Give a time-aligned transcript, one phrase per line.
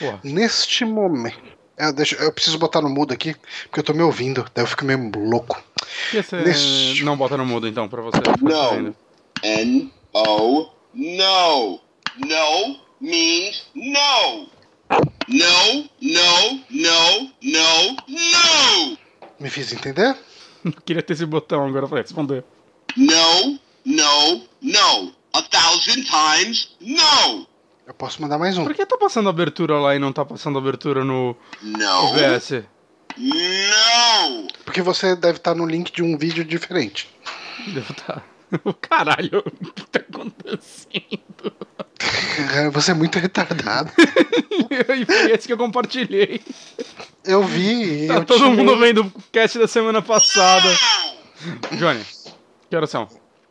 [0.00, 0.20] Porra.
[0.24, 1.38] Neste momento.
[1.76, 4.68] É, deixa, eu preciso botar no mudo aqui, porque eu tô me ouvindo, daí eu
[4.68, 5.62] fico meio louco.
[6.12, 8.18] Você Nesse- não bota no mudo então, pra você?
[8.42, 8.94] Não.
[9.42, 11.80] N O no.
[12.18, 14.48] No means no.
[15.28, 18.98] No, no, no, no, no.
[19.38, 20.16] Me fiz entender?
[20.64, 22.44] Não queria ter esse botão agora pra responder.
[22.96, 25.12] No, no, no.
[25.32, 27.46] A thousand times no.
[27.90, 28.62] Eu posso mandar mais um.
[28.62, 32.04] Por que tá passando abertura lá e não tá passando abertura no No.
[32.06, 32.62] OBS?
[33.18, 34.46] No.
[34.64, 37.08] Porque você deve estar no link de um vídeo diferente.
[37.74, 38.22] Devo tá.
[38.80, 41.52] Caralho, o que tá acontecendo?
[42.72, 43.90] Você é muito retardado.
[43.98, 46.40] e foi esse que eu compartilhei.
[47.24, 48.06] Eu vi.
[48.06, 50.68] Tá eu todo tirei- mundo vendo o cast da semana passada.
[51.72, 52.04] Johnny,
[52.70, 53.06] que horas são?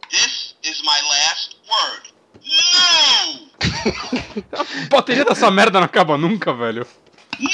[0.10, 2.14] This is my last word.
[2.46, 3.49] No.
[4.54, 6.86] A bateria dessa merda não acaba nunca, velho.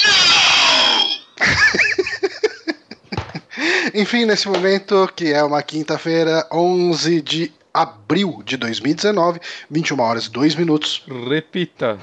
[3.93, 10.31] Enfim, nesse momento, que é uma quinta-feira, 11 de abril de 2019, 21 horas e
[10.31, 11.03] 2 minutos.
[11.29, 11.99] Repita.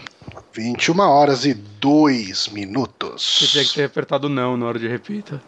[0.54, 3.50] 21 horas e 2 Você minutos.
[3.50, 5.42] tinha que ter apertado não na hora de repita.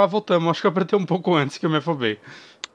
[0.00, 0.50] Lá, voltamos.
[0.50, 2.18] Acho que eu apertei um pouco antes que eu me afobei.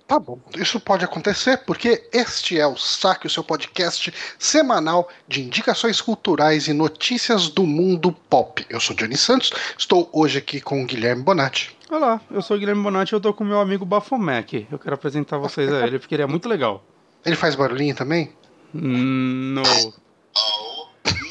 [0.08, 5.42] Tá bom, isso pode acontecer porque este é o Saque, o seu podcast semanal de
[5.42, 8.64] indicações culturais e notícias do mundo pop.
[8.70, 11.76] Eu sou Johnny Santos, estou hoje aqui com o Guilherme Bonatti.
[11.90, 14.68] Olá, eu sou o Guilherme Bonatti e eu tô com meu amigo Bafomec.
[14.72, 16.86] Eu quero apresentar vocês a ele porque ele é muito legal.
[17.26, 18.32] Ele faz barulhinho também?
[18.76, 19.64] Hum, No.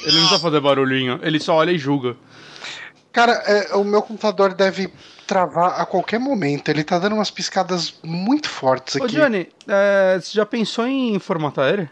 [0.02, 2.16] Ele não precisa fazer barulhinho, ele só olha e julga.
[3.14, 4.92] Cara, é, o meu computador deve
[5.24, 6.68] travar a qualquer momento.
[6.68, 9.14] Ele tá dando umas piscadas muito fortes Ô aqui.
[9.14, 11.88] Johnny, é, você já pensou em formatar ele?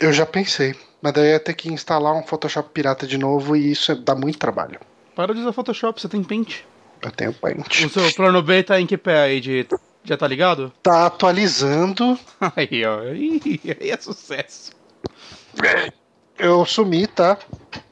[0.00, 3.54] Eu já pensei, mas daí eu ia ter que instalar um Photoshop pirata de novo
[3.54, 4.80] e isso dá muito trabalho.
[5.14, 6.60] Para de usar Photoshop, você tem Paint.
[7.02, 7.84] Eu tenho Paint.
[7.84, 9.66] O seu plano B tá em que pé aí de.
[10.04, 10.72] Já tá ligado?
[10.82, 12.18] Tá atualizando.
[12.56, 13.04] Aí, ó.
[13.12, 14.72] Ih, Aí é sucesso.
[16.36, 17.38] Eu sumi, tá?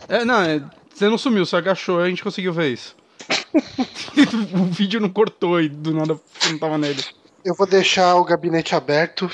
[0.09, 0.61] É, não, é,
[1.01, 2.95] você não sumiu, você agachou e a gente conseguiu ver isso.
[4.55, 7.03] o vídeo não cortou e do nada você não tava nele.
[7.43, 9.31] Eu vou deixar o gabinete aberto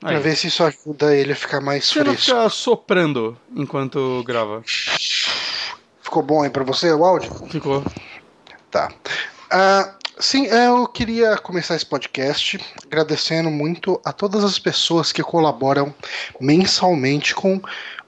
[0.00, 0.20] pra Aí.
[0.20, 2.24] ver se isso ajuda ele a ficar mais Você não fresco.
[2.24, 4.62] fica soprando enquanto grava.
[6.02, 7.30] Ficou bom aí pra você o áudio?
[7.50, 7.84] Ficou.
[8.70, 8.90] Tá.
[9.50, 15.94] Ah, sim, eu queria começar esse podcast agradecendo muito a todas as pessoas que colaboram
[16.40, 17.60] mensalmente com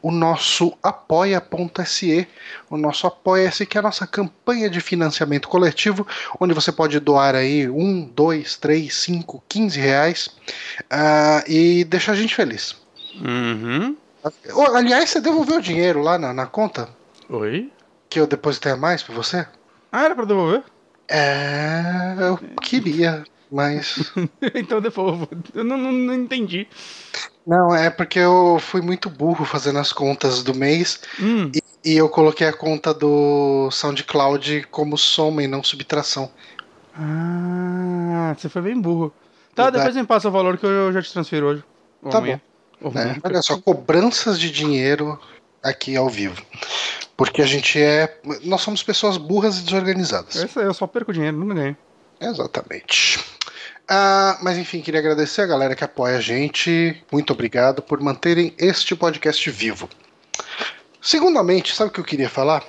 [0.03, 2.29] o nosso apoia.se,
[2.69, 6.07] o nosso apoia-se, que é a nossa campanha de financiamento coletivo,
[6.41, 10.29] onde você pode doar aí um, dois, três, cinco, quinze reais
[10.91, 12.77] ah, e deixar a gente feliz.
[13.15, 13.97] Uhum.
[14.75, 16.89] Aliás, você devolveu o dinheiro lá na, na conta
[17.29, 17.71] Oi?
[18.09, 19.47] que eu depositei a mais pra você?
[19.91, 20.63] Ah, era pra devolver?
[21.09, 24.13] É, eu queria, mas.
[24.55, 25.29] então devolvo.
[25.55, 26.67] Eu não, não, não entendi.
[27.47, 31.51] Não, é porque eu fui muito burro fazendo as contas do mês Hum,
[31.85, 36.31] e eu coloquei a conta do SoundCloud como soma e não subtração.
[36.95, 39.13] Ah, você foi bem burro.
[39.55, 39.85] Tá, Verdade.
[39.85, 41.65] depois me passa o valor que eu já te transfiro hoje.
[42.03, 42.41] Ou Tá amanhã.
[42.81, 43.15] Ou né?
[43.15, 43.29] nunca.
[43.29, 45.19] Olha só, cobranças de dinheiro
[45.63, 46.41] aqui ao vivo.
[47.17, 48.19] Porque a gente é.
[48.45, 50.47] Nós somos pessoas burras e desorganizadas.
[50.57, 51.77] Eu só perco dinheiro, nunca ganho.
[52.21, 53.19] Exatamente.
[53.89, 57.03] Ah, mas enfim, queria agradecer a galera que apoia a gente.
[57.13, 59.89] Muito obrigado por manterem este podcast vivo.
[61.01, 62.63] Segundamente, sabe o que eu queria falar?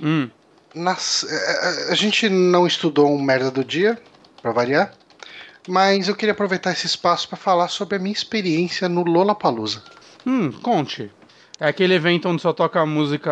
[0.00, 0.28] Hum,
[0.74, 3.98] Nas- eh, a gente não estudou um merda do dia,
[4.42, 4.92] pra variar,
[5.68, 9.82] mas eu queria aproveitar esse espaço pra falar sobre a minha experiência no Lollapalooza.
[10.26, 11.10] hum, conte.
[11.60, 13.30] É aquele evento onde só toca música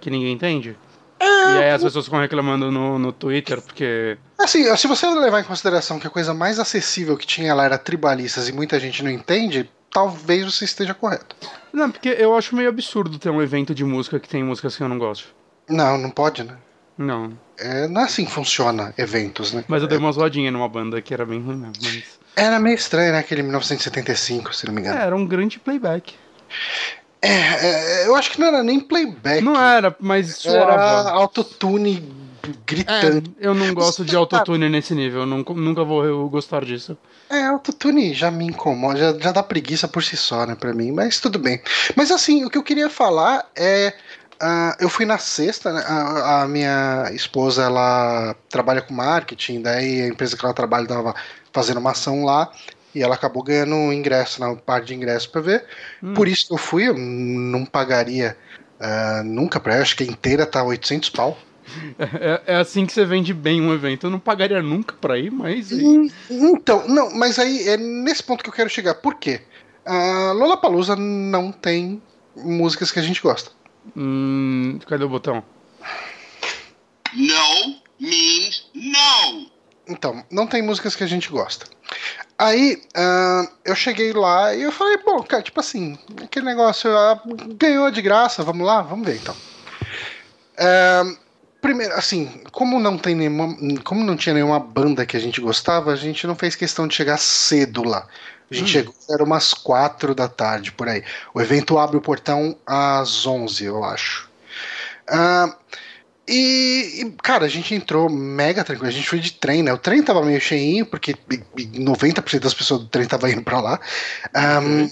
[0.00, 0.76] que ninguém entende?
[1.20, 4.16] e aí as pessoas ficam reclamando no, no Twitter porque.
[4.42, 7.76] Assim, se você levar em consideração que a coisa mais acessível que tinha lá era
[7.78, 11.36] tribalistas e muita gente não entende, talvez você esteja correto.
[11.72, 14.82] Não, porque eu acho meio absurdo ter um evento de música que tem músicas que
[14.82, 15.28] eu não gosto.
[15.68, 16.54] Não, não pode, né?
[16.96, 17.32] Não.
[17.58, 19.64] É, não é assim que funciona eventos, né?
[19.68, 21.74] Mas eu dei uma zoadinha numa banda que era bem ruim mesmo.
[21.82, 22.04] Mas...
[22.36, 23.18] Era meio estranho, né?
[23.18, 25.00] Aquele 1975, se não me É, engano.
[25.00, 26.14] era um grande playback.
[27.22, 29.42] É, é, eu acho que não era nem playback.
[29.42, 31.10] Não era, mas Era soava.
[31.10, 32.12] autotune
[32.66, 33.32] gritante.
[33.40, 36.96] É, eu não gosto de autotune nesse nível, eu nunca, nunca vou eu gostar disso.
[37.28, 40.92] É, autotune já me incomoda, já, já dá preguiça por si só, né, pra mim,
[40.92, 41.62] mas tudo bem.
[41.96, 43.94] Mas assim, o que eu queria falar é.
[44.40, 45.84] ah, eu fui na sexta, né?
[45.86, 51.14] A, a minha esposa ela trabalha com marketing, daí a empresa que ela trabalha tava
[51.52, 52.50] fazendo uma ação lá
[52.94, 55.64] e ela acabou ganhando um ingresso, né, um par de ingressos pra ver.
[56.14, 58.36] Por isso que eu fui, eu não pagaria
[58.80, 61.38] ah, nunca pra ela, acho que a inteira tá 800 pau.
[61.98, 64.06] É, é assim que você vende bem um evento.
[64.06, 65.70] Eu não pagaria nunca pra ir, mas.
[65.72, 68.94] Hum, Então, não, mas aí é nesse ponto que eu quero chegar.
[68.94, 69.40] Por quê?
[69.84, 72.02] A Lollapalooza não tem
[72.36, 73.50] músicas que a gente gosta.
[73.96, 75.42] Hum, cadê o botão?
[77.14, 79.50] No means no.
[79.88, 81.66] Então, não tem músicas que a gente gosta.
[82.38, 87.20] Aí, ah, eu cheguei lá e eu falei, bom, cara, tipo assim, aquele negócio ah,
[87.58, 89.34] ganhou de graça, vamos lá, vamos ver então.
[90.58, 91.02] Ah,
[91.60, 93.56] primeiro, assim, como não tem nenhuma.
[93.84, 96.94] Como não tinha nenhuma banda que a gente gostava, a gente não fez questão de
[96.94, 98.06] chegar cedo lá.
[98.50, 101.04] A gente chegou, era umas quatro da tarde, por aí.
[101.32, 104.28] O evento abre o portão às 11, eu acho.
[105.08, 105.54] Ah,
[106.26, 108.88] e, e, cara, a gente entrou mega tranquilo.
[108.88, 109.72] A gente foi de trem, né?
[109.72, 111.14] O trem tava meio cheinho, porque
[111.56, 113.80] 90% das pessoas do trem tava indo pra lá.
[114.34, 114.88] Ahn,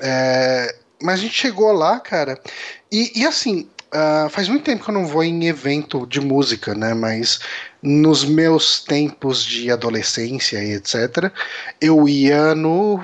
[0.00, 2.40] é, mas a gente chegou lá, cara,
[2.90, 6.74] e, e assim, ah, faz muito tempo que eu não vou em evento de música,
[6.74, 6.94] né?
[6.94, 7.40] Mas
[7.82, 11.32] nos meus tempos de adolescência e etc.,
[11.80, 13.02] eu ia no.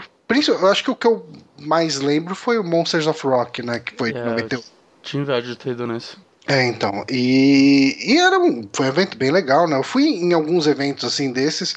[0.49, 1.27] Eu acho que o que eu
[1.59, 3.79] mais lembro foi o Monsters of Rock, né?
[3.79, 4.61] Que foi É, 91.
[5.03, 6.17] Tinha inveja de ter ido nesse.
[6.47, 7.05] É, então.
[7.09, 9.77] E, e era um, foi um evento bem legal, né?
[9.77, 11.75] Eu fui em alguns eventos assim desses,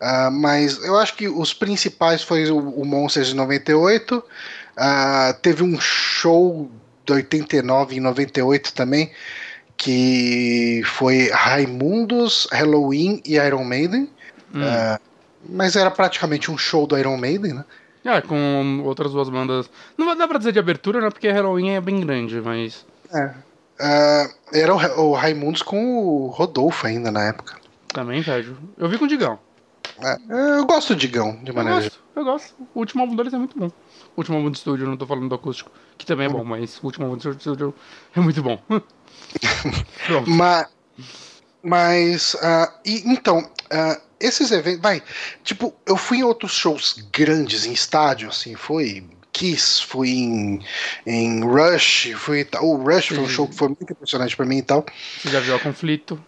[0.00, 4.24] ah, mas eu acho que os principais foi o, o Monsters de 98.
[4.76, 6.70] ah, teve um show
[7.08, 9.10] de 89 e 98 também,
[9.76, 14.08] que foi Raimundos, Halloween e Iron Maiden.
[14.54, 14.60] Hum.
[14.62, 15.00] Ah,
[15.48, 17.64] mas era praticamente um show do Iron Maiden, né?
[18.04, 19.70] É, com outras duas bandas.
[19.96, 21.10] Não dar pra dizer de abertura, né?
[21.10, 22.86] Porque Halloween é bem grande, mas.
[23.12, 23.30] É.
[23.80, 27.56] Ah, era o, o Raimundos com o Rodolfo ainda na época.
[27.88, 28.56] Também invejo.
[28.76, 29.38] Eu vi com o Digão.
[30.00, 32.54] É, eu gosto do Digão, de Eu maneira gosto, eu gosto.
[32.74, 33.70] O último álbum deles é muito bom.
[34.18, 36.86] O último de estúdio, não tô falando do acústico, que também é bom, mas o
[36.86, 37.72] último de estúdio
[38.16, 38.60] é muito bom.
[40.26, 40.66] Mas,
[41.62, 45.02] mas ah, e, então, ah, esses eventos, vai,
[45.44, 50.64] tipo, eu fui em outros shows grandes em estádio, assim, foi Kiss, fui em,
[51.06, 53.34] em Rush, fui, o Rush foi um Sim.
[53.34, 54.84] show que foi muito impressionante pra mim e tal.
[55.22, 56.20] Você já viu a conflito?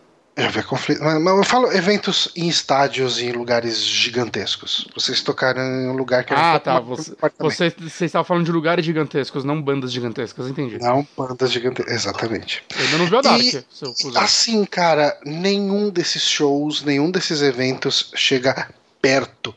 [0.44, 4.88] Eu vi conflito, mas, mas eu falo eventos em estádios e em lugares gigantescos.
[4.94, 6.80] Vocês tocaram em um lugar que era Ah, tá.
[6.80, 10.78] Você, você, você estava falando de lugares gigantescos, não bandas gigantescas, entendi.
[10.78, 12.64] Não, bandas gigantescas, exatamente.
[12.78, 14.22] Ainda não viu a Dark, E- seu cuzão.
[14.22, 18.68] Assim, cara, nenhum desses shows, nenhum desses eventos chega
[19.00, 19.54] perto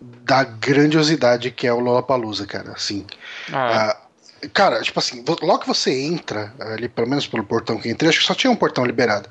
[0.00, 3.06] da grandiosidade que é o Lollapalooza, cara, assim.
[3.52, 7.88] Ah, Ah, cara, tipo assim, logo que você entra, ali pelo menos pelo portão que
[7.88, 9.28] entrei, acho que só tinha um portão liberado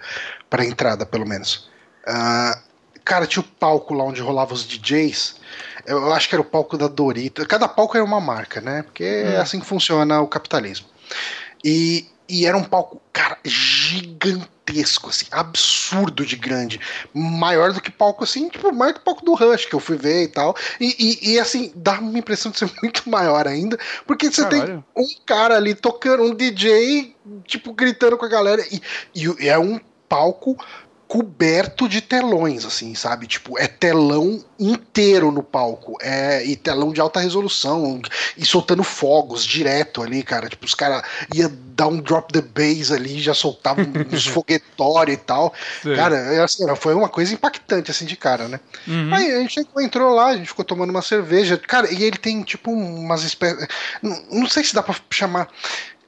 [0.53, 1.67] pra entrada, pelo menos.
[2.05, 2.61] Ah,
[3.03, 5.37] cara, tinha o palco lá onde rolavam os DJs.
[5.83, 7.43] Eu acho que era o palco da Dorito.
[7.47, 8.83] Cada palco era uma marca, né?
[8.83, 9.41] Porque é Hum.
[9.41, 10.85] assim que funciona o capitalismo.
[11.65, 16.79] E, e era um palco, cara, gigantesco, assim, absurdo de grande.
[17.15, 19.97] Maior do que palco, assim, tipo, maior que o palco do Rush, que eu fui
[19.97, 20.55] ver e tal.
[20.79, 24.59] E, e, e, assim, dá uma impressão de ser muito maior ainda, porque você tem
[24.59, 24.85] caralho.
[24.95, 27.15] um cara ali tocando, um DJ,
[27.47, 28.63] tipo, gritando com a galera.
[28.71, 28.79] E,
[29.15, 29.79] e é um
[30.13, 30.55] palco
[31.07, 33.27] coberto de telões, assim, sabe?
[33.27, 35.95] Tipo, é telão inteiro no palco.
[36.01, 38.01] É, e telão de alta resolução.
[38.35, 40.49] E soltando fogos direto ali, cara.
[40.49, 45.19] Tipo, os caras iam dar um drop the bass ali, já soltavam uns foguetórios e
[45.19, 45.53] tal.
[45.83, 45.95] sei.
[45.95, 48.59] Cara, é assim, foi uma coisa impactante, assim, de cara, né?
[48.87, 49.13] Uhum.
[49.13, 51.57] Aí a gente entrou lá, a gente ficou tomando uma cerveja.
[51.57, 53.67] Cara, e ele tem tipo umas espécies.
[54.01, 55.47] Não, não sei se dá pra chamar.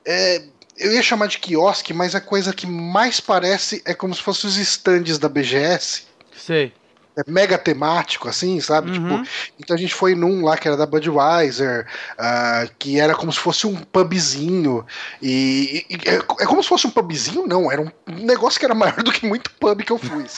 [0.04, 0.42] É,
[0.78, 4.50] eu ia chamar de quiosque, mas a coisa que mais parece é como se fossem
[4.50, 6.04] os stands da BGS.
[6.36, 6.74] Sei.
[7.18, 8.92] É mega temático, assim, sabe?
[8.92, 9.24] Uhum.
[9.24, 13.32] Tipo, então a gente foi num lá que era da Budweiser, ah, que era como
[13.32, 14.86] se fosse um pubzinho.
[15.22, 18.76] E, e- é, é como se fosse um pubzinho, não, era um negócio que era
[18.76, 20.26] maior do que muito pub que eu fui.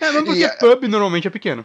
[0.00, 1.64] É, não porque E, pub normalmente é pequeno.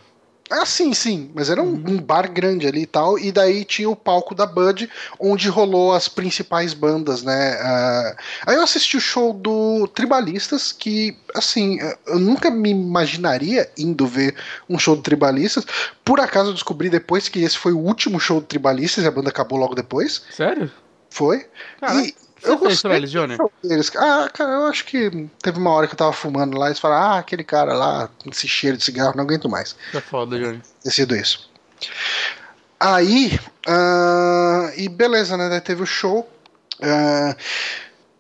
[0.56, 3.90] Ah, sim, sim, mas era um, um bar grande ali e tal, e daí tinha
[3.90, 4.88] o palco da Bud,
[5.20, 7.58] onde rolou as principais bandas, né?
[7.60, 14.06] Ah, aí eu assisti o show do Tribalistas, que, assim, eu nunca me imaginaria indo
[14.06, 14.36] ver
[14.70, 15.66] um show do Tribalistas.
[16.06, 19.12] Por acaso eu descobri depois que esse foi o último show do Tribalistas e a
[19.12, 20.22] banda acabou logo depois.
[20.30, 20.72] Sério?
[21.10, 21.48] Foi.
[21.80, 22.00] Caraca.
[22.00, 23.38] E, Você eu fez pra eles, Johnny?
[23.64, 23.92] deles.
[23.96, 26.80] Ah, cara, eu acho que teve uma hora que eu tava fumando lá e eles
[26.80, 29.76] falaram, ah, aquele cara lá, esse cheiro de cigarro, não aguento mais.
[29.94, 30.62] É foda, Johnny.
[30.84, 31.50] ter sido isso.
[32.80, 35.48] Aí, ah, e beleza, né?
[35.50, 36.30] Daí teve o show.
[36.82, 37.36] ah,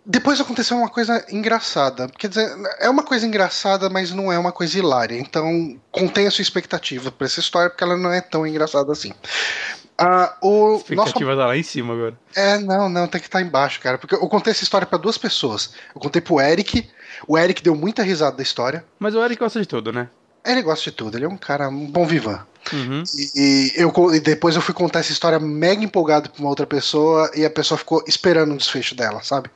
[0.05, 2.09] depois aconteceu uma coisa engraçada.
[2.17, 5.17] Quer dizer, é uma coisa engraçada, mas não é uma coisa hilária.
[5.17, 9.13] Então, contenha sua expectativa pra essa história, porque ela não é tão engraçada assim.
[9.97, 12.17] Ah, o A nosso expectativa tá lá em cima agora.
[12.35, 13.97] é, não, não, tem que estar embaixo, cara.
[13.97, 15.73] Porque eu contei essa história pra duas pessoas.
[15.93, 16.89] Eu contei pro Eric.
[17.27, 18.83] O Eric deu muita risada da história.
[18.97, 20.09] Mas o Eric gosta de tudo, né?
[20.45, 22.45] Ele gosta de tudo, ele é um cara, um bom vivan.
[22.73, 23.03] Uhum.
[23.15, 26.65] E, e eu, e depois eu fui contar essa história mega empolgado pra uma outra
[26.65, 29.49] pessoa e a pessoa ficou esperando o desfecho dela, sabe?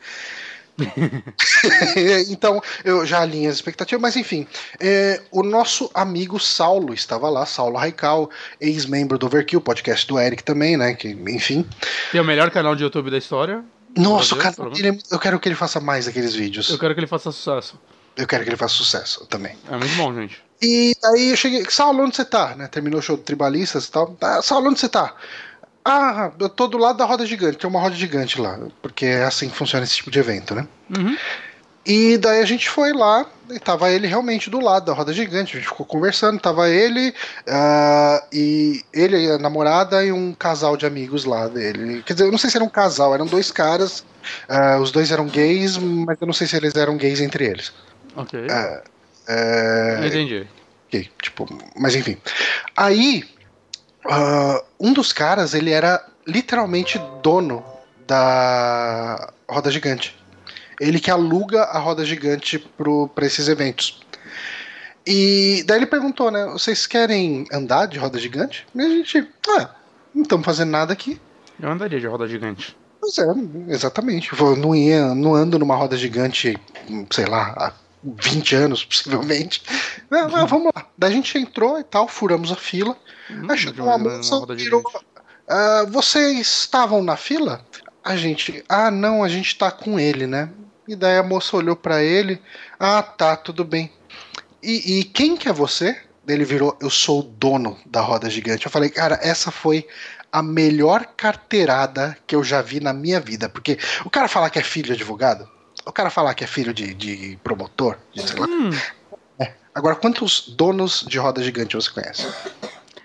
[2.30, 4.48] então eu já alinhei as expectativas, mas enfim,
[4.80, 8.30] é, o nosso amigo Saulo estava lá, Saulo Raical,
[8.60, 10.94] ex-membro do Overkill, podcast do Eric também, né?
[10.94, 11.66] Que, enfim.
[12.12, 13.64] Tem o melhor canal de YouTube da história.
[13.96, 16.70] Nossa, o cara, é- eu quero que ele faça mais daqueles vídeos.
[16.70, 17.80] Eu quero que ele faça sucesso.
[18.16, 19.56] Eu quero que ele faça sucesso também.
[19.70, 20.42] É muito bom, gente.
[20.62, 22.56] E aí eu cheguei, Saulo, onde você tá?
[22.56, 22.68] Né?
[22.68, 24.18] Terminou o show do Tribalistas e tal.
[24.22, 25.14] Ah, Saulo, onde você tá?
[25.90, 29.24] Ah, eu tô do lado da roda gigante, tem uma roda gigante lá, porque é
[29.24, 30.68] assim que funciona esse tipo de evento, né?
[30.90, 31.16] Uhum.
[31.86, 35.56] E daí a gente foi lá, e tava ele realmente do lado da roda gigante,
[35.56, 37.14] a gente ficou conversando, tava ele,
[37.48, 42.04] ah, e ele e a namorada e um casal de amigos lá dele.
[42.04, 44.04] Quer dizer, eu não sei se era um casal, eram dois caras,
[44.50, 47.72] ah, os dois eram gays, mas eu não sei se eles eram gays entre eles.
[48.18, 48.38] Ok.
[49.30, 50.46] É, Entendi.
[50.88, 52.18] Ok, tipo, mas enfim.
[52.76, 53.24] Aí,
[54.10, 57.64] ah, um dos caras, ele era literalmente dono
[58.08, 60.18] da roda gigante.
[60.80, 64.00] Ele que aluga a roda gigante pro, pra esses eventos.
[65.06, 66.46] E daí ele perguntou, né?
[66.52, 68.68] Vocês querem andar de roda gigante?
[68.76, 69.70] E a gente, ah,
[70.14, 71.20] não estamos fazendo nada aqui.
[71.60, 72.76] Eu andaria de roda gigante.
[73.00, 73.26] Pois é,
[73.70, 74.30] exatamente.
[74.40, 76.58] Eu não, ia, não ando numa roda gigante,
[77.10, 77.74] sei lá, há
[78.04, 79.62] 20 anos, possivelmente.
[80.10, 80.86] Não, não, vamos lá.
[80.98, 82.98] Daí a gente entrou e tal, furamos a fila.
[83.30, 84.82] Hum, Aí chegou uma moça, virou.
[84.82, 85.06] gigante.
[85.48, 87.66] "Ah, vocês estavam na fila?
[88.04, 90.50] A gente, ah, não, a gente tá com ele, né?
[90.88, 92.42] E daí a moça olhou pra ele,
[92.80, 93.92] ah, tá, tudo bem.
[94.64, 96.00] E, e quem que é você?
[96.28, 98.66] Ele virou, eu sou o dono da roda gigante.
[98.66, 99.86] Eu falei, cara, essa foi
[100.32, 103.50] a melhor carteirada que eu já vi na minha vida.
[103.50, 105.50] Porque o cara falar que é filho de advogado,
[105.88, 108.48] o cara falar que é filho de, de promotor, de sei lá.
[108.48, 108.70] Hum,
[109.74, 112.28] Agora, quantos donos de roda gigante você conhece?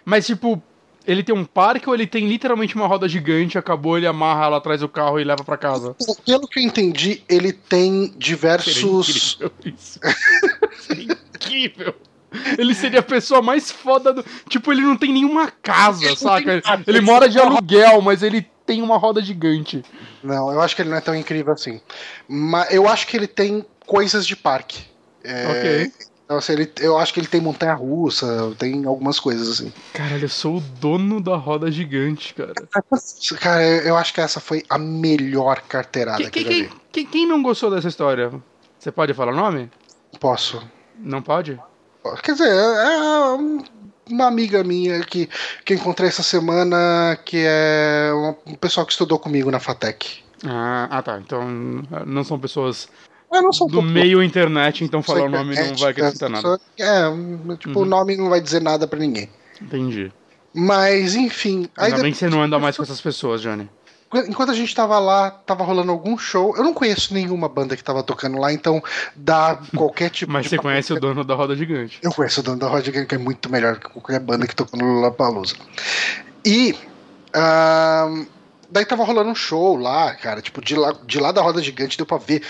[0.07, 0.61] mas tipo,
[1.07, 4.57] ele tem um parque ou ele tem literalmente uma roda gigante, acabou, ele amarra ela
[4.57, 5.95] atrás do carro e leva pra casa?
[6.25, 8.79] Pelo que eu entendi, ele tem Seria diversos.
[8.79, 10.01] incrível isso.
[10.81, 11.95] Seria incrível.
[12.57, 14.25] Ele seria a pessoa mais foda do.
[14.49, 16.63] Tipo, ele não tem nenhuma casa, Ele saca?
[16.87, 19.85] Ele mora de aluguel, mas ele tem uma roda gigante.
[20.23, 21.81] Não, eu acho que ele não é tão incrível assim.
[22.29, 24.85] Mas eu acho que ele tem coisas de parque.
[25.25, 25.93] É, Ok.
[26.25, 29.73] então, assim, ele- eu acho que ele tem montanha russa, tem algumas coisas assim.
[29.93, 32.55] Caralho, eu sou o dono da roda gigante, cara.
[33.41, 36.81] Cara, eu acho que essa foi a melhor carteirada Quem, que quem, eu já vi.
[36.91, 38.33] quem- quem não gostou dessa história?
[38.79, 39.71] Você pode falar o nome?
[40.19, 40.63] Posso.
[40.99, 41.61] Não pode?
[42.23, 42.99] Quer dizer, é
[43.35, 43.63] um-
[44.11, 45.29] uma amiga minha que,
[45.65, 48.11] que encontrei essa semana, que é
[48.47, 50.23] um pessoal que estudou comigo na FATEC.
[50.45, 51.19] Ah, ah, tá.
[51.19, 51.49] Então
[52.07, 52.89] não são pessoas
[53.33, 56.61] Eu não sou do pouco meio internet, então falar o nome não vai acrescentar nada.
[56.79, 57.03] É,
[57.59, 57.87] tipo, Uhum.
[57.87, 59.31] o nome não vai dizer nada pra ninguém.
[59.61, 60.13] Entendi.
[60.55, 61.69] Mas, enfim.
[61.79, 63.71] Aí Ainda bem depois- que você não anda mais com essas pessoas, Johnny.
[64.15, 66.57] Enquanto a gente tava lá, tava rolando algum show.
[66.57, 68.83] Eu não conheço nenhuma banda que tava tocando lá, então
[69.17, 70.51] dá qualquer tipo Mas de.
[70.51, 71.99] você conhece o dono da roda gigante.
[72.03, 74.55] Eu conheço o dono da Roda Gigante, que é muito melhor que qualquer banda que
[74.55, 75.57] tocou no Lollapalooza.
[76.45, 76.75] E.
[77.35, 78.27] ahn,
[78.71, 80.41] daí tava rolando um show lá, cara.
[80.41, 82.43] Tipo, de lá, de lá da Roda Gigante deu pra ver.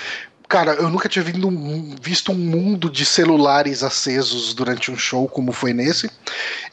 [0.48, 5.72] Cara, eu nunca tinha visto um mundo de celulares acesos durante um show como foi
[5.72, 6.10] nesse.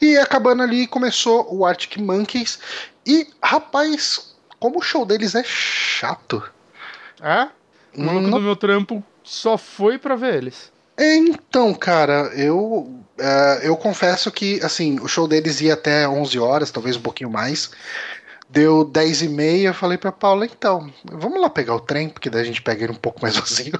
[0.02, 2.58] E acabando ali, começou o Arctic Monkeys.
[3.06, 4.29] E, rapaz,
[4.60, 6.42] como o show deles é chato.
[7.20, 7.48] É?
[7.96, 10.70] O maluco Não- do meu trampo só foi pra ver eles.
[10.98, 16.70] Então, cara, eu é, eu confesso que assim o show deles ia até 11 horas,
[16.70, 17.70] talvez um pouquinho mais.
[18.50, 22.28] Deu 10 e meia, eu falei pra Paula, então, vamos lá pegar o trem, porque
[22.28, 23.78] daí a gente pega ele um pouco mais vazio.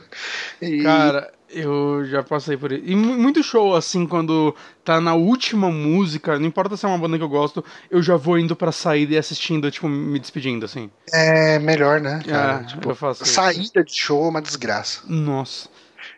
[0.62, 2.82] E, Cara, eu já passei por isso.
[2.84, 4.54] E mu- muito show, assim, quando
[4.84, 8.16] tá na última música, não importa se é uma banda que eu gosto, eu já
[8.16, 10.90] vou indo pra saída e assistindo, tipo, me despedindo, assim.
[11.12, 12.22] é melhor, né?
[12.28, 12.60] Cara?
[12.62, 13.34] É, Tipo, eu faço isso.
[13.34, 15.02] saída de show é uma desgraça.
[15.06, 15.68] Nossa.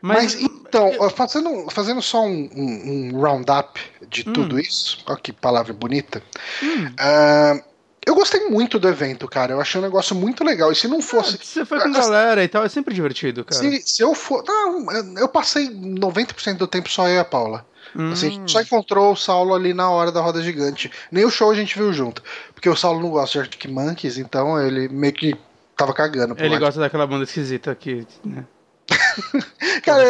[0.00, 4.32] Mas, Mas, então, ó, fazendo, fazendo só um, um, um roundup de Hum.
[4.32, 6.22] tudo isso, olha que palavra bonita.
[6.62, 7.60] hum, Ah,
[8.04, 9.52] Eu gostei muito do evento, cara.
[9.52, 10.73] Eu achei um negócio muito legal.
[10.73, 11.37] E se não fosse.
[11.37, 13.61] Ah, Você foi com galera e tal, é sempre divertido, cara.
[13.61, 14.42] Se, se eu for.
[14.47, 14.87] Não,
[15.18, 17.64] eu passei 90% do tempo só eu e a Paula.
[18.11, 18.32] Assim, a Hum.
[18.32, 20.90] gente só encontrou o Saulo ali na hora da roda gigante.
[21.11, 22.23] Nem o show a gente viu junto.
[22.54, 25.37] Porque o Saulo não gosta de Arctic Monkeys, então ele meio que
[25.76, 26.35] tava cagando.
[26.38, 28.44] Ele gosta daquela banda esquisita aqui, né?
[29.85, 30.02] Cara,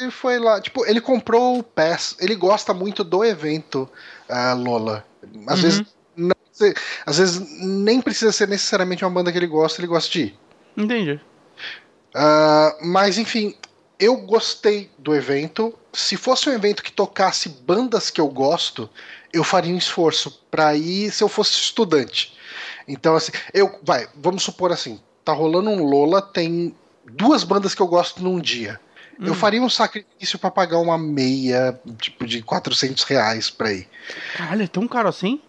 [0.00, 3.88] ele, foi lá, tipo, ele comprou o pass, ele gosta muito do evento
[4.28, 5.04] ah, Lola.
[5.46, 5.62] Às Uhum.
[5.62, 5.82] vezes
[6.54, 10.20] se- às vezes nem precisa ser necessariamente uma banda que ele gosta, ele gosta de
[10.22, 10.38] ir.
[10.76, 11.20] Entendi.
[12.14, 13.54] Ah, mas enfim,
[13.98, 15.74] eu gostei do evento.
[15.92, 18.88] Se fosse um evento que tocasse bandas que eu gosto,
[19.32, 22.36] eu faria um esforço pra ir se eu fosse estudante.
[22.86, 23.78] Então, assim, eu.
[23.82, 28.38] Vai, vamos supor assim: tá rolando um Lola, tem duas bandas que eu gosto num
[28.40, 28.80] dia.
[29.20, 29.36] Eu Hum.
[29.36, 33.88] faria um sacrifício pra pagar uma meia, tipo, de 400 reais pra ir.
[34.36, 35.40] Caralho, é tão caro assim?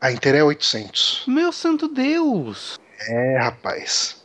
[0.00, 1.24] A inteira é 800.
[1.26, 2.78] Meu santo Deus!
[3.08, 4.16] É, rapaz.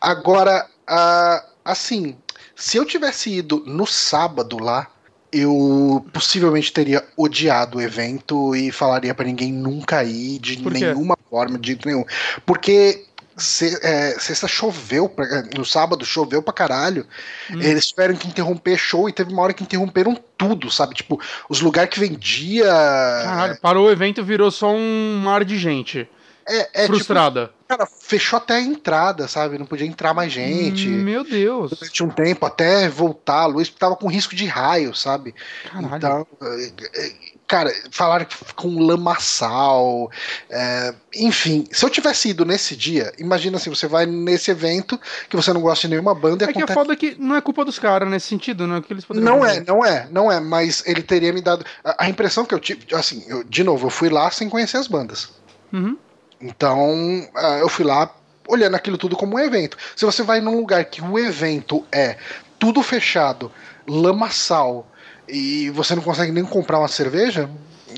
[0.00, 2.16] Agora, ah, assim,
[2.54, 4.90] se eu tivesse ido no sábado lá,
[5.32, 11.58] eu possivelmente teria odiado o evento e falaria pra ninguém nunca ir de nenhuma forma,
[11.58, 12.04] de jeito nenhum.
[12.46, 13.07] Porque
[13.38, 17.06] se- é, sexta choveu, pra- no sábado choveu pra caralho.
[17.50, 17.60] Hum.
[17.60, 20.94] Eles tiveram que interromper show e teve uma hora que interromperam tudo, sabe?
[20.94, 22.64] Tipo, os lugares que vendia.
[22.64, 26.08] Caralho, parou o evento e virou só um mar de gente.
[26.50, 27.50] É, é tipo, frustrada.
[27.68, 29.58] cara, fechou até a entrada, sabe?
[29.58, 30.88] Não podia entrar mais gente.
[30.88, 31.70] Meu Deus.
[31.72, 35.34] durante um tempo até voltar a luz, tava com risco de raio, sabe?
[35.70, 35.96] Caralho.
[35.96, 37.12] Então, é, é,
[37.48, 40.10] cara, falaram que ficou um lamaçal.
[40.50, 45.34] é, enfim, se eu tivesse ido nesse dia, imagina assim, você vai nesse evento que
[45.34, 46.74] você não gosta de nenhuma banda e É que a acontece.
[46.78, 48.80] foda é que não é culpa dos caras nesse sentido, né?
[48.86, 49.64] Que eles Não é, fazer.
[49.66, 51.64] não é, não é, mas ele teria me dado.
[51.82, 54.76] A, a impressão que eu tive, assim, eu, de novo, eu fui lá sem conhecer
[54.76, 55.30] as bandas.
[55.72, 55.96] Uhum.
[56.40, 58.14] Então, ah, eu fui lá
[58.46, 59.76] olhando aquilo tudo como um evento.
[59.96, 62.16] Se você vai num lugar que o evento é
[62.58, 63.50] tudo fechado,
[63.86, 64.86] lamaçal,
[65.28, 67.48] e você não consegue nem comprar uma cerveja,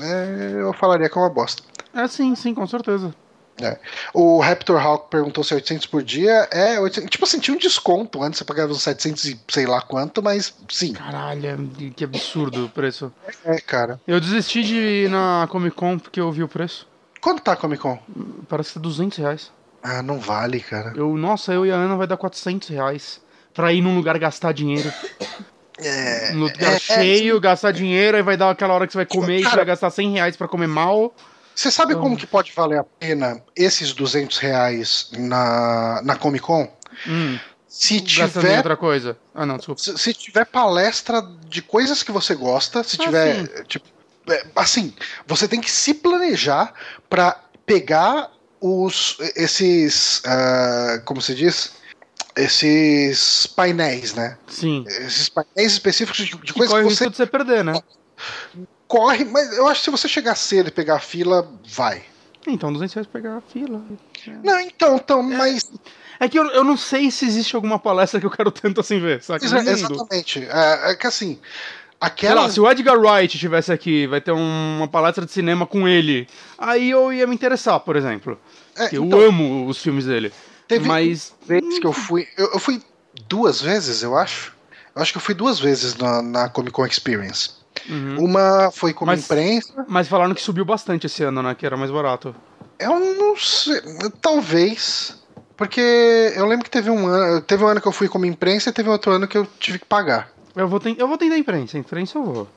[0.01, 1.63] é, eu falaria que é uma bosta.
[1.93, 3.13] É sim, sim, com certeza.
[4.13, 6.47] O Raptor Hawk perguntou se é 800 por dia.
[6.51, 9.81] É, 800, tipo assim, tinha um desconto antes, você pagava uns 700 e sei lá
[9.81, 13.11] quanto, mas sim, Caralho, é- que absurdo o preço.
[13.45, 13.99] é, cara.
[14.07, 16.87] Eu desisti de ir na Comic Con porque eu vi o preço.
[17.19, 17.99] Quanto tá a Comic Con?
[18.49, 19.51] Parece que é 200 reais.
[19.83, 20.93] Ah, não vale, cara.
[20.95, 23.21] Eu, nossa, eu e a Ana vai dar 400 reais.
[23.53, 24.91] Pra ir num lugar gastar dinheiro.
[25.77, 29.37] É, lugar é, cheio, gastar dinheiro, aí vai dar aquela hora que você vai comer
[29.37, 31.13] e você Cara- vai gastar 100 reais pra comer mal.
[31.55, 36.43] Você sabe Então- como que pode valer a pena esses 200 reais na, na Comic
[36.45, 36.67] Con?
[37.07, 39.17] Hum, Se tiver, outra coisa.
[39.33, 39.81] Ah, não, desculpa.
[39.81, 43.85] se, se tiver palestra de coisas que você gosta, se Ah, tiver, tipo,
[44.29, 44.93] é, assim,
[45.25, 46.73] você tem que se planejar
[47.09, 48.29] pra pegar
[48.59, 51.71] os esses, ah, como se diz,
[52.35, 54.37] esses painéis, né?
[54.47, 54.83] Sim.
[54.87, 57.73] Esses painéis específicos de, de Que coisas corre que você de você perder, né?
[58.87, 62.03] corre, mas eu acho que se você chegar cedo e pegar a fila, vai.
[62.45, 63.81] Então, 200 reais pegar a fila.
[64.43, 65.71] Não, então, então, mas
[66.19, 68.99] É que eu, eu não sei se existe alguma palestra que eu quero tanto assim
[68.99, 69.45] ver, sabe?
[69.45, 70.43] Exa- exatamente.
[70.49, 71.39] É, é que assim, Sei
[71.99, 75.65] aquela lá, se o Edgar Wright estivesse aqui, vai ter um- uma palestra de cinema
[75.67, 78.39] com ele, aí eu ia me interessar, por exemplo.
[78.75, 80.33] é, eu então, amo os filmes dele.
[80.75, 81.33] Teve Mas.
[81.45, 82.81] vezes que eu fui, eu, eu fui
[83.27, 84.53] duas vezes, eu acho.
[84.95, 87.51] Eu acho que eu fui duas vezes na, na Comic Con Experience.
[87.89, 88.25] Uhum.
[88.25, 89.85] Uma foi como Mas- imprensa.
[89.87, 91.55] Mas falaram que subiu bastante esse ano, né?
[91.55, 92.35] Que era mais barato.
[92.79, 93.79] Eu não sei,
[94.21, 95.15] talvez.
[95.55, 98.69] Porque eu lembro que teve um ano, teve um ano que eu fui como imprensa
[98.69, 100.29] e teve outro ano que eu tive que pagar.
[100.55, 102.47] Eu vou, ten- eu vou tentar imprensa, imprensa eu vou.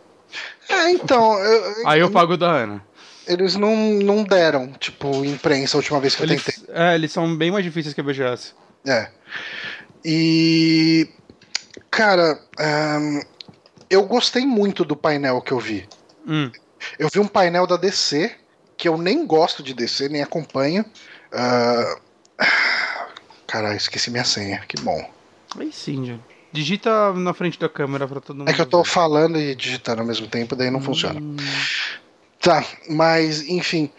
[0.68, 2.82] É, então, eu- Aí eu pago o da Ana.
[3.26, 6.54] Eles não, não deram, tipo, imprensa a última vez que eu tentei.
[6.56, 8.52] Eles, é, eles são bem mais difíceis que a BGS.
[8.86, 9.08] É.
[10.04, 11.08] E.
[11.90, 13.20] Cara, ahn,
[13.88, 15.88] eu gostei muito do painel que eu vi.
[16.26, 16.50] Hum.
[16.98, 18.34] Eu vi um painel da DC,
[18.76, 20.84] que eu nem gosto de DC, nem acompanho.
[21.32, 21.96] Ah,
[23.46, 25.08] Caralho, esqueci minha senha, que bom.
[25.58, 26.16] Aí sim, já.
[26.52, 28.48] Digita na frente da câmera pra todo mundo.
[28.48, 28.88] É que eu tô ver.
[28.88, 31.20] falando e digitando ao mesmo tempo, daí não funciona.
[32.44, 33.90] Tá, mas enfim.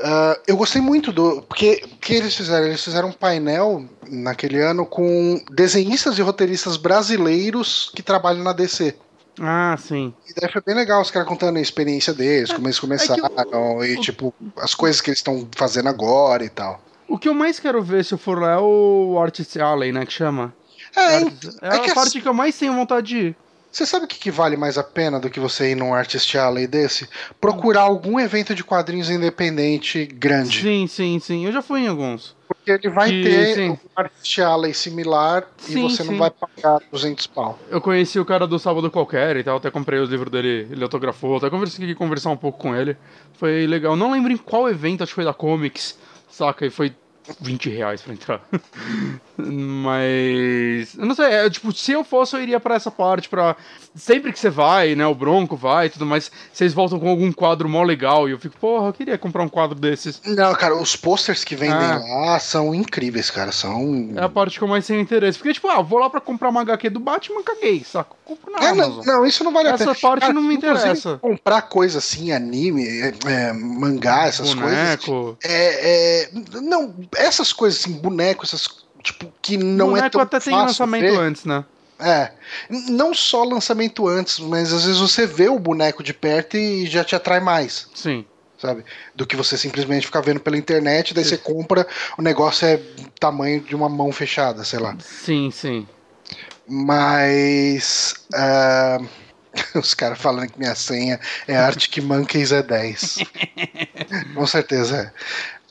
[0.00, 1.42] ah, eu gostei muito do.
[1.42, 2.66] Porque o que eles fizeram?
[2.66, 8.94] Eles fizeram um painel naquele ano com desenhistas e roteiristas brasileiros que trabalham na DC.
[9.40, 10.12] Ah, sim.
[10.28, 13.96] E daí foi bem legal os caras contando a experiência deles, como eles começaram, e
[13.96, 16.80] o- tipo, as coisas que eles estão fazendo agora e tal.
[17.06, 20.04] O que eu mais quero ver se eu for lá é o Artist Alley, né?
[20.04, 20.52] Que chama.
[20.96, 23.36] É, Artist- É, é que a parte que eu mais tenho vontade de ir.
[23.70, 26.36] Você sabe o que, que vale mais a pena do que você ir num Artist
[26.36, 27.08] Alley desse?
[27.40, 30.62] Procurar algum evento de quadrinhos independente grande.
[30.62, 31.44] Sim, sim, sim.
[31.44, 32.34] Eu já fui em alguns.
[32.48, 33.70] Porque ele vai ter sim.
[33.70, 36.18] um Artist Alley similar Sim, e você não sim.
[36.18, 37.58] vai pagar 200 pau.
[37.68, 40.82] Eu conheci o cara do Sábado Qualquer e tal, até comprei os livros dele, ele
[40.82, 42.96] autografou, até consegui conversar um pouco com ele.
[43.34, 43.94] Foi legal.
[43.96, 45.98] Não lembro em qual evento, acho que foi da Comics,
[46.30, 46.64] saca?
[46.64, 46.94] E foi
[47.40, 48.40] 20 reais pra entrar.
[49.36, 50.94] Mas.
[50.96, 53.56] Eu não sei, é, tipo, se eu fosse, eu iria pra essa parte, pra.
[53.94, 55.06] Sempre que você vai, né?
[55.06, 58.28] O Bronco vai e tudo mais, vocês voltam com algum quadro mó legal.
[58.28, 60.20] E eu fico, porra, eu queria comprar um quadro desses.
[60.24, 61.98] Não, cara, os posters que vendem Ah.
[61.98, 63.50] lá são incríveis, cara.
[63.50, 64.12] São.
[64.16, 65.38] É a parte que eu mais tenho interesse.
[65.38, 68.10] Porque, tipo, ah, vou lá pra comprar uma HQ do Batman, caguei, saca?
[68.28, 69.04] Eu compro na É, não, Amazon.
[69.06, 69.96] não, isso não vale a Essa pena.
[70.00, 71.18] parte não me interessa.
[71.18, 74.70] Comprar coisa assim, anime, é, é, mangá, essas coisas.
[75.04, 75.36] Boneco.
[75.42, 76.94] É, é, não,
[77.26, 78.68] essas coisas assim, boneco, essas.
[79.02, 81.18] Tipo, que não é Boneco tão até tem lançamento ver.
[81.18, 81.64] antes, né?
[82.00, 82.32] É.
[82.68, 87.04] Não só lançamento antes, mas às vezes você vê o boneco de perto e já
[87.04, 88.24] te atrai mais, Sim.
[88.60, 88.84] sabe?
[89.14, 92.80] Do que você simplesmente ficar vendo pela internet, daí você compra, o negócio é
[93.18, 94.96] tamanho de uma mão fechada, sei lá.
[95.00, 95.86] Sim, sim.
[96.66, 98.14] Mas.
[98.34, 98.98] ah,
[99.74, 103.18] os caras falando que minha senha é Arctic Monkeys é 10.
[104.34, 105.12] Com certeza é.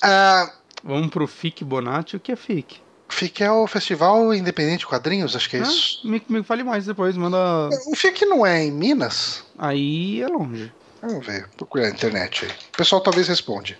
[0.01, 0.51] Ah,
[0.87, 2.15] Vamos pro FIC Bonatti.
[2.15, 2.81] O que é FIC?
[3.09, 6.01] FIC é o Festival Independente de Quadrinhos, acho que é isso.
[6.03, 7.37] Ah, me, me fale mais depois, manda.
[7.87, 9.43] O FIC não é em Minas?
[9.57, 10.71] Aí é longe.
[11.01, 12.51] Vamos ver, procurar na internet aí.
[12.73, 13.77] O pessoal talvez responde.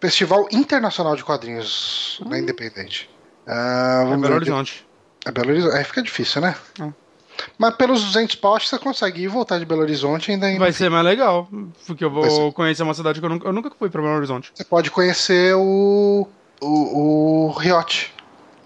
[0.00, 3.08] Festival Internacional de Quadrinhos na Independente.
[3.46, 4.34] Ah, É vamos Belo.
[4.34, 4.86] Horizonte.
[5.24, 5.76] É Belo Horizonte.
[5.76, 6.56] Aí fica difícil, né?
[6.80, 7.01] É.
[7.58, 10.58] Mas pelos 200 pau, acho que você consegue ir voltar de Belo Horizonte ainda no
[10.58, 11.48] Vai ser mais legal,
[11.86, 14.50] porque eu vou conhecer uma cidade que eu nunca, eu nunca fui pra Belo Horizonte.
[14.54, 16.28] Você pode conhecer o.
[16.60, 18.12] O, o Riote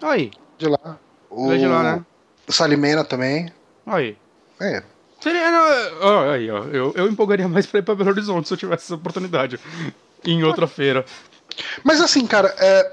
[0.02, 0.98] Aí, de lá.
[1.30, 2.04] O de lá, né?
[2.48, 3.50] Salimena também.
[3.86, 4.16] Aí.
[4.60, 4.82] É.
[5.20, 5.50] Seria.
[5.50, 5.64] não,
[6.02, 6.64] ó, aí, ó.
[6.64, 9.58] Eu, eu empolgaria mais pra ir pra Belo Horizonte se eu tivesse essa oportunidade.
[10.24, 11.04] Em outra feira.
[11.82, 12.92] Mas assim, cara, é.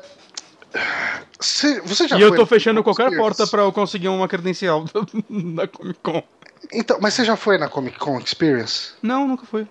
[1.39, 5.01] Cê- você já e eu tô fechando qualquer porta pra eu conseguir uma credencial da,
[5.63, 6.23] da Comic Con.
[6.71, 8.93] Então, mas você já foi na Comic Con Experience?
[9.01, 9.67] Não, nunca fui.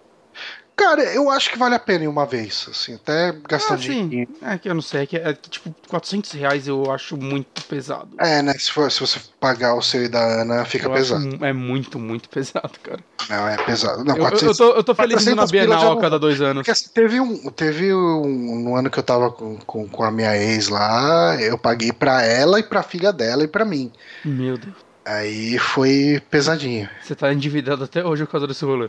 [0.74, 4.26] Cara, eu acho que vale a pena ir uma vez, assim, até gastar Ah, sim.
[4.40, 7.62] É que eu não sei, é que, é que tipo, 400 reais eu acho muito
[7.64, 8.08] pesado.
[8.18, 8.54] É, né?
[8.54, 11.36] Se, for, se você pagar o seu e da Ana, fica Eu acho pesado.
[11.38, 13.00] mu- é muito, muito pesado, cara.
[13.28, 14.02] Não, é pesado.
[14.04, 15.98] Não, Eu, eu- 400 eu tô, eu tô feliz indo na 400 pila já Bienal
[15.98, 16.54] a cada dois anos.
[16.62, 17.50] Porque assim, teve um.
[17.50, 18.60] Teve um.
[18.64, 22.22] No ano que eu tava com, com, com a minha ex lá, eu paguei pra
[22.24, 23.92] ela e pra filha dela e pra mim.
[24.24, 24.74] Meu Deus.
[25.04, 26.88] Aí foi pesadinho.
[27.02, 28.88] Você tá endividado até hoje por causa desse rolê.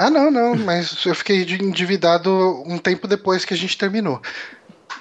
[0.00, 2.30] Ah, não, não, mas eu fiquei endividado
[2.66, 4.18] um tempo depois que a gente terminou.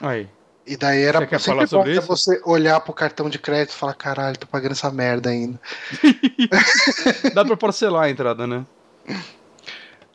[0.01, 0.27] Aí.
[0.67, 3.93] E daí era Você sempre bom sobre você olhar pro cartão de crédito e falar,
[3.93, 5.57] caralho, tô pagando essa merda ainda.
[7.33, 8.65] Dá pra parcelar a entrada, né?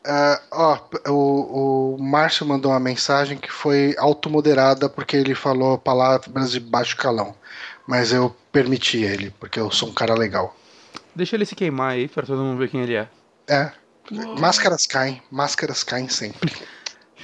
[0.05, 6.51] Ah, ó, o, o Márcio mandou uma mensagem que foi automoderada porque ele falou palavras
[6.51, 7.35] de baixo calão.
[7.87, 10.55] Mas eu permiti ele, porque eu sou um cara legal.
[11.15, 13.07] Deixa ele se queimar aí pra todo mundo ver quem ele é.
[13.49, 13.71] É.
[14.39, 16.53] Máscaras caem, máscaras caem sempre.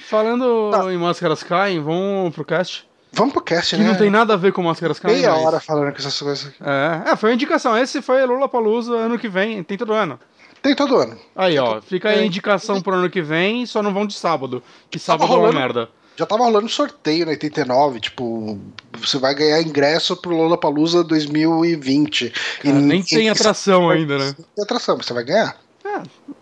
[0.07, 0.91] Falando Tá.
[0.91, 2.85] em Máscaras Caem, vamos pro cast.
[3.13, 3.89] Vamos pro cast, Que né?
[3.89, 5.17] não tem nada a ver com Máscaras Caem.
[5.17, 6.51] Meia mas- hora falando com essas coisas.
[6.59, 7.77] É, é, foi uma indicação.
[7.77, 10.19] Esse foi Lula Palusa ano que vem, tem todo ano.
[10.61, 11.17] Tem todo ano.
[11.35, 14.61] Aí, ó, fica aí a indicação pro ano que vem, só não vão de sábado.
[14.89, 15.89] Que sábado é uma rolando- merda.
[16.15, 18.59] Já tava rolando sorteio na 89, tipo,
[18.99, 22.31] você vai ganhar ingresso pro Lollapalooza 2020.
[22.61, 24.35] Cara, nem tem atração ainda, né?
[24.55, 25.55] Tem atração, mas você vai ganhar.
[25.83, 26.01] É,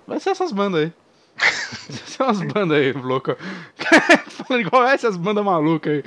[0.10, 0.94] vai ser essas bandas aí.
[1.90, 3.38] Vai ser umas bandas aí, louca.
[4.30, 6.04] Falando igual essas bandas malucas aí.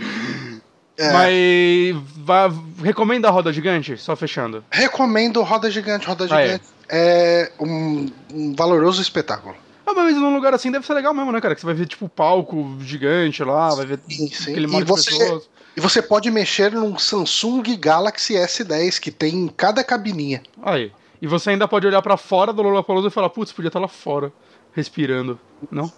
[0.99, 1.13] É.
[1.13, 3.97] Mas vá- recomenda a roda gigante?
[3.97, 4.63] Só fechando.
[4.71, 6.07] Recomendo Roda Gigante.
[6.07, 6.45] Roda Ah, é.
[6.47, 9.55] Gigante é, um, um valoroso espetáculo.
[9.87, 11.55] Ah, mas num lugar assim deve ser legal mesmo, né, cara?
[11.55, 14.51] Que você vai ver, tipo, palco gigante lá, vai ver Sim, sim.
[14.51, 15.49] aquele E monte de você- pessoas.
[15.75, 20.43] E você pode mexer num Samsung Galaxy S10 que tem em cada cabininha.
[20.63, 20.93] Aí.
[21.23, 23.87] E você ainda pode olhar pra fora do Lollapalooza e falar, putz, podia estar lá
[23.87, 24.33] fora,
[24.73, 25.39] respirando.
[25.71, 25.91] Não?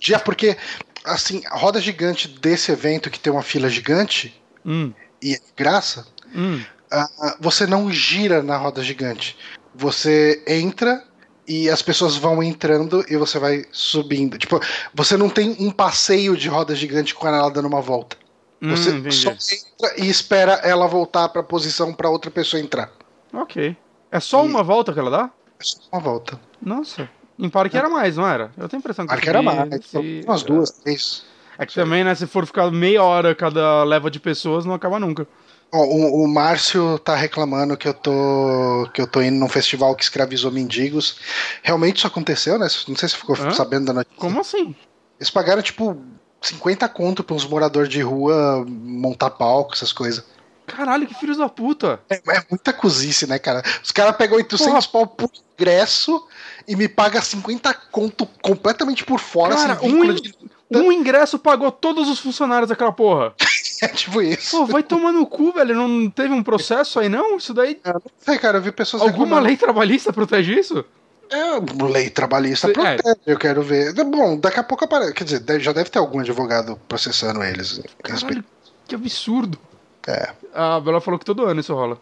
[0.00, 0.56] Já porque,
[1.04, 5.52] assim, a roda gigante desse evento que tem uma fila gigante Hum, e é de
[5.56, 6.60] graça, hum.
[6.90, 9.36] ah, você não gira na roda gigante.
[9.72, 11.04] Você entra
[11.46, 14.38] e as pessoas vão entrando e você vai subindo.
[14.38, 14.60] Tipo,
[14.92, 18.16] você não tem um passeio de roda gigante com ela dando uma volta.
[18.60, 22.90] Você hum, só entra e espera ela voltar pra posição pra outra pessoa entrar.
[23.32, 23.76] Ok.
[24.14, 25.30] É só E- uma volta que ela dá?
[25.58, 26.40] É só uma volta.
[26.62, 27.08] Nossa.
[27.38, 28.52] Em parque era mais, não era?
[28.56, 29.84] Eu tenho a impressão que Acho que eu era mais.
[29.86, 31.24] se- Umas duas, três.
[31.58, 34.98] É que também, né, se for ficar meia hora cada leva de pessoas, não acaba
[35.00, 35.26] nunca.
[35.72, 40.04] O, o Márcio tá reclamando que eu tô que eu tô indo num festival que
[40.04, 41.18] escravizou mendigos.
[41.64, 42.68] Realmente isso aconteceu, né?
[42.86, 43.50] Não sei se ficou Hã?
[43.50, 44.16] sabendo da notícia.
[44.16, 44.72] Como assim?
[45.18, 45.96] Eles pagaram tipo
[46.40, 50.24] 50 conto pra uns moradores de rua montar palco, essas coisas.
[50.66, 52.00] Caralho, que filhos da puta.
[52.10, 53.62] É, é muita cozice, né, cara?
[53.82, 56.26] Os caras pegam 800 pau por ingresso
[56.66, 60.34] e me pagam 50 conto completamente por fora, Cara, um, in- de...
[60.70, 63.34] um ingresso pagou todos os funcionários daquela porra.
[63.82, 64.56] É tipo isso.
[64.56, 65.74] Pô, vai tomar no cu, velho.
[65.74, 67.36] Não teve um processo aí, não?
[67.36, 67.78] Isso daí.
[67.84, 69.46] Eu não sei, cara, eu vi pessoas Alguma reclamando.
[69.48, 70.84] lei trabalhista protege isso?
[71.28, 72.72] É, lei trabalhista É.
[72.72, 73.92] protege, eu quero ver.
[74.04, 75.12] Bom, daqui a pouco aparece.
[75.12, 77.80] Quer dizer, já deve ter algum advogado processando eles.
[78.02, 78.44] Caralho,
[78.86, 79.58] que absurdo.
[80.06, 81.98] É, A Bela falou que todo ano isso rola.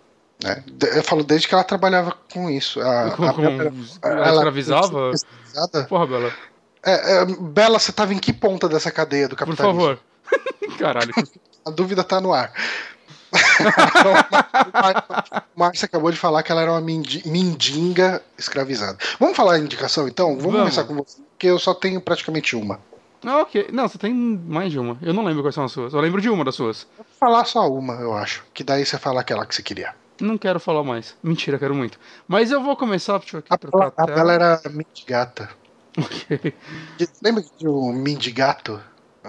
[0.67, 2.81] De- Eu falo desde que ela trabalhava com isso.
[2.81, 5.13] A, Com, a com, Bela- ela escravizava?
[5.89, 6.33] Porra, Bela.
[6.85, 9.81] É, é, Bela, você tava em que ponta dessa cadeia do Por capitalismo?
[9.81, 9.99] favor.
[10.79, 11.13] Caralho.
[11.65, 12.53] A dúvida tá no ar.
[15.57, 18.99] o Márcio acabou de falar que ela era uma mendiga escravizada.
[19.19, 20.29] Vamos falar a indicação então?
[20.31, 20.59] Vamos, Vamos.
[20.59, 22.81] começar com você, porque eu só tenho praticamente uma.
[23.25, 23.69] Ah, ok.
[23.73, 24.99] Não, você tem mais de uma.
[25.01, 25.95] Eu não lembro quais são as suas.
[25.95, 26.87] Eu lembro de uma das suas.
[27.23, 28.43] Falar só uma, eu acho.
[28.53, 29.95] Que daí você fala aquela que você queria.
[30.21, 31.15] Não quero falar mais.
[31.23, 31.97] Mentira, quero muito.
[32.27, 33.19] Mas eu vou começar.
[33.19, 34.33] Deixa eu aqui A, trocar Bela- a tela.
[34.33, 35.49] Era mendigata.
[35.97, 36.53] Ok.
[37.23, 38.81] Lembra de um mendigato?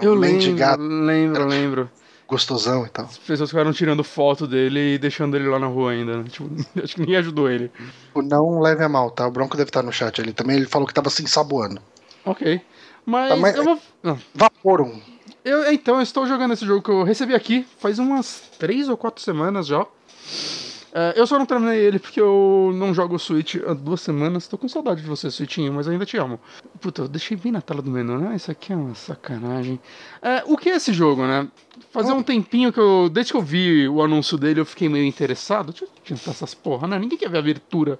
[0.02, 1.90] Eu Um lembro, lembro, lembro.
[2.26, 3.04] gostosão e tal.
[3.04, 6.16] As pessoas ficaram tirando foto dele e deixando ele lá na rua ainda.
[6.18, 6.24] né?
[6.28, 6.50] Tipo,
[6.82, 7.68] acho que ninguém ajudou ele.
[8.06, 9.24] Tipo, Não leve a mal, tá?
[9.24, 10.56] O Bronco deve estar no chat ali também.
[10.56, 11.80] Ele falou que tava se ensaboando.
[12.24, 12.60] Ok.
[13.06, 13.78] Mas, Tá, mas- eu vou.
[14.02, 14.18] Não.
[14.34, 15.00] Vaporum.
[15.44, 18.96] Eu, então, eu estou jogando esse jogo que eu recebi aqui faz umas três ou
[18.96, 19.86] quatro semanas já.
[20.96, 24.46] É, eu só não terminei ele porque eu não jogo Switch há duas semanas.
[24.46, 26.38] Tô com saudade de você, Switchinho, mas ainda te amo.
[26.80, 28.36] Puta, eu deixei bem na tela do menu, né?
[28.36, 29.80] Isso aqui é uma sacanagem.
[30.22, 31.48] É, o que é esse jogo, né?
[31.90, 33.10] Fazia um tempinho que eu.
[33.12, 35.72] Desde que eu vi o anúncio dele, eu fiquei meio interessado.
[35.72, 36.96] Deixa eu tentar essas porra, né?
[36.96, 37.98] Ninguém quer ver a abertura.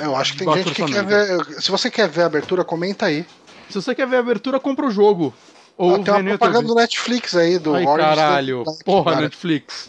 [0.00, 1.44] Eu acho que tem gente que quer ver.
[1.60, 3.26] Se você quer ver a abertura, comenta aí.
[3.68, 5.34] Se você quer ver a abertura, compra o jogo.
[5.78, 8.64] Ou Ah, tem uma propaganda do Netflix aí, do Ai, Orange caralho.
[8.84, 9.22] Porra, cara.
[9.24, 9.88] Netflix.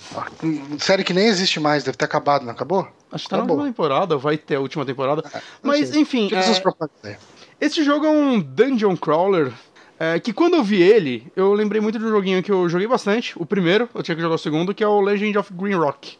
[0.78, 2.88] Série que nem existe mais, deve ter acabado, não acabou?
[3.12, 3.58] Acho que tá na Acabou.
[3.58, 5.23] última temporada, vai ter a última temporada.
[5.63, 5.99] Mas, sei.
[6.02, 7.17] enfim, é,
[7.60, 9.52] esse jogo é um dungeon crawler.
[9.99, 12.88] é, que quando eu vi ele, eu lembrei muito de um joguinho que eu joguei
[12.88, 13.34] bastante.
[13.36, 16.17] O primeiro, eu tinha que jogar o segundo, que é o Legend of Green Rock.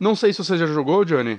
[0.00, 1.38] Não sei se você já jogou, Johnny.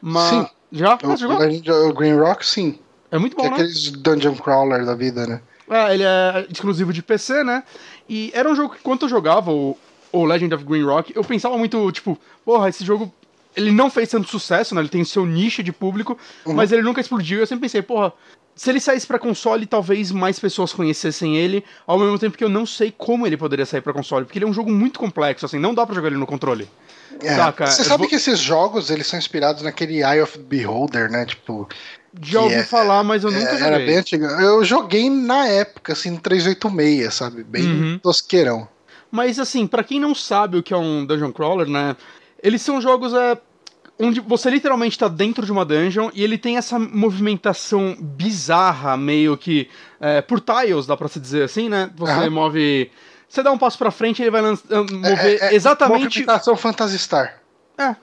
[0.00, 0.30] Mas.
[0.30, 0.46] Sim.
[0.72, 0.94] Já?
[1.02, 1.38] Ah, O, jogou?
[1.38, 2.78] Legend- o Green Rock, sim.
[3.10, 3.54] É muito Que bom, é né?
[3.56, 5.40] aqueles dungeon crawler da vida, né?
[5.68, 7.62] É, ele é exclusivo de PC, né?
[8.08, 9.76] E era um jogo que, quando eu jogava o,
[10.12, 13.12] o Legend of Green Rock, eu pensava muito, tipo, porra, esse jogo.
[13.56, 14.82] Ele não fez tanto sucesso, né?
[14.82, 17.40] Ele tem o seu nicho de público, mas ele nunca explodiu.
[17.40, 18.12] Eu sempre pensei, porra,
[18.54, 22.48] se ele saísse pra console, talvez mais pessoas conhecessem ele, ao mesmo tempo que eu
[22.50, 25.46] não sei como ele poderia sair pra console, porque ele é um jogo muito complexo,
[25.46, 26.68] assim, não dá pra jogar ele no controle.
[27.22, 27.34] É.
[27.34, 31.10] Saca, Você sabe vou- que esses jogos, eles são inspirados naquele Eye of the Beholder,
[31.10, 31.24] né?
[31.24, 31.66] Tipo,
[32.22, 33.66] Já ouvi é- falar, mas eu nunca é, joguei.
[33.66, 34.24] era bem antigo.
[34.24, 37.42] Eu joguei na época, assim, no 386, sabe?
[37.44, 37.98] Bem Uhum.
[37.98, 38.68] tosqueirão.
[39.10, 41.96] Mas assim, pra quem não sabe o que é um dungeon crawler, né?
[42.42, 43.38] Eles são jogos é,
[43.98, 49.36] onde você literalmente tá dentro de uma dungeon e ele tem essa movimentação bizarra, meio
[49.36, 49.68] que
[50.00, 51.90] é, por tiles, dá pra se dizer assim, né?
[51.96, 52.30] Você Aham.
[52.30, 52.90] move.
[53.28, 54.58] Você dá um passo pra frente, ele vai lan-
[54.92, 56.04] mover É, é, exatamente.
[56.04, 57.40] Movimentação Phantasy Star.
[57.78, 57.96] É.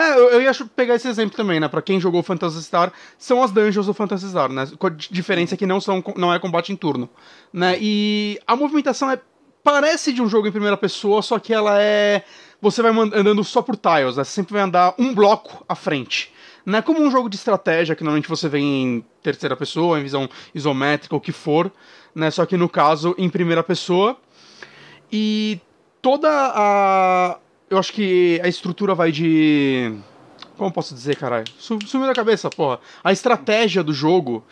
[0.00, 1.68] É, eu, eu ia pegar esse exemplo também, né?
[1.68, 4.66] Pra quem jogou Phantasy Star, são as dungeons do Phantasy Star, né?
[4.78, 7.08] Com a di- diferença que não, são, não é combate em turno,
[7.52, 7.76] né?
[7.80, 9.20] E a movimentação é
[9.62, 12.24] parece de um jogo em primeira pessoa, só que ela é...
[12.62, 14.24] Você vai andando só por tiles, né?
[14.24, 16.32] Você sempre vai andar um bloco à frente.
[16.64, 20.02] Não é como um jogo de estratégia, que normalmente você vem em terceira pessoa, em
[20.02, 21.70] visão isométrica, o que for,
[22.14, 22.30] né?
[22.30, 24.16] Só que no caso, em primeira pessoa.
[25.10, 25.58] E
[26.02, 27.38] toda a.
[27.70, 29.94] Eu acho que a estrutura vai de.
[30.56, 31.44] Como posso dizer, caralho?
[31.58, 32.80] Su- Sumiu da cabeça, porra.
[33.02, 34.44] A estratégia do jogo,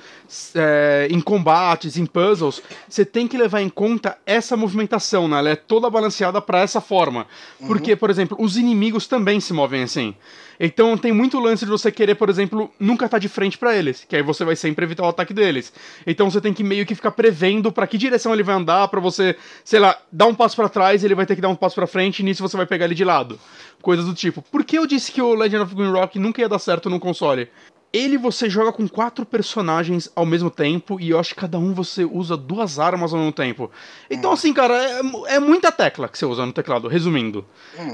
[0.55, 5.39] é, em combates, em puzzles, você tem que levar em conta essa movimentação, né?
[5.39, 7.27] Ela é toda balanceada pra essa forma.
[7.67, 10.15] Porque, por exemplo, os inimigos também se movem assim.
[10.61, 14.05] Então tem muito lance de você querer, por exemplo, nunca estar de frente pra eles,
[14.09, 15.73] que aí você vai sempre evitar o ataque deles.
[16.07, 19.01] Então você tem que meio que ficar prevendo pra que direção ele vai andar, pra
[19.01, 21.75] você, sei lá, dar um passo pra trás, ele vai ter que dar um passo
[21.75, 23.39] pra frente e nisso você vai pegar ele de lado.
[23.81, 24.43] Coisas do tipo.
[24.43, 26.99] Por que eu disse que o Legend of Green Rock nunca ia dar certo no
[26.99, 27.49] console?
[27.91, 31.73] Ele você joga com quatro personagens ao mesmo tempo e eu acho que cada um
[31.73, 33.71] você usa duas armas ao mesmo tempo.
[34.11, 35.01] Então, assim, cara, é,
[35.37, 37.47] é muita tecla que você usa no teclado, resumindo.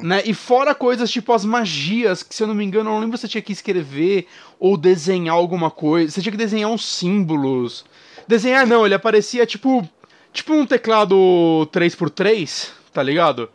[0.02, 0.22] Né?
[0.24, 3.16] E fora coisas tipo as magias, que se eu não me engano, eu não lembro
[3.16, 4.26] se você tinha que escrever
[4.58, 6.10] ou desenhar alguma coisa.
[6.10, 7.84] Você tinha que desenhar uns símbolos.
[8.26, 9.88] Desenhar não, ele aparecia tipo.
[10.32, 11.14] Tipo um teclado
[11.72, 13.48] 3x3, tá ligado?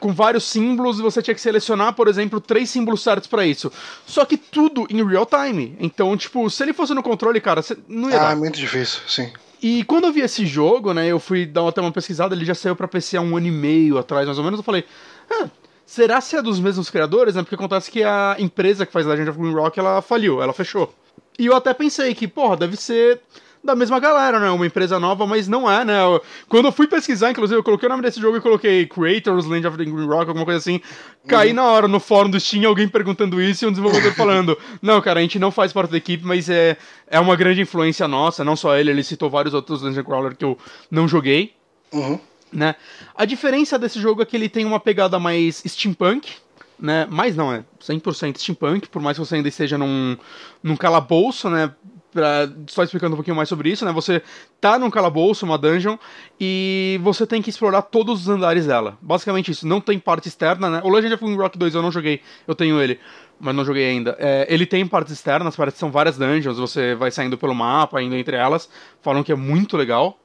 [0.00, 3.70] Com vários símbolos e você tinha que selecionar, por exemplo, três símbolos certos pra isso.
[4.06, 5.76] Só que tudo em real time.
[5.78, 8.32] Então, tipo, se ele fosse no controle, cara, não ia Ah, dar.
[8.32, 9.30] é muito difícil, sim.
[9.62, 12.54] E quando eu vi esse jogo, né, eu fui dar até uma pesquisada, ele já
[12.54, 14.84] saiu pra PC há um ano e meio atrás, mais ou menos, eu falei,
[15.30, 15.48] ah,
[15.84, 17.42] será se é dos mesmos criadores, né?
[17.42, 20.92] Porque acontece que a empresa que faz Legend of Green Rock, ela faliu, ela fechou.
[21.38, 23.20] E eu até pensei que, porra, deve ser
[23.62, 24.50] da mesma galera, né?
[24.50, 26.02] Uma empresa nova, mas não é, né?
[26.02, 29.46] Eu- Quando eu fui pesquisar, inclusive, eu coloquei o nome desse jogo e coloquei Creators,
[29.46, 30.80] Land of the Green Rock, alguma coisa assim.
[31.26, 35.00] Caí na hora no fórum do Steam, alguém perguntando isso e um desenvolvedor falando: Não,
[35.00, 36.76] cara, a gente não faz parte da equipe, mas é,
[37.08, 40.44] é uma grande influência nossa, não só ele, ele citou vários outros Dungeon Crawler que
[40.44, 40.56] eu
[40.90, 41.52] não joguei,
[41.92, 42.18] Uhum.
[42.52, 42.74] né?
[43.14, 46.30] A diferença desse jogo é que ele tem uma pegada mais steampunk,
[46.78, 47.06] né?
[47.10, 50.16] Mas não, é 100% steampunk, por mais que você ainda esteja num,
[50.62, 51.70] num calabouço, né?
[52.10, 53.92] Pra, só explicando um pouquinho mais sobre isso, né?
[53.92, 54.22] Você
[54.60, 55.96] tá num calabouço, uma dungeon,
[56.40, 58.96] e você tem que explorar todos os andares dela.
[59.02, 60.80] Basicamente isso, não tem parte externa, né?
[60.84, 62.98] O Legend of Rock 2 eu não joguei, eu tenho ele,
[63.38, 64.16] mas não joguei ainda.
[64.18, 68.00] É, ele tem partes externas, parece que são várias dungeons, você vai saindo pelo mapa,
[68.02, 68.70] indo entre elas.
[69.02, 70.18] Falam que é muito legal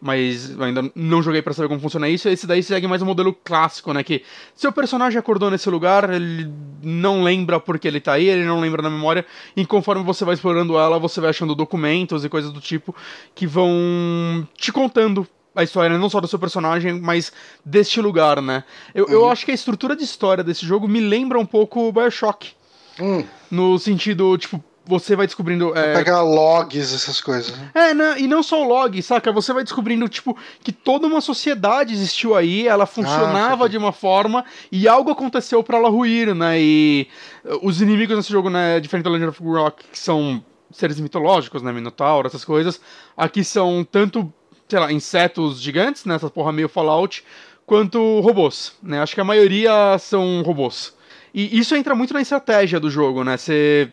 [0.00, 2.28] mas eu ainda não joguei pra saber como funciona isso.
[2.28, 4.02] Esse daí segue mais um modelo clássico, né?
[4.02, 4.22] Que
[4.54, 6.50] seu personagem acordou nesse lugar, ele
[6.82, 9.24] não lembra porque ele tá aí, ele não lembra na memória,
[9.56, 12.94] e conforme você vai explorando ela, você vai achando documentos e coisas do tipo
[13.34, 17.32] que vão te contando a história, não só do seu personagem, mas
[17.64, 18.62] deste lugar, né?
[18.94, 21.92] Eu, eu acho que a estrutura de história desse jogo me lembra um pouco o
[21.92, 22.52] Bioshock.
[23.00, 25.76] Hum, No sentido, tipo, você vai descobrindo.
[25.76, 27.56] é, Pegar logs, essas coisas.
[27.56, 27.70] né?
[27.74, 28.14] é, né?
[28.18, 29.32] e não só o log, saca?
[29.32, 33.68] Você vai descobrindo, tipo, que toda uma sociedade existiu aí, ela funcionava saquei.
[33.70, 36.60] de uma forma e algo aconteceu pra ela ruir, né?
[36.60, 37.08] E
[37.44, 41.62] uh, os inimigos nesse jogo, né, diferente do Legend of Rock, que são seres mitológicos,
[41.62, 42.80] né, Minotauro, essas coisas,
[43.16, 44.32] aqui são tanto,
[44.68, 47.24] sei lá, insetos gigantes, né, essa porra meio Fallout,
[47.64, 49.00] quanto robôs, né?
[49.00, 50.94] Acho que a maioria são robôs.
[51.34, 53.36] E isso entra muito na estratégia do jogo, né?
[53.36, 53.92] Você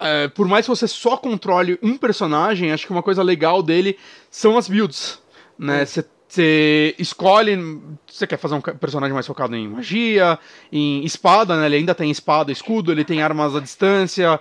[0.00, 3.98] é, por mais que você só controle um personagem, acho que uma coisa legal dele
[4.30, 5.20] são as builds,
[5.58, 5.84] né?
[5.84, 7.58] Você você escolhe,
[8.06, 10.38] você quer fazer um personagem mais focado em magia,
[10.70, 11.66] em espada, né?
[11.66, 14.38] Ele ainda tem espada, escudo, ele tem armas à distância,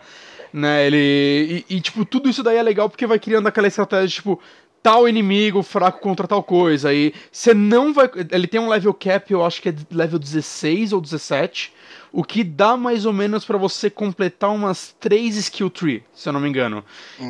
[0.53, 0.85] né?
[0.85, 4.39] Ele e, e, tipo tudo isso daí é legal porque vai criando aquela estratégia tipo
[4.83, 9.33] tal inimigo fraco contra tal coisa e você não vai, ele tem um level cap,
[9.33, 11.73] eu acho que é level 16 ou 17
[12.11, 16.33] o que dá mais ou menos pra você completar umas 3 skill tree, se eu
[16.33, 16.83] não me engano.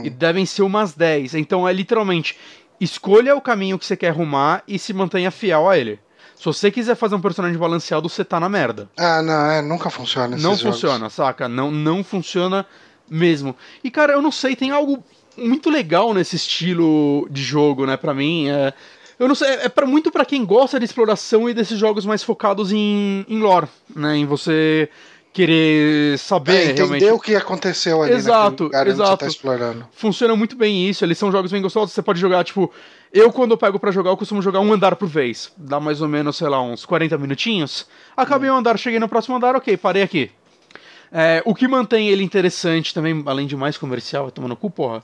[0.03, 1.35] E devem ser umas 10.
[1.35, 2.37] Então é literalmente
[2.79, 5.99] escolha o caminho que você quer arrumar e se mantenha fiel a ele.
[6.35, 8.89] Se você quiser fazer um personagem balanceado, você tá na merda.
[8.97, 10.37] Ah, não, é, nunca funciona.
[10.37, 10.61] não jogos.
[10.61, 11.49] funciona, saca?
[11.49, 12.65] Não, não funciona
[13.09, 13.53] mesmo.
[13.83, 15.03] E cara, eu não sei, tem algo
[15.37, 18.47] muito legal nesse estilo de jogo, né, pra mim.
[18.47, 18.73] É,
[19.19, 22.23] eu não sei, é para muito pra quem gosta de exploração e desses jogos mais
[22.23, 24.89] focados em, em lore, né, em você
[25.31, 27.05] querer saber É, entender realmente.
[27.11, 29.17] o que aconteceu ali Exato, naquele lugar onde você exato.
[29.17, 29.87] tá explorando.
[29.91, 32.71] Funciona muito bem isso, eles são jogos bem gostosos, você pode jogar, tipo,
[33.13, 35.51] eu quando eu pego pra jogar, eu costumo jogar um andar por vez.
[35.57, 37.87] Dá mais ou menos, sei lá, uns 40 minutinhos.
[38.17, 40.31] Acabei um andar, cheguei no próximo andar, ok, parei aqui.
[41.11, 45.03] É, o que mantém ele interessante também, além de mais comercial, no cu, porra,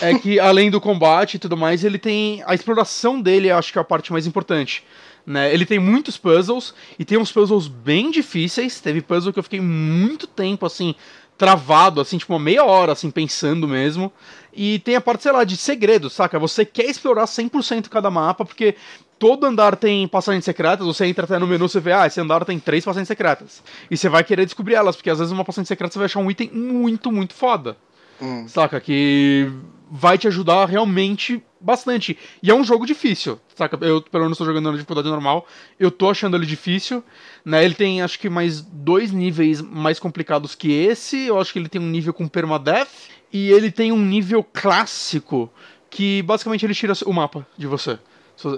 [0.00, 2.42] é que além do combate e tudo mais, ele tem.
[2.46, 4.84] A exploração dele, eu acho que é a parte mais importante.
[5.26, 5.52] Né?
[5.52, 8.80] Ele tem muitos puzzles e tem uns puzzles bem difíceis.
[8.80, 10.94] Teve puzzle que eu fiquei muito tempo assim,
[11.38, 14.12] travado, assim, tipo uma meia hora, assim, pensando mesmo.
[14.52, 16.38] E tem a parte, sei lá, de segredos, saca?
[16.38, 18.76] Você quer explorar 100% cada mapa, porque
[19.18, 20.86] todo andar tem passagens secretas.
[20.86, 23.62] Você entra até no menu, você vê, ah, esse andar tem três passagens secretas.
[23.90, 26.20] E você vai querer descobrir elas, porque às vezes uma passagem secreta você vai achar
[26.20, 27.76] um item muito, muito foda.
[28.20, 28.46] Hum.
[28.46, 28.80] Saca?
[28.80, 29.50] Que
[29.90, 32.18] vai te ajudar realmente bastante.
[32.42, 33.78] E é um jogo difícil, saca?
[33.84, 35.46] Eu, pelo menos, tô jogando na dificuldade normal.
[35.78, 37.02] Eu tô achando ele difícil.
[37.44, 37.64] Né?
[37.64, 41.26] Ele tem, acho que, mais dois níveis mais complicados que esse.
[41.26, 42.88] Eu acho que ele tem um nível com permadeath.
[43.32, 45.50] E ele tem um nível clássico
[45.90, 47.98] que, basicamente, ele tira o mapa de você.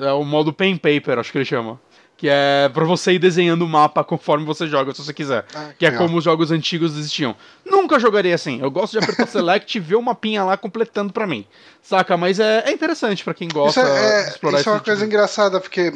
[0.00, 1.80] É o modo pen paper, acho que ele chama.
[2.16, 5.44] Que é pra você ir desenhando o mapa conforme você joga, se você quiser.
[5.54, 6.06] Ah, que é legal.
[6.06, 7.36] como os jogos antigos existiam.
[7.62, 8.58] Nunca jogaria assim.
[8.60, 11.44] Eu gosto de apertar select e ver o mapinha lá completando pra mim.
[11.82, 12.16] Saca?
[12.16, 14.84] Mas é, é interessante pra quem Isso gosta é, de explorar isso é uma esse
[14.86, 15.12] coisa tipo.
[15.14, 15.92] engraçada, porque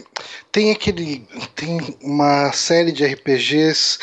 [0.53, 1.27] tem aquele.
[1.55, 3.99] Tem uma série de RPGs,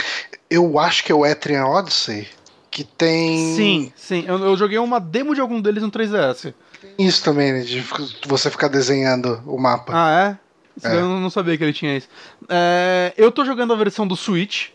[0.50, 2.28] eu acho que é o Etrian Odyssey,
[2.72, 3.56] que tem.
[3.56, 4.26] Sim, sim.
[4.28, 6.52] Eu, eu joguei uma demo de algum deles no 3DS.
[6.98, 7.86] Isso também, né, de
[8.26, 9.94] você ficar desenhando o mapa.
[9.96, 10.47] Ah, é?
[10.84, 10.96] É.
[10.96, 12.08] Eu não sabia que ele tinha isso.
[12.50, 14.70] É, eu tô jogando a versão do Switch.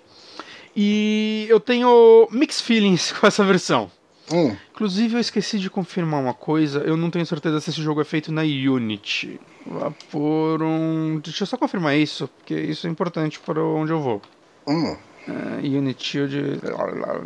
[0.74, 3.90] E eu tenho mixed feelings com essa versão.
[4.32, 6.80] Hum, Inclusive, eu esqueci de confirmar uma coisa.
[6.80, 9.38] Eu não tenho certeza se esse jogo é feito na Unity.
[9.66, 11.20] Vaporum.
[11.22, 14.22] Deixa eu só confirmar isso, porque isso é importante para onde eu vou.
[14.66, 14.96] Hum.
[15.28, 16.60] Uh, Unity Shield.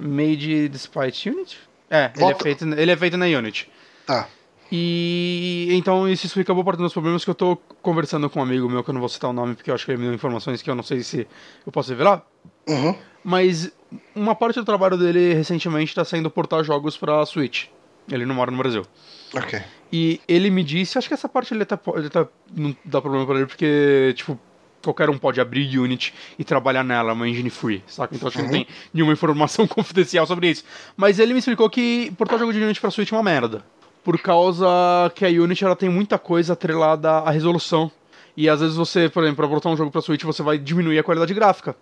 [0.02, 1.58] Made despite Unity?
[1.88, 3.70] É, ele é, feito, ele é feito na Unity.
[4.06, 4.28] Tá.
[4.70, 8.68] E então isso explica boa parte dos problemas que eu tô conversando com um amigo
[8.68, 10.14] meu, que eu não vou citar o nome, porque eu acho que ele me deu
[10.14, 11.26] informações que eu não sei se
[11.64, 12.24] eu posso revelar.
[12.66, 12.94] Uhum.
[13.22, 13.72] Mas
[14.14, 17.66] uma parte do trabalho dele recentemente tá sendo portar jogos pra Switch.
[18.10, 18.84] Ele não mora no Brasil.
[19.34, 19.60] Ok.
[19.92, 23.26] E ele me disse, acho que essa parte ele tá, ele tá não dá problema
[23.26, 24.38] pra ele, porque, tipo,
[24.82, 28.14] qualquer um pode abrir Unity e trabalhar nela, uma engine free, saca?
[28.14, 30.64] Então acho que não tem nenhuma informação confidencial sobre isso.
[30.96, 33.64] Mas ele me explicou que portar jogo de Unity pra Switch é uma merda.
[34.06, 34.64] Por causa
[35.16, 37.90] que a Unity ela tem muita coisa atrelada à resolução.
[38.36, 40.96] E às vezes você, por exemplo, pra portar um jogo pra Switch, você vai diminuir
[40.96, 41.74] a qualidade gráfica.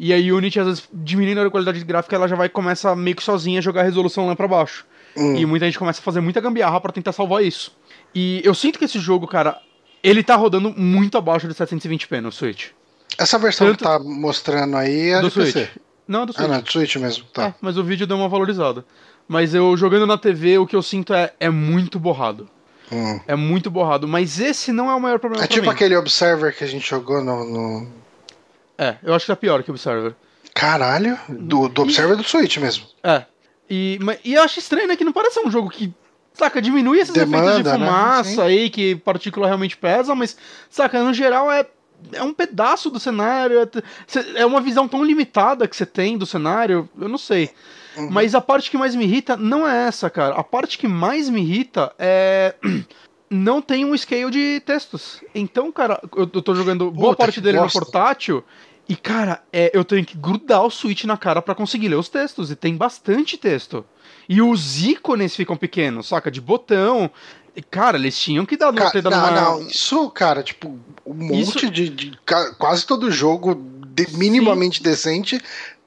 [0.00, 3.22] E a Unity, às vezes, diminuindo a qualidade gráfica, ela já vai começar meio que
[3.22, 4.84] sozinha a jogar a resolução lá pra baixo.
[5.16, 7.70] E muita gente começa a fazer muita gambiarra pra tentar salvar isso.
[8.12, 9.60] E eu sinto que esse jogo, cara,
[10.02, 12.70] ele tá rodando muito abaixo de 720p no Switch.
[13.16, 15.54] Essa versão Tanto- que tá mostrando aí é do Switch.
[15.54, 15.70] PC.
[16.08, 16.48] Não, é do Switch.
[16.48, 17.26] Ah, não, do Switch mesmo.
[17.32, 17.46] Tá.
[17.46, 18.84] É, mas o vídeo deu uma valorizada.
[19.28, 22.48] Mas eu jogando na TV, o que eu sinto é, é muito borrado.
[22.90, 23.20] Hum.
[23.28, 24.08] É muito borrado.
[24.08, 25.70] Mas esse não é o maior problema É tipo mim.
[25.72, 27.44] aquele Observer que a gente jogou no.
[27.44, 27.88] no-
[28.78, 30.14] É, eu acho que tá pior que o Observer.
[30.54, 32.86] Caralho, do, do Observer do Switch mesmo.
[33.02, 33.24] É.
[33.68, 34.96] E, mas- e eu acho estranho, né?
[34.96, 35.92] Que não parece um jogo que.
[36.32, 37.84] Saca, diminui esses efeitos de Demanda, né?
[37.86, 38.40] fumaça Sim.
[38.40, 40.36] aí, que partícula realmente pesa, mas,
[40.70, 41.66] saca, no geral é.
[42.12, 46.24] É um pedaço do cenário, é é uma visão tão limitada que você tem do
[46.24, 47.50] cenário, eu não sei.
[47.98, 48.08] Uhum.
[48.10, 50.34] Mas a parte que mais me irrita não é essa, cara.
[50.36, 52.54] A parte que mais me irrita é.
[53.30, 55.22] Não tem um scale de textos.
[55.34, 57.78] Então, cara, eu, eu tô jogando boa Puta, parte dele bosta.
[57.78, 58.42] no portátil.
[58.88, 62.08] E, cara, é, eu tenho que grudar o Switch na cara pra conseguir ler os
[62.08, 62.50] textos.
[62.50, 63.84] E tem bastante texto.
[64.26, 66.30] E os ícones ficam pequenos, saca?
[66.30, 67.10] De botão.
[67.70, 69.30] Cara, eles tinham que dar, Ca- ter dado não, uma.
[69.30, 72.18] não, isso, cara, tipo, um monte Isso- de, de-
[72.56, 73.56] Quase todo jogo
[73.88, 75.38] de- minimamente decente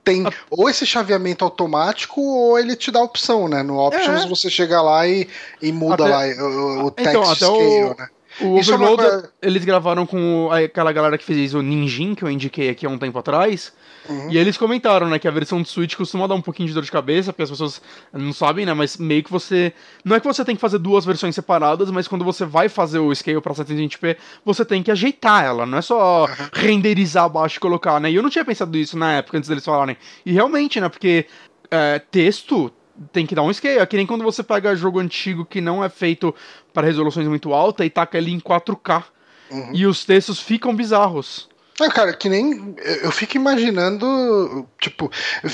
[0.04, 3.62] tem A- ou esse chaveamento automático ou ele te dá a opção, né?
[3.64, 4.28] No Options É.
[4.28, 5.28] você chega lá e,
[5.62, 8.08] e muda Até- lá o, o text Então, até o- scale, né?
[8.40, 12.32] O Isso é uma eles gravaram com aquela galera que fez o Ninjin, que eu
[12.32, 13.74] indiquei aqui há um tempo atrás.
[14.10, 14.32] Uhum.
[14.32, 16.84] E eles comentaram, né, que a versão do Switch costuma dar um pouquinho de dor
[16.84, 17.82] de cabeça, porque as pessoas
[18.12, 19.74] não sabem, né, mas meio que você...
[20.04, 23.00] Não é que você tem que fazer duas versões separadas, mas quando você vai fazer
[23.00, 27.60] o scale pra 720p, você tem que ajeitar ela, não é só renderizar abaixo e
[27.60, 28.12] colocar, né?
[28.12, 29.98] E eu não tinha pensado isso na época, antes deles falarem.
[30.26, 31.28] E realmente, né, porque
[31.70, 32.72] é, texto
[33.12, 33.80] tem que dar um scale.
[33.80, 36.34] É que nem quando você pega jogo antigo que não é feito
[36.74, 39.04] para resoluções muito altas e taca ele em 4K.
[39.50, 39.72] Uhum.
[39.74, 41.50] E os textos ficam bizarros.
[41.84, 42.76] É, cara, que nem.
[43.02, 44.68] Eu fico imaginando.
[44.80, 45.12] Tipo,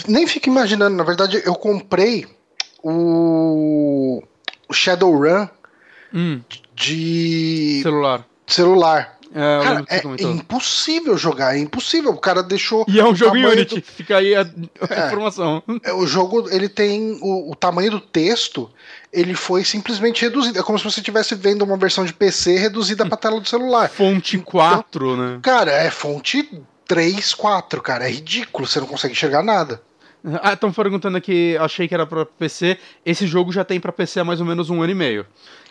[0.08, 2.26] nem fico imaginando, na verdade, eu comprei
[2.84, 4.22] o.
[4.68, 5.48] o Shadowrun
[6.14, 6.42] Hum,
[6.74, 8.26] de celular.
[8.48, 9.18] celular.
[9.36, 12.12] É, Cara, é impossível jogar, é impossível.
[12.12, 12.86] O cara deixou.
[12.88, 13.82] E é um jogo Unity.
[13.82, 15.06] Fica aí a, a É.
[15.08, 15.62] informação.
[15.84, 18.72] É, O jogo, ele tem o, o tamanho do texto,
[19.12, 20.60] ele foi simplesmente reduzido.
[20.60, 23.90] É como se você estivesse vendo uma versão de PC reduzida pra tela do celular.
[23.90, 25.40] Fonte 4, né?
[25.42, 26.50] Cara, é fonte
[26.88, 28.06] 3, 4, cara.
[28.06, 29.82] É ridículo, você não consegue enxergar nada.
[30.42, 32.78] Ah, estão perguntando aqui, achei que era pra PC.
[33.06, 35.26] Esse jogo já tem pra PC há mais ou menos um ano e meio.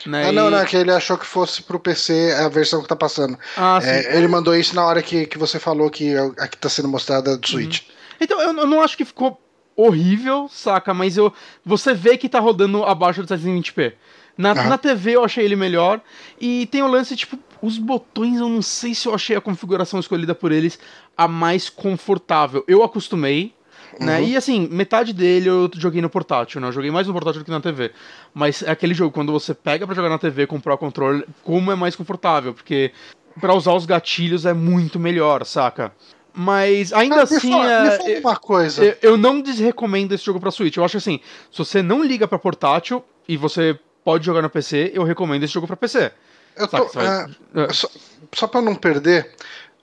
[0.06, 0.28] Né?
[0.28, 2.96] Ah, não, não, é que ele achou que fosse pro PC a versão que tá
[2.96, 3.38] passando.
[3.56, 3.88] Ah, sim.
[3.88, 6.88] É, ele mandou isso na hora que, que você falou que é que tá sendo
[6.88, 7.82] mostrada do Switch.
[8.20, 9.38] Então, eu, eu não acho que ficou
[9.76, 10.94] horrível, saca?
[10.94, 11.32] Mas eu,
[11.64, 13.92] você vê que tá rodando abaixo do 720p.
[14.36, 16.00] Na, na TV eu achei ele melhor.
[16.40, 19.98] E tem o lance, tipo, os botões, eu não sei se eu achei a configuração
[19.98, 20.78] escolhida por eles
[21.16, 22.64] a mais confortável.
[22.68, 23.54] Eu acostumei.
[23.98, 24.18] Né?
[24.18, 24.26] Uhum.
[24.26, 26.68] E assim, metade dele eu joguei no portátil, né?
[26.68, 27.92] Eu joguei mais no portátil do que na TV.
[28.34, 31.26] Mas é aquele jogo, quando você pega pra jogar na TV com o Pro Controller,
[31.42, 32.52] como é mais confortável?
[32.52, 32.92] Porque
[33.40, 35.92] pra usar os gatilhos é muito melhor, saca?
[36.38, 37.50] Mas ainda Ah, assim.
[37.50, 38.84] fala, é- fala uma coisa.
[38.84, 40.76] eu, eu não desrecomendo esse jogo pra Switch.
[40.76, 41.18] Eu acho assim,
[41.50, 45.54] se você não liga pra portátil e você pode jogar no PC, eu recomendo esse
[45.54, 46.12] jogo pra PC.
[46.54, 47.06] Eu tô, vai-
[47.54, 47.72] é.
[47.72, 47.88] só,
[48.34, 49.30] só pra não perder,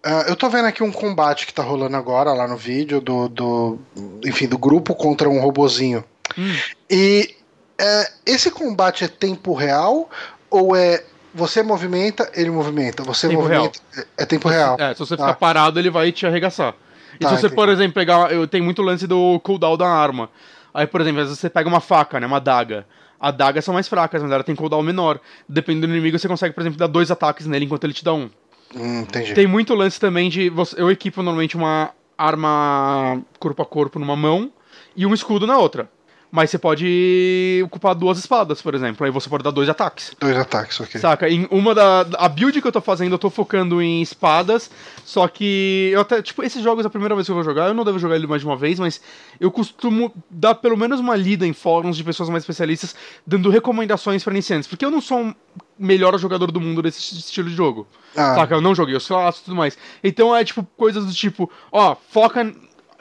[0.04, 3.28] ah, eu tô vendo aqui um combate que tá rolando agora lá no vídeo do,
[3.28, 3.80] do
[4.24, 6.04] enfim, do grupo contra um robozinho.
[6.38, 6.54] Hum.
[6.89, 7.36] E
[7.80, 10.08] é, esse combate é tempo real
[10.51, 14.75] ou é você movimenta, ele movimenta, você Tempo movimenta, é, é tempo real.
[14.79, 15.25] É, se você Tá.
[15.27, 16.73] ficar parado, ele vai te arregaçar.
[17.15, 17.55] E Tá, se você, entendi.
[17.55, 18.31] por exemplo, pegar.
[18.31, 20.29] Eu tenho muito lance do cooldown da arma.
[20.73, 22.25] Aí, por exemplo, às vezes você pega uma faca, né?
[22.25, 22.86] Uma daga.
[23.19, 25.19] A dagas são mais fracas, mas ela tem cooldown menor.
[25.47, 28.13] Dependendo do inimigo, você consegue, por exemplo, dar dois ataques nele enquanto ele te dá
[28.13, 28.29] um.
[28.75, 29.34] Hum, entendi.
[29.34, 30.49] Tem muito lance também de.
[30.49, 34.51] você- Eu equipo normalmente uma arma corpo a corpo numa mão
[34.95, 35.88] e um escudo na outra.
[36.36, 39.05] Mas você pode ocupar duas espadas, por exemplo.
[39.05, 40.15] Aí você pode dar dois ataques.
[40.19, 40.99] Dois ataques, ok.
[40.99, 41.29] Saca?
[41.29, 42.07] Em uma da.
[42.17, 44.71] A build que eu tô fazendo, eu tô focando em espadas.
[45.05, 45.91] Só que.
[45.93, 46.23] Eu até.
[46.23, 48.25] Tipo, esses jogos, a primeira vez que eu vou jogar, eu não devo jogar ele
[48.25, 48.99] mais de uma vez, mas
[49.39, 52.95] eu costumo dar pelo menos uma lida em fóruns de pessoas mais especialistas,
[53.27, 54.67] dando recomendações pra iniciantes.
[54.67, 55.36] Porque eu não sou um
[55.77, 57.88] melhor jogador do mundo desse estilo de jogo.
[58.15, 58.34] Ah.
[58.34, 58.55] Saca?
[58.55, 59.77] Eu não joguei os clássicos e tudo mais.
[60.03, 62.51] Então é tipo coisas do tipo, ó, foca.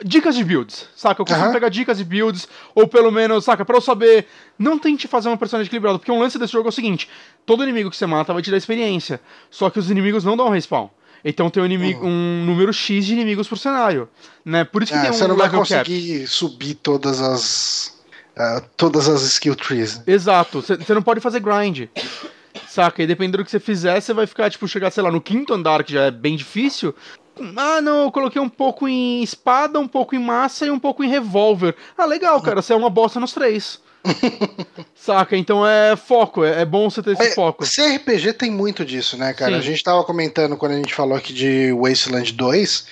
[0.03, 1.21] Dicas de builds, saca?
[1.21, 1.51] Eu Aham.
[1.51, 4.25] pegar dicas de builds, ou pelo menos, saca, pra eu saber.
[4.57, 7.07] Não tente fazer uma personagem equilibrada, porque um lance desse jogo é o seguinte:
[7.45, 9.19] todo inimigo que você mata vai te dar experiência.
[9.51, 10.87] Só que os inimigos não dão respawn.
[11.25, 14.09] Então tem um, inimigo, um número X de inimigos por cenário.
[14.43, 14.63] Né?
[14.65, 15.69] Por isso que Ah, tem um você não vai level cap.
[15.89, 17.93] conseguir subir todas as.
[18.37, 20.01] ah, todas as skill trees.
[20.05, 21.87] Exato, você não pode fazer grind.
[22.67, 23.01] Saca?
[23.03, 25.53] E dependendo do que você fizer, você vai ficar, tipo, chegar, sei lá, no quinto
[25.53, 26.93] andar, que já é bem difícil.
[27.55, 31.03] Ah, não, eu coloquei um pouco em espada, um pouco em massa e um pouco
[31.03, 31.75] em revólver.
[31.97, 33.79] Ah, legal, cara, você é uma bosta nos três.
[34.95, 35.35] Saca?
[35.37, 37.63] Então é foco, é, é bom você ter esse É, foco.
[37.65, 39.53] CRPG tem muito disso, né, cara?
[39.53, 39.57] Sim.
[39.57, 42.85] A gente tava comentando quando a gente falou aqui de Wasteland 2.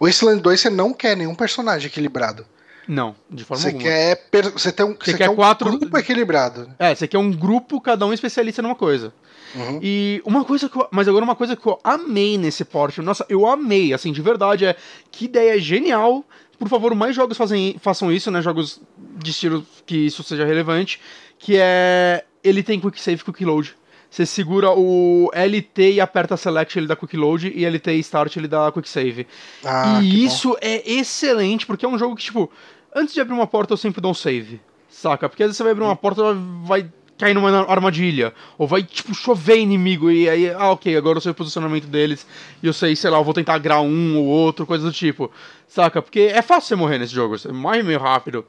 [0.00, 2.44] Wasteland 2 você não quer nenhum personagem equilibrado.
[2.88, 3.82] Não, de forma Você alguma.
[3.84, 6.70] quer, per- você tem um, Você você quer quer um quatro- grupo equilibrado.
[6.78, 9.12] É, você quer um grupo, cada um especialista numa coisa.
[9.54, 9.80] Uhum.
[9.82, 13.24] E uma coisa que eu, Mas agora uma coisa que eu amei nesse porte, nossa,
[13.28, 14.76] eu amei, assim, de verdade, é
[15.10, 16.24] que ideia genial.
[16.58, 18.40] Por favor, mais jogos fazem, façam isso, né?
[18.40, 18.80] Jogos
[19.18, 21.00] de estilo que isso seja relevante.
[21.38, 22.24] Que é.
[22.42, 23.74] Ele tem quick save quick load.
[24.08, 28.36] Você segura o LT e aperta select, ele dá quick load, e LT e start,
[28.36, 29.26] ele dá quick save.
[29.64, 30.16] Ah, e bom.
[30.26, 32.50] isso é excelente, porque é um jogo que, tipo,
[32.96, 34.60] antes de abrir uma porta eu sempre dou um save.
[34.88, 35.28] Saca?
[35.28, 36.34] Porque às vezes você vai abrir uma porta vai,
[36.64, 38.32] vai cair numa armadilha.
[38.56, 40.10] Ou vai, tipo, chover inimigo.
[40.10, 42.26] E aí, ah, ok, agora eu sei o posicionamento deles.
[42.62, 45.30] E eu sei, sei lá, eu vou tentar agrar um ou outro, coisa do tipo.
[45.68, 46.00] Saca?
[46.00, 47.38] Porque é fácil você morrer nesse jogo.
[47.38, 48.44] Você morre meio rápido.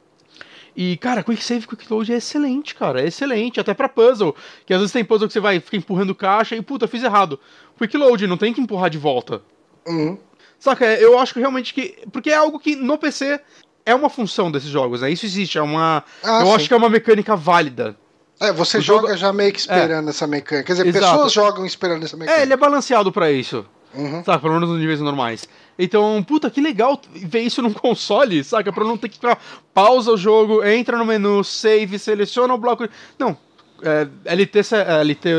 [0.76, 3.02] E, cara, Quick Save Quick Load é excelente, cara.
[3.02, 3.60] É excelente.
[3.60, 4.36] Até pra puzzle.
[4.66, 7.40] Que às vezes tem puzzle que você vai, fica empurrando caixa e, puta, fiz errado.
[7.78, 9.42] Quick Load, não tem que empurrar de volta.
[9.88, 10.18] Uhum.
[10.60, 11.98] Saca, eu acho que realmente que.
[12.12, 13.40] Porque é algo que no PC
[13.88, 15.10] é uma função desses jogos, né?
[15.12, 16.04] Isso existe, é uma.
[16.24, 16.54] Ah, eu sim.
[16.56, 17.96] acho que é uma mecânica válida.
[18.40, 20.68] É, você O joga jogo- já meio que esperando essa mecânica.
[20.68, 21.14] Quer dizer, Exato.
[21.16, 22.40] pessoas jogam esperando essa mecânica.
[22.40, 23.66] É, ele é balanceado pra isso.
[23.96, 24.24] Uhum.
[24.24, 25.48] Saca, pelo menos nos níveis normais.
[25.80, 28.72] Então, puta, que legal ver isso num console, saca?
[28.72, 29.40] Pra não ter que ficar.
[29.74, 32.88] Pausa o jogo, entra no menu, save, seleciona o bloco.
[33.18, 33.36] Não.
[33.82, 35.30] É, LT, é, LT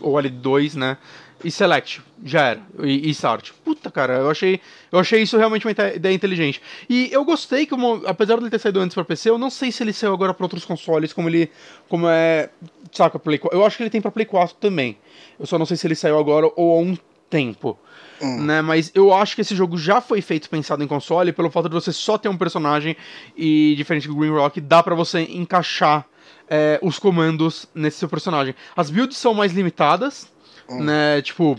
[0.00, 0.96] ou L2, né?
[1.44, 2.02] E select.
[2.24, 2.60] Já era.
[2.82, 3.52] E, e start.
[3.64, 4.60] Puta, cara, eu achei,
[4.90, 6.60] eu achei isso realmente uma ide- ideia inteligente.
[6.90, 7.74] E eu gostei que,
[8.06, 10.44] apesar dele ter saído antes pra PC, eu não sei se ele saiu agora pra
[10.44, 11.50] outros consoles, como ele.
[11.88, 12.50] Como é.
[12.90, 13.56] Saca, Play 4.
[13.56, 14.96] Eu acho que ele tem pra Play 4 também.
[15.38, 16.96] Eu só não sei se ele saiu agora ou há um
[17.30, 17.78] tempo.
[18.20, 21.68] Né, mas eu acho que esse jogo já foi feito pensado em console pelo fato
[21.68, 22.96] de você só ter um personagem
[23.36, 26.04] e diferente do Green Rock, dá pra você encaixar
[26.50, 28.56] é, os comandos nesse seu personagem.
[28.76, 30.26] As builds são mais limitadas,
[30.68, 31.22] né?
[31.22, 31.58] Tipo,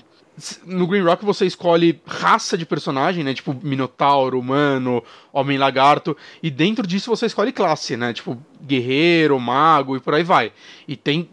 [0.66, 3.34] no Green Rock você escolhe raça de personagem, né?
[3.34, 5.04] Tipo, Minotauro, Humano,
[5.34, 6.16] Homem-Lagarto.
[6.42, 8.14] E dentro disso você escolhe classe, né?
[8.14, 10.52] Tipo, Guerreiro, Mago e por aí vai.
[10.88, 11.30] E tem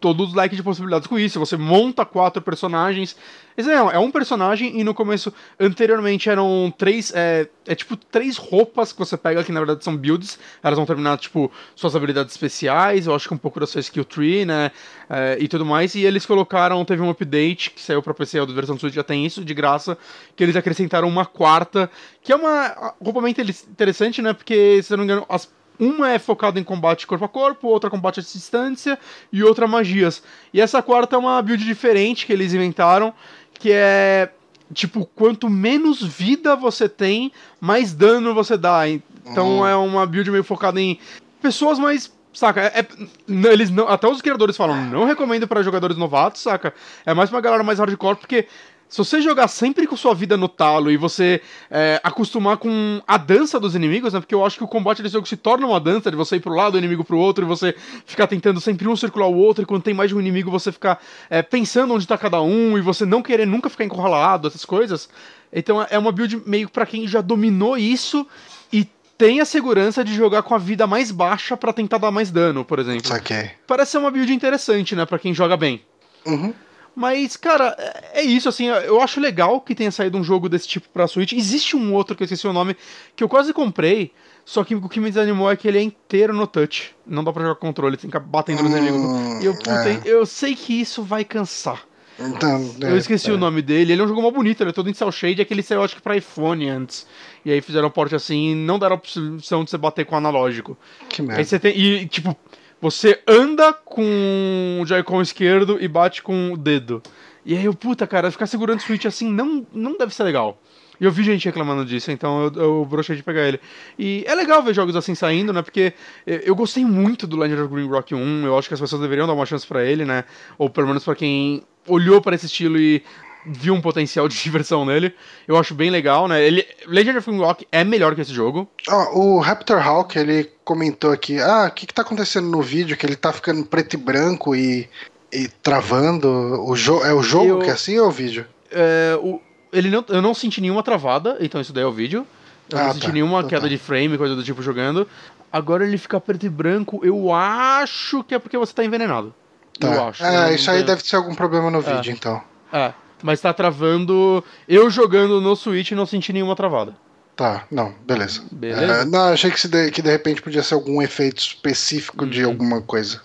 [0.00, 1.38] todo o leque de possibilidades com isso.
[1.40, 3.16] Você monta quatro personagens.
[3.56, 7.12] Não, é um personagem e no começo, anteriormente, eram três.
[7.14, 10.38] É, é tipo três roupas que você pega, que na verdade são builds.
[10.62, 14.04] Elas vão terminar, tipo, suas habilidades especiais, eu acho que um pouco da sua skill
[14.04, 14.70] tree, né?
[15.08, 15.94] é, e tudo mais.
[15.94, 19.24] E eles colocaram, teve um update que saiu pra PC, a versão Switch já tem
[19.24, 19.96] isso, de graça,
[20.34, 21.90] que eles acrescentaram uma quarta,
[22.22, 24.32] que é uma roupa bem inter- interessante, né?
[24.32, 27.68] Porque, se eu não me engano, as uma é focada em combate corpo a corpo,
[27.68, 28.98] outra combate à distância
[29.32, 30.22] e outra magias.
[30.52, 33.12] E essa quarta é uma build diferente que eles inventaram,
[33.58, 34.30] que é
[34.72, 38.88] tipo, quanto menos vida você tem, mais dano você dá.
[38.88, 39.66] Então Hum.
[39.66, 40.98] é uma build meio focada em
[41.40, 42.86] pessoas mais Saca, é, é-
[43.28, 46.74] não, eles não, até os criadores falam, não recomendo para jogadores novatos, saca?
[47.06, 48.48] É mais pra galera mais hardcore, porque
[48.88, 53.16] se você jogar sempre com sua vida no talo e você é, acostumar com a
[53.16, 54.20] dança dos inimigos, né?
[54.20, 56.40] Porque eu acho que o combate desse jogo se torna uma dança de você ir
[56.40, 57.74] pro lado, o inimigo pro outro, e você
[58.06, 60.70] ficar tentando sempre um circular o outro, e quando tem mais de um inimigo você
[60.70, 64.64] ficar é, pensando onde tá cada um, e você não querer nunca ficar encurralado, essas
[64.64, 65.08] coisas.
[65.52, 68.26] Então é uma build meio pra quem já dominou isso
[68.72, 72.30] e tem a segurança de jogar com a vida mais baixa pra tentar dar mais
[72.30, 73.06] dano, por exemplo.
[73.06, 73.52] Saquei.
[73.66, 75.82] Parece ser uma build interessante, né, Pra quem joga bem.
[76.26, 76.52] Uhum.
[76.94, 80.68] Mas, cara, é é isso, assim, eu acho legal que tenha saído um jogo desse
[80.68, 81.32] tipo pra Switch.
[81.32, 82.76] Existe um outro que eu esqueci o nome,
[83.16, 84.12] que eu quase comprei,
[84.44, 86.94] só que o que me desanimou é que ele é inteiro no touch.
[87.04, 89.42] Não dá pra jogar controle, tem que ficar batendo nos Hum, inimigos.
[89.42, 90.00] E eu, puta, é.
[90.04, 91.82] eu sei que isso vai cansar.
[92.16, 93.32] Então, Eu é, esqueci é.
[93.32, 93.92] o nome dele.
[93.92, 95.64] Ele é um jogo mó bonito, ele é todo em cel shade, é que ele
[95.64, 97.08] saiu acho que pra iPhone antes.
[97.44, 100.14] E aí fizeram um porte assim e não deram a opção de você bater com
[100.14, 100.78] o analógico.
[101.08, 101.42] Que Aí merda.
[101.44, 101.76] você tem.
[101.76, 102.36] E, tipo,
[102.84, 107.02] você anda com o Joy-Con esquerdo e bate com o dedo.
[107.42, 110.60] E aí eu, puta, cara, ficar segurando o Switch assim não, não deve ser legal.
[111.00, 113.58] E eu vi gente reclamando disso, então eu, eu brochei de pegar ele.
[113.98, 115.62] E é legal ver jogos assim saindo, né?
[115.62, 115.94] Porque
[116.26, 119.00] eu eu gostei muito do Legend of Green Rock 1, eu acho que as pessoas
[119.00, 120.24] deveriam dar uma chance pra ele, né?
[120.58, 123.02] Ou pelo menos pra quem olhou para esse estilo e
[123.46, 125.14] viu um potencial de diversão nele.
[125.46, 126.42] Eu acho bem legal, né?
[126.42, 128.68] Ele, Legend of Rock é melhor que esse jogo.
[128.88, 132.96] Ó, o Raptor Hawk, ele comentou aqui, ah, o que, que tá acontecendo no vídeo?
[132.96, 134.88] Que ele tá ficando preto e branco e,
[135.32, 136.28] e travando.
[136.68, 138.46] O jo é o jogo Eu- que é assim ou é o vídeo?
[138.70, 139.40] É, o,
[139.72, 142.26] ele não, eu não senti nenhuma travada, então isso daí é o vídeo.
[142.70, 143.12] Eu Ah, não senti tá.
[143.12, 143.68] nenhuma Então queda tá.
[143.68, 145.06] de frame, coisa do tipo jogando.
[145.52, 149.32] Agora ele fica preto e branco, eu acho que é porque você tá envenenado.
[149.78, 149.86] Tá.
[149.88, 150.24] Eu acho.
[150.24, 150.54] É, né?
[150.54, 152.42] isso aí deve ser algum problema no vídeo, então.
[152.72, 152.92] É,
[153.24, 154.44] mas tá travando.
[154.68, 156.94] Eu jogando no Switch não senti nenhuma travada.
[157.34, 158.42] Tá, não, beleza.
[158.52, 158.92] Beleza.
[158.92, 162.30] É, não, achei que, se de, que de repente podia ser algum efeito específico Uhum.
[162.30, 163.22] de alguma coisa.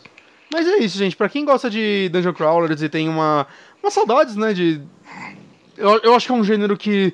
[0.51, 1.17] Mas é isso, gente.
[1.17, 3.45] Pra quem gosta de Dungeon Crawlers e tem uma,
[3.83, 4.81] uma saudades, né, de...
[5.77, 7.13] Eu, eu acho que é um gênero que,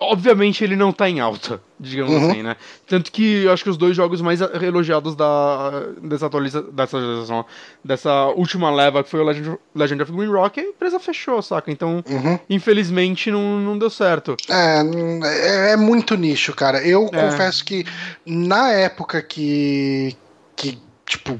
[0.00, 2.30] obviamente, ele não tá em alta, digamos Uhum.
[2.30, 2.56] assim, né?
[2.86, 5.70] Tanto que eu acho que os dois jogos mais elogiados da,
[6.02, 7.44] dessa, atualiza, dessa atualização,
[7.84, 11.70] dessa última leva, que foi o Legend, Legend of Green Rock, a empresa fechou, saca?
[11.70, 12.38] Então, Uhum.
[12.48, 14.36] infelizmente, não, não deu certo.
[14.48, 14.80] É,
[15.24, 16.80] é, é muito nicho, cara.
[16.86, 17.30] Eu É.
[17.30, 17.84] confesso que
[18.24, 20.16] na época que,
[20.54, 21.38] que, tipo,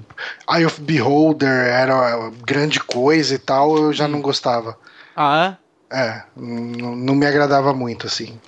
[0.51, 3.93] Eye of Beholder era grande coisa e tal, eu Hum.
[3.93, 4.77] já não gostava.
[5.15, 5.69] Ah, é?
[5.91, 8.39] É, não me agradava muito, assim.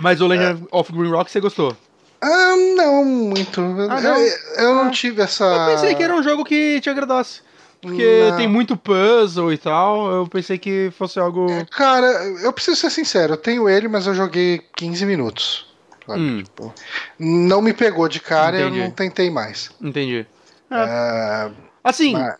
[0.00, 0.28] Mas o É.
[0.28, 1.76] Legend of Green Rock você gostou?
[2.22, 3.60] Ah, não muito.
[3.60, 4.16] Ah, não?
[4.16, 4.90] Eu, eu não Ah.
[4.90, 5.44] tive essa.
[5.44, 7.40] Eu pensei que era um jogo que te agradasse.
[7.80, 8.36] Porque Não.
[8.36, 11.46] tem muito puzzle e tal, eu pensei que fosse algo.
[11.70, 12.06] Cara,
[12.42, 15.66] eu preciso ser sincero, eu tenho ele, mas eu joguei 15 minutos.
[16.06, 16.74] Hum, Tipo,
[17.18, 19.70] não me pegou de cara e eu não tentei mais.
[19.80, 20.26] entendi.
[20.70, 21.50] É, É,
[21.82, 22.34] assim, mas-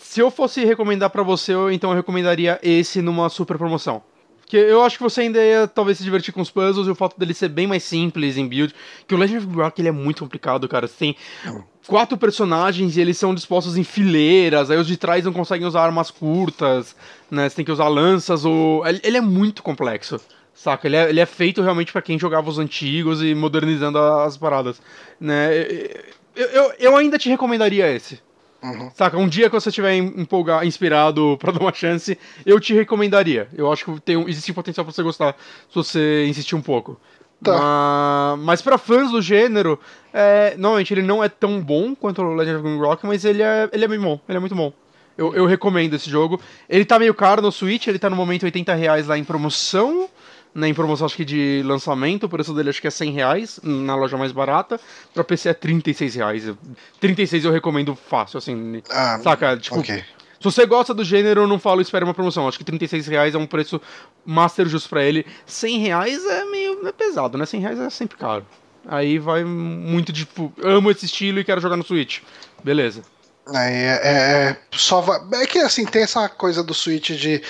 [0.00, 4.00] se eu fosse recomendar pra você, então eu recomendaria esse numa super promoção.
[4.44, 6.94] Porque eu acho que você ainda ia talvez se divertir com os puzzles e o
[6.94, 8.74] fato dele ser bem mais simples em build.
[9.08, 10.86] Que o Legend of Rock ele é muito complicado, cara.
[10.86, 11.16] Você tem
[11.86, 15.82] quatro personagens e eles são dispostos em fileiras, aí os de trás não conseguem usar
[15.82, 16.94] armas curtas,
[17.30, 17.48] né?
[17.48, 18.84] Você tem que usar lanças ou.
[18.86, 20.20] Ele é muito complexo.
[20.52, 20.86] Saca?
[20.86, 24.80] Ele é, ele é feito realmente pra quem jogava os antigos e modernizando as paradas.
[25.18, 25.50] Né?
[26.36, 28.20] Eu, eu, eu ainda te recomendaria esse.
[28.64, 28.90] Uhum.
[28.94, 33.46] Saca, um dia que você estiver empolgado, inspirado pra dar uma chance, eu te recomendaria.
[33.54, 35.36] Eu acho que tem, um- existe potencial pra você gostar
[35.68, 36.98] se você insistir um pouco.
[37.42, 37.52] Tá.
[37.58, 39.78] Ma- Mas pra fãs do gênero,
[40.12, 43.42] é, normalmente ele não é tão bom quanto o Legend of Green Rock, mas ele
[43.42, 44.72] é, ele é bem bom, ele é muito bom.
[45.16, 46.40] Eu, eu recomendo esse jogo.
[46.68, 50.08] Ele tá meio caro no Switch, ele tá no momento 80 reais lá em promoção.
[50.54, 53.58] Né, em promoção acho que de lançamento, o preço dele acho que é 100 reais
[53.62, 54.78] na loja mais barata.
[55.12, 56.44] Pra PC é 36 reais.
[57.00, 58.80] 36 eu recomendo fácil, assim.
[58.88, 59.56] Ah, Saca?
[59.56, 59.96] Tipo, ok.
[59.96, 60.04] se
[60.44, 62.46] você gosta do gênero, eu não falo espere uma promoção.
[62.46, 63.80] Acho que 36 reais é um preço
[64.24, 65.26] master justo pra ele.
[65.44, 67.46] 100 reais é meio é pesado, né?
[67.46, 68.46] 100 reais é sempre caro.
[68.86, 72.20] Aí vai muito de, tipo, amo esse estilo e quero jogar no Switch.
[72.62, 73.02] Beleza.
[73.52, 77.42] É, é, é, só va- é que assim, tem essa coisa do Switch de.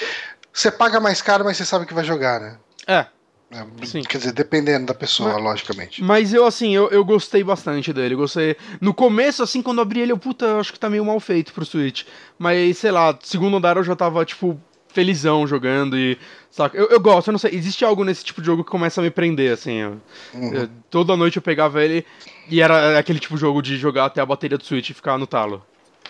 [0.53, 2.57] Você paga mais caro, mas você sabe que vai jogar, né?
[2.87, 3.07] É,
[3.53, 4.03] É, Sim.
[4.03, 6.03] Quer dizer, dependendo da pessoa, Mas- logicamente.
[6.03, 8.16] mas eu, assim, eu, eu gostei bastante dele.
[8.16, 8.57] Gostei.
[8.80, 11.53] No começo, assim, quando abri ele, eu, puta, eu acho que tá meio mal feito
[11.53, 12.03] pro Switch.
[12.37, 16.18] Mas, sei lá, segundo andar eu já tava, tipo, felizão jogando e.
[16.51, 16.76] Saca?
[16.76, 17.53] Eu, eu gosto, eu não sei.
[17.55, 19.74] Existe algo nesse tipo de jogo que começa a me prender, assim.
[19.76, 20.01] eu-
[20.35, 20.55] Uhum.
[20.55, 22.05] eu- toda noite eu pegava ele
[22.51, 25.16] e era aquele tipo de jogo de jogar até a bateria do Switch e ficar
[25.16, 25.64] no talo.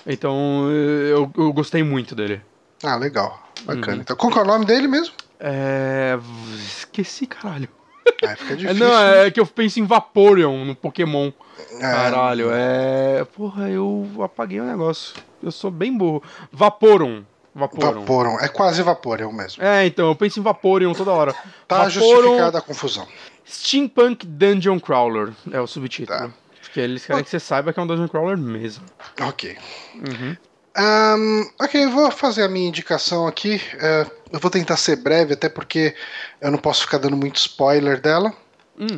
[0.06, 2.40] Então, eu, eu gostei muito dele.
[2.84, 3.42] Ah, legal.
[3.64, 3.94] Bacana.
[3.96, 4.00] Uhum.
[4.02, 5.14] Então, qual que é o nome dele mesmo?
[5.40, 6.18] É.
[6.56, 7.68] Esqueci, caralho.
[8.24, 8.74] Ah, fica É, difícil.
[8.86, 11.32] não, é que eu penso em Vaporeon no Pokémon.
[11.76, 13.24] É, Caralho, é.
[13.24, 15.14] Porra, eu apaguei o negócio.
[15.42, 16.22] Eu sou bem burro.
[16.52, 17.24] Vaporon.
[17.54, 18.00] Vaporon.
[18.00, 18.40] Vaporon.
[18.40, 19.62] É quase Vaporeon mesmo.
[19.62, 21.32] É, então, eu penso em Vaporeon toda hora.
[21.68, 23.06] Tá Vaporeon justificada a confusão.
[23.48, 26.18] Steampunk Dungeon Crawler é o subtítulo.
[26.18, 26.30] Tá.
[26.60, 28.84] Porque eles querem que você saiba que é um Dungeon Crawler mesmo.
[29.20, 29.56] Ok.
[29.94, 30.36] Uhum.
[30.76, 33.60] Ahn, ok, eu vou fazer a minha indicação aqui.
[33.78, 35.94] É, eu vou tentar ser breve, até porque
[36.40, 38.32] eu não posso ficar dando muito spoiler dela.
[38.78, 38.96] Hum.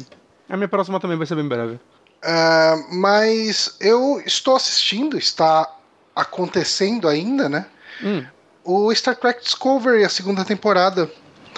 [0.49, 1.79] A minha próxima também vai ser bem breve.
[2.23, 5.71] Ah, mas eu estou assistindo, está
[6.15, 7.67] acontecendo ainda, né?
[8.03, 8.25] Hum.
[8.65, 11.11] O Star Trek Discovery, a segunda temporada.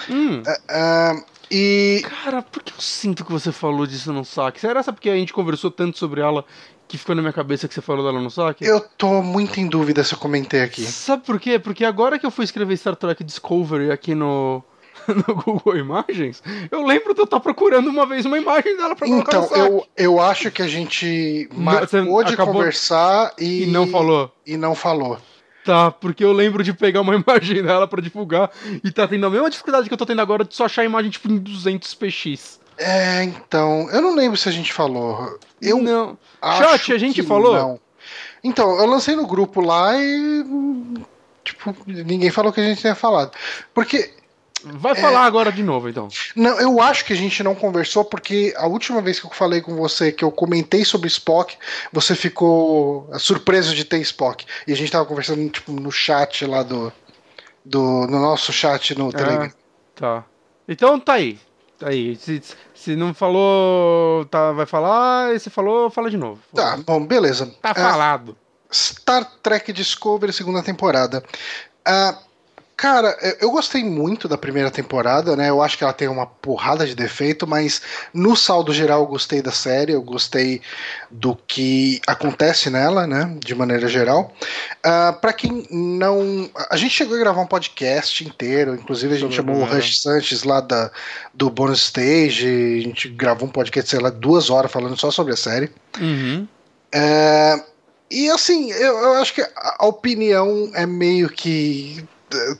[0.09, 0.43] Hum.
[0.69, 1.15] Ah,
[1.49, 4.59] e Cara, por que eu sinto que você falou disso no saque?
[4.59, 6.45] Será essa porque a gente conversou tanto sobre ela
[6.89, 8.65] que ficou na minha cabeça que você falou dela no saque?
[8.65, 10.81] Eu tô muito em dúvida se eu comentei aqui.
[10.83, 11.59] Sabe por quê?
[11.59, 14.63] Porque agora que eu fui escrever Star Trek Discovery aqui no,
[15.07, 19.07] no Google Imagens, eu lembro de eu estar procurando uma vez uma imagem dela pra
[19.07, 23.85] colocar Então, eu, eu acho que a gente marcou de acabou- conversar e, E não
[23.87, 24.31] falou.
[24.43, 25.19] E não falou.
[25.63, 28.49] Tá, porque eu lembro de pegar uma imagem dela pra divulgar
[28.83, 30.85] e tá tendo a mesma dificuldade que eu tô tendo agora de só achar a
[30.85, 32.59] imagem tipo em 200 px.
[32.79, 35.37] É, então, eu não lembro se a gente falou.
[35.61, 36.17] Eu não.
[36.41, 37.53] Chat, a gente falou?
[37.53, 37.79] Não.
[38.41, 40.45] Então, eu lancei no grupo lá e.
[41.43, 43.31] Tipo, ninguém falou que a gente tinha falado.
[43.73, 44.13] Porque.
[44.61, 46.09] Vai falar agora de novo, então.
[46.35, 49.61] Não, eu acho que a gente não conversou porque a última vez que eu falei
[49.61, 51.57] com você, que eu comentei sobre Spock,
[51.93, 54.45] você ficou surpreso de ter Spock.
[54.67, 56.91] E a gente tava conversando tipo, no chat lá do.
[57.63, 59.45] do no nosso chat no Telegram.
[59.45, 59.53] Ah,
[59.95, 60.25] tá.
[60.67, 61.39] Então tá aí.
[61.79, 62.17] Tá aí.
[62.79, 65.35] Se, não falou, tá, vai falar.
[65.35, 66.39] E se falou, fala de novo.
[66.55, 67.45] Tá, bom, beleza.
[67.61, 68.37] Tá Ah, falado.
[68.71, 71.21] Star Trek Discovery, segunda temporada.
[71.85, 72.17] Ah,
[72.79, 75.49] cara, eu- gostei muito da primeira temporada, né?
[75.49, 77.81] Eu acho que ela tem uma porrada de defeito, mas
[78.13, 80.61] no saldo geral eu gostei da série, eu gostei
[81.11, 83.35] do que acontece nela, né?
[83.43, 84.33] De maneira geral.
[84.81, 86.49] Ah, pra quem não.
[86.69, 89.75] A gente chegou a gravar um podcast inteiro, inclusive a gente Sobre chamou o.
[89.75, 90.89] Rush Sanches lá da,
[91.33, 92.47] do Bonus Stage,
[92.79, 95.69] a gente gravou um podcast, sei lá, duas horas falando só sobre a série.
[95.99, 96.47] Uhum.
[96.93, 97.61] É,
[98.09, 102.03] e assim, eu, eu acho que a opinião é meio que.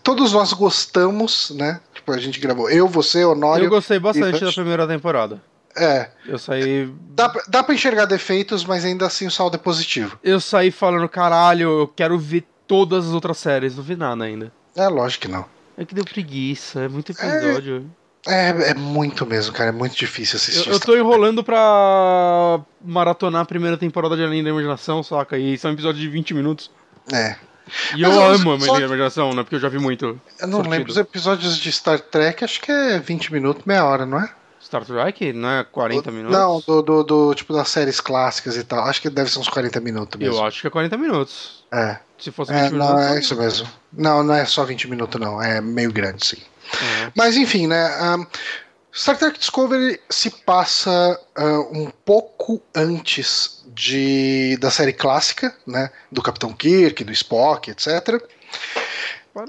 [0.03, 1.79] Todos nós gostamos, né?
[1.93, 2.69] Tipo, a gente gravou.
[2.69, 3.65] Eu, você, Honório.
[3.65, 5.41] Eu gostei bastante da primeira temporada.
[5.77, 6.09] É.
[6.25, 6.91] Eu saí.
[7.11, 10.17] Dá, pra- dá pra enxergar defeitos, mas ainda assim o saldo é positivo.
[10.23, 13.75] Eu saí falando, caralho, eu quero ver todas as outras séries.
[13.75, 14.51] Não vi nada ainda.
[14.75, 15.45] É lógico que não.
[15.77, 17.89] É que deu preguiça, é muito episódio.
[18.27, 19.69] É, é muito mesmo, cara.
[19.69, 20.69] É muito difícil Eu, assistir.
[20.69, 25.37] eu tô enrolando pra maratonar a primeira temporada de Além da Imaginação, saca?
[25.37, 26.69] E são episódios de 20 minutos.
[27.13, 27.35] É.
[27.95, 29.43] E Mas eu eu amo a só- Além da Imaginação, né?
[29.43, 30.05] Porque eu já vi muito.
[30.39, 30.69] Eu não Sortido.
[30.75, 30.91] lembro.
[30.91, 34.29] Os episódios de Star Trek, acho que é 20 minutos, meia hora, não é?
[34.61, 36.37] Star Trek, não é 40 minutos?
[36.37, 38.83] Não, do, do, do- tipo das séries clássicas e tal.
[38.85, 40.35] Acho que deve ser uns 40 minutos mesmo.
[40.35, 41.63] Eu acho que é 40 minutos.
[41.71, 41.97] É.
[42.19, 42.89] Se fosse 20 É, minutos.
[42.93, 43.67] não, é isso mesmo.
[43.93, 45.41] Não, não é só 20 minutos, não.
[45.41, 46.37] É meio grande, sim.
[46.73, 47.11] É.
[47.15, 47.85] Mas enfim, né?
[47.99, 48.25] ahn,
[48.93, 55.89] Star Trek Discovery se passa ah, um pouco antes de, da série clássica, né?
[56.11, 58.21] Do Capitão Kirk, do Spock, etc.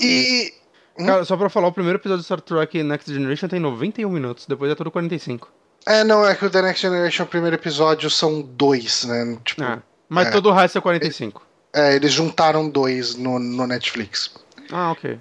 [0.01, 0.55] E.
[0.97, 4.47] Cara, só pra falar, o primeiro episódio de Star Trek Next Generation tem 91 minutos,
[4.47, 5.51] depois é tudo 45.
[5.87, 9.39] É, não, é que o The Next Generation, o primeiro episódio, são dois, né?
[9.45, 9.78] Tipo, Ah,
[10.09, 10.31] mas É.
[10.31, 11.43] todo o resto é 45.
[11.72, 14.35] é, eles juntaram dois no, no Netflix.
[14.70, 15.18] Ah, ok.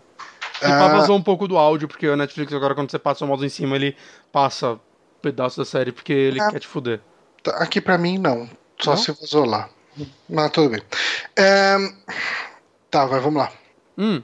[0.61, 0.87] E Ah.
[0.89, 3.49] vazou um pouco do áudio, porque o Netflix agora, quando você passa o mouse em
[3.49, 3.95] cima, ele
[4.33, 4.77] passa
[5.21, 6.51] pedaço da série, porque ele Ah.
[6.51, 6.99] quer te fuder.
[7.41, 8.49] Tá, Aqui pra mim, não.
[8.81, 8.97] Só Não?
[8.97, 9.69] se vazou lá.
[10.29, 10.81] Mas tudo bem.
[11.35, 11.75] É,
[12.89, 13.51] Tá, vai, vamos lá.
[13.97, 14.23] Hum.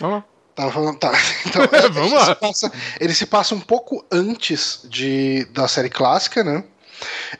[0.00, 0.16] Vamos
[0.56, 0.70] lá.
[0.70, 1.12] Falando, tá.
[1.46, 2.26] Então, Vamos ele lá.
[2.26, 6.64] Se passa, ele se passa um pouco antes de, da série clássica, né?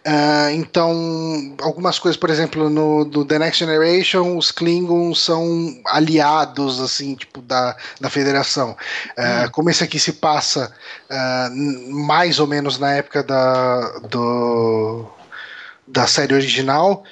[0.04, 6.80] Ah, então, algumas coisas, por exemplo, no do The Next Generation, os Klingons são aliados,
[6.80, 8.76] assim, tipo, da, da Federação.
[9.16, 10.74] Ah, Como esse aqui se passa
[11.52, 15.06] n- mais ou menos na época da, do,
[15.92, 17.04] da série original,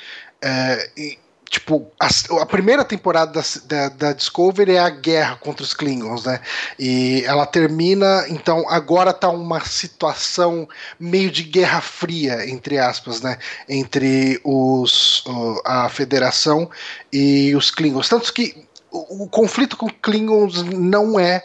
[0.42, 1.18] é, e,
[1.50, 2.08] tipo, a,
[2.40, 6.40] a primeira temporada da, da, da Discovery é a guerra contra os Klingons, né?
[6.78, 10.66] E ela termina, então agora tá uma situação
[10.98, 13.36] meio de guerra fria, entre aspas, né?
[13.68, 15.24] Entre os,
[15.64, 16.70] a Federação
[17.12, 18.08] e os Klingons.
[18.08, 21.44] Tanto que o, o conflito com Klingons não é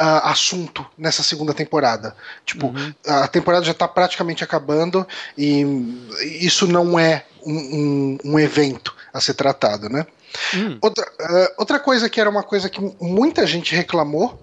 [0.00, 2.16] ah, assunto nessa segunda temporada.
[2.46, 2.94] Tipo, Uhum.
[3.06, 5.60] a temporada já está praticamente acabando e
[6.40, 10.06] isso não é um, um- um evento a ser tratado, né?
[10.54, 10.78] Hum.
[10.80, 14.40] Outra, eh, outra coisa que era uma coisa que muita gente reclamou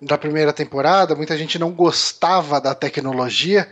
[0.00, 3.66] da primeira temporada, muita gente não gostava da tecnologia,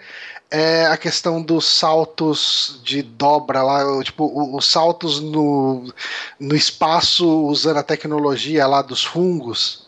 [0.51, 5.93] é a questão dos saltos de dobra lá, tipo, os saltos no,
[6.41, 9.86] no espaço usando a tecnologia lá dos fungos.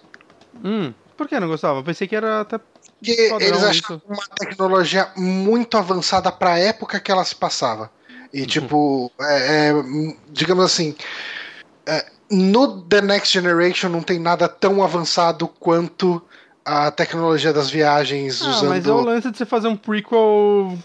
[0.62, 0.92] Hum.
[1.20, 1.82] Por que não gostava?
[1.82, 2.56] Pensei que era até.
[2.56, 3.66] Porque eles isso.
[3.66, 7.90] achavam uma tecnologia muito avançada para a época que ela se passava.
[8.32, 9.72] E, tipo, é, é,
[10.30, 10.94] digamos assim,
[11.84, 16.22] é, no The Next Generation não tem nada tão avançado quanto
[16.64, 18.68] a tecnologia das viagens Ah, usando.
[18.70, 20.78] mas é o lance de você fazer um prequel.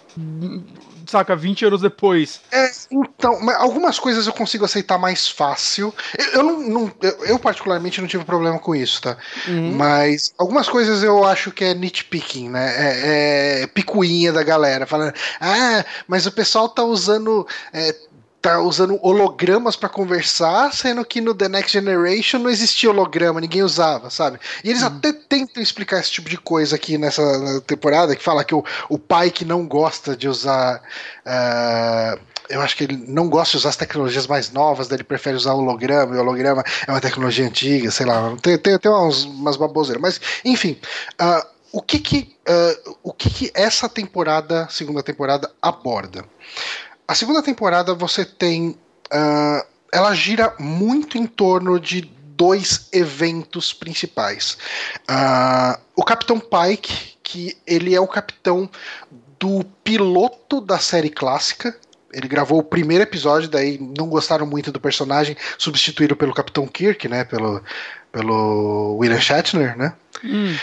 [1.08, 2.42] Saca, 20 anos depois.
[2.52, 5.94] É, então, mas algumas coisas eu consigo aceitar mais fácil.
[6.18, 9.18] Eu, eu não, não- eu, eu particularmente não tive problema com isso, tá?
[9.48, 9.74] Uhum.
[9.76, 12.74] Mas algumas coisas eu acho que é nitpicking, né?
[12.78, 17.96] É, é picuinha da galera, falando, ah, mas o pessoal tá usando é,
[18.46, 23.64] tá usando hologramas para conversar, sendo que no The Next Generation não existia holograma, ninguém
[23.64, 24.40] usava, sabe?
[24.64, 27.24] E eles até tentam explicar esse tipo de coisa aqui nessa
[27.66, 30.80] temporada, que fala que o, o pai que não gosta de usar.
[31.26, 35.36] Uh, eu acho que ele não gosta de usar as tecnologias mais novas, ele prefere
[35.36, 39.24] usar holograma, e o holograma é uma tecnologia antiga, sei lá, tem, tem, tem umas,
[39.24, 40.00] umas baboseiras.
[40.00, 40.78] Mas, enfim,
[41.20, 46.24] uh, o que que, uh, o que que essa temporada, segunda temporada, aborda?
[47.08, 48.78] A segunda temporada você tem.
[49.12, 54.58] Uh, ela gira muito em torno de dois eventos principais.
[55.10, 58.70] Uh, o Capitão Pike, que ele é o capitão
[59.40, 61.78] do piloto da série clássica.
[62.12, 67.08] Ele gravou o primeiro episódio, daí não gostaram muito do personagem, substituíram pelo Capitão Kirk,
[67.08, 67.24] né?
[67.26, 67.62] Pelo,
[68.12, 69.94] pelo William Shatner, né?
[70.24, 70.56] Hum.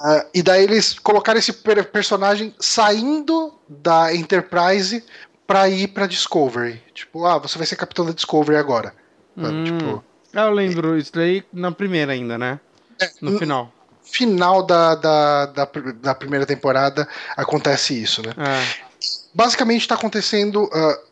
[0.00, 5.02] Uh, e daí eles colocaram esse personagem saindo da Enterprise
[5.46, 6.82] para ir para Discovery.
[6.94, 8.92] Tipo, ah, você vai ser capitão da Discovery agora.
[9.36, 9.64] Hum.
[9.64, 12.60] Tipo, eu lembro isso daí na primeira ainda, né?
[13.00, 13.72] É, no, no final.
[14.02, 18.32] Final da, da, da, da, primeira temporada acontece isso, né?
[18.36, 18.86] É.
[19.34, 20.64] Basicamente está acontecendo.
[20.64, 21.06] Uh,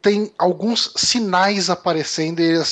[0.00, 2.64] tem alguns sinais aparecendo e, uh,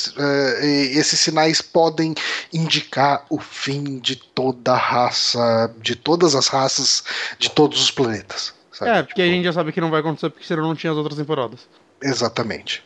[0.63, 2.13] e, esses sinais podem
[2.51, 7.03] indicar o fim de toda a raça, de todas as raças,
[7.39, 8.53] de todos os planetas.
[8.73, 8.91] Sabe?
[8.91, 9.31] É, porque tipo...
[9.31, 11.67] a gente já sabe que não vai acontecer porque senão não tinha as outras temporadas.
[12.01, 12.83] Exatamente.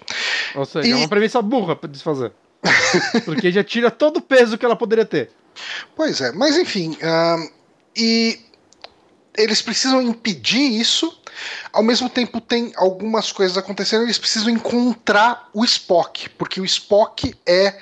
[0.56, 0.92] Ou seja, e...
[0.92, 2.32] é uma premissa burra pra desfazer.
[3.26, 5.32] porque já tira todo o peso que ela poderia ter.
[5.96, 6.92] Pois é, mas enfim.
[6.92, 7.52] Uh,
[7.96, 8.40] e
[9.38, 11.22] eles precisam impedir isso.
[11.72, 14.04] Ao mesmo tempo, tem algumas coisas acontecendo.
[14.04, 17.80] Eles precisam encontrar o Spock, porque o Spock é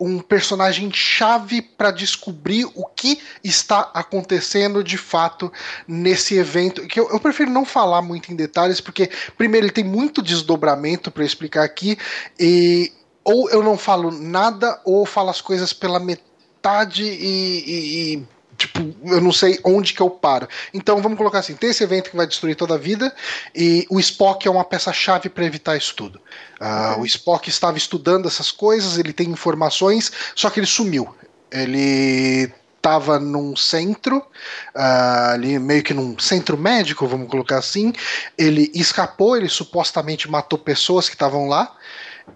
[0.00, 5.52] um personagem chave para descobrir o que está acontecendo de fato
[5.86, 6.86] nesse evento.
[6.86, 11.10] Que eu, eu, prefiro não falar muito em detalhes, porque, primeiro, ele tem muito desdobramento
[11.10, 11.98] para explicar aqui,
[12.38, 12.92] e
[13.24, 18.26] ou eu não falo nada, ou falo as coisas pela metade e, e, e
[18.58, 20.48] tipo, eu não sei onde que eu paro.
[20.74, 23.14] Então vamos colocar assim: tem esse evento que vai destruir toda a vida,
[23.54, 26.20] e o Spock é uma peça-chave para evitar isso tudo.
[26.60, 31.14] Uh, O Spock estava estudando essas coisas, ele tem informações, só que ele sumiu.
[31.50, 37.92] Ele estava num centro, uh, ali meio que num centro médico, vamos colocar assim.
[38.36, 41.74] Ele escapou, ele supostamente matou pessoas que estavam lá.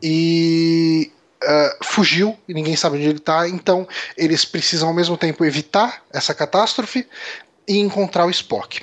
[0.02, 1.10] E
[1.42, 3.48] uh, fugiu e ninguém sabe onde ele está.
[3.48, 3.86] Então
[4.16, 7.06] eles precisam ao mesmo tempo evitar essa catástrofe
[7.66, 8.82] e encontrar o Spock.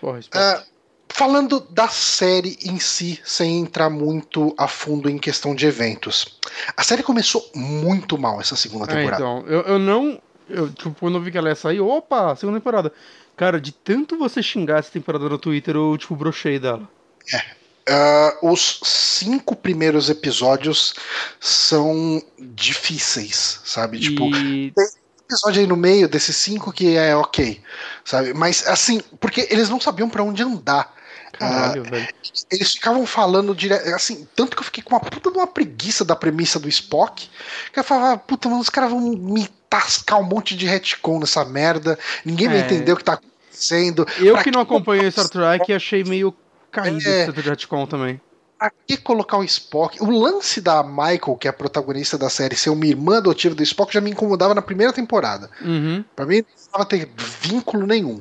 [0.00, 0.38] Porra, Spock.
[0.38, 0.74] Uh,
[1.08, 6.40] falando da série em si, sem entrar muito a fundo em questão de eventos,
[6.76, 9.22] a série começou muito mal essa segunda é, temporada.
[9.22, 10.20] É, então, eu, eu não.
[10.48, 12.92] Eu, tipo, quando eu vi que ela ia sair, opa, segunda temporada.
[13.36, 16.88] Cara, de tanto você xingar essa temporada no Twitter, eu, tipo, brochei dela.
[17.32, 17.42] É,
[17.86, 20.94] Uh, os cinco primeiros episódios
[21.38, 24.00] são difíceis, sabe?
[24.00, 24.68] Tipo, e...
[24.68, 24.86] Tipo, tem
[25.24, 27.60] episódio aí no meio desses cinco que é ok,
[28.04, 28.32] sabe?
[28.32, 30.94] Mas assim, porque eles não sabiam para onde andar.
[31.32, 32.08] Caralho, uh, velho.
[32.50, 36.04] Eles ficavam falando direto, assim, tanto que eu fiquei com uma puta de uma preguiça
[36.04, 37.28] da premissa do Spock,
[37.72, 41.44] que eu falava, puta, mano, os caras vão me tascar um monte de retcon nessa
[41.44, 42.50] merda, ninguém é.
[42.50, 44.06] vai entender o que tá acontecendo.
[44.18, 46.34] Eu que não acompanhei Star Trek achei meio
[46.74, 48.20] caído é, esse retcon também.
[48.58, 50.02] Aqui colocar o Spock.
[50.02, 53.62] O lance da Michael, que é a protagonista da série, ser uma irmã adotiva do
[53.62, 55.50] Spock, já me incomodava na primeira temporada.
[55.60, 56.04] Uhum.
[56.14, 58.20] Pra mim, não precisava ter vínculo nenhum.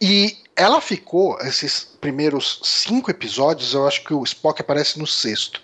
[0.00, 5.60] E ela ficou, esses primeiros cinco episódios, eu acho que o Spock aparece no sexto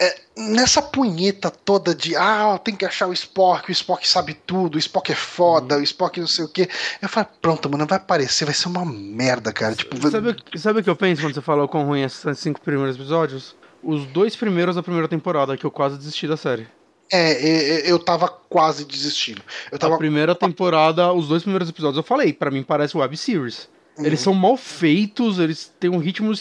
[0.00, 4.74] é, nessa punheta toda de ah, tem que achar o Spock, o Spock sabe tudo,
[4.74, 6.68] o Spock é foda, o Spock não sei o que.
[7.00, 9.74] Eu falo, pronto, mano, vai aparecer, vai ser uma merda, cara.
[9.74, 12.60] Tipo, sabe, sabe o que eu penso quando você fala o quão ruim esses cinco
[12.60, 13.54] primeiros episódios?
[13.82, 16.66] Os dois primeiros da primeira temporada, que eu quase desisti da série.
[17.12, 19.42] É, eu tava quase desistindo.
[19.70, 19.94] Eu tava...
[19.94, 23.68] A primeira temporada, os dois primeiros episódios, eu falei, para mim parece web series.
[23.96, 24.06] Uhum.
[24.06, 26.32] Eles são mal feitos, eles têm um ritmo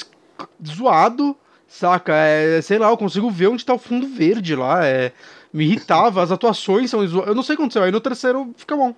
[0.66, 1.38] zoado
[1.74, 2.14] Saca?
[2.14, 4.86] É, sei lá, eu consigo ver onde tá o fundo verde lá.
[4.86, 5.12] É,
[5.52, 7.04] me irritava, as atuações são.
[7.04, 7.82] Eu não sei o que aconteceu.
[7.82, 8.94] Aí no terceiro fica bom.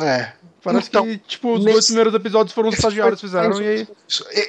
[0.00, 0.30] É.
[0.62, 1.72] Parece então, que, tipo, os nesse...
[1.72, 3.60] dois primeiros episódios foram os estagiários fizeram.
[3.60, 3.88] E aí...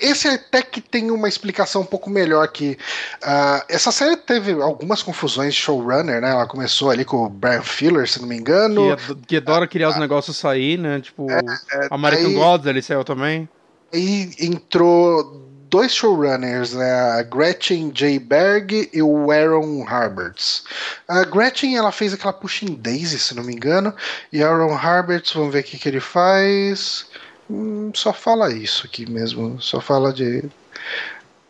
[0.01, 2.77] Esse até que tem uma explicação um pouco melhor que.
[3.23, 6.32] Uh, essa série teve algumas confusões de showrunner, né?
[6.32, 8.95] Ela começou ali com o Brian Filler, se não me engano.
[8.95, 10.99] Que, que adora criar uh, os negócios sair, né?
[10.99, 13.49] Tipo, é, é, American aí, Gods ele saiu também.
[13.91, 18.19] Aí entrou dois showrunners, né, a Gretchen J.
[18.19, 20.65] Berg e o Aaron Harberts.
[21.07, 23.95] A Gretchen ela fez aquela Pushing Daisy, se não me engano,
[24.34, 27.07] e Aaron Harberts, vamos ver o que, que ele faz.
[27.49, 30.43] Hum, só fala isso aqui mesmo, só fala de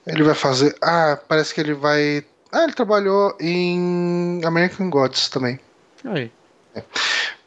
[0.06, 0.76] Ele vai fazer.
[0.82, 2.24] Ah, parece que ele vai.
[2.52, 5.60] Ah, ele trabalhou em American Gods também.
[6.06, 6.32] Aí.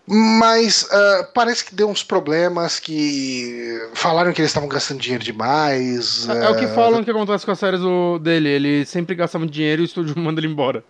[0.06, 6.28] Mas uh, parece que deu uns problemas que falaram que eles estavam gastando dinheiro demais.
[6.28, 8.50] É, é o que falam que acontece com as séries do, dele.
[8.50, 10.84] Ele sempre gasta muito dinheiro e o estúdio manda ele embora.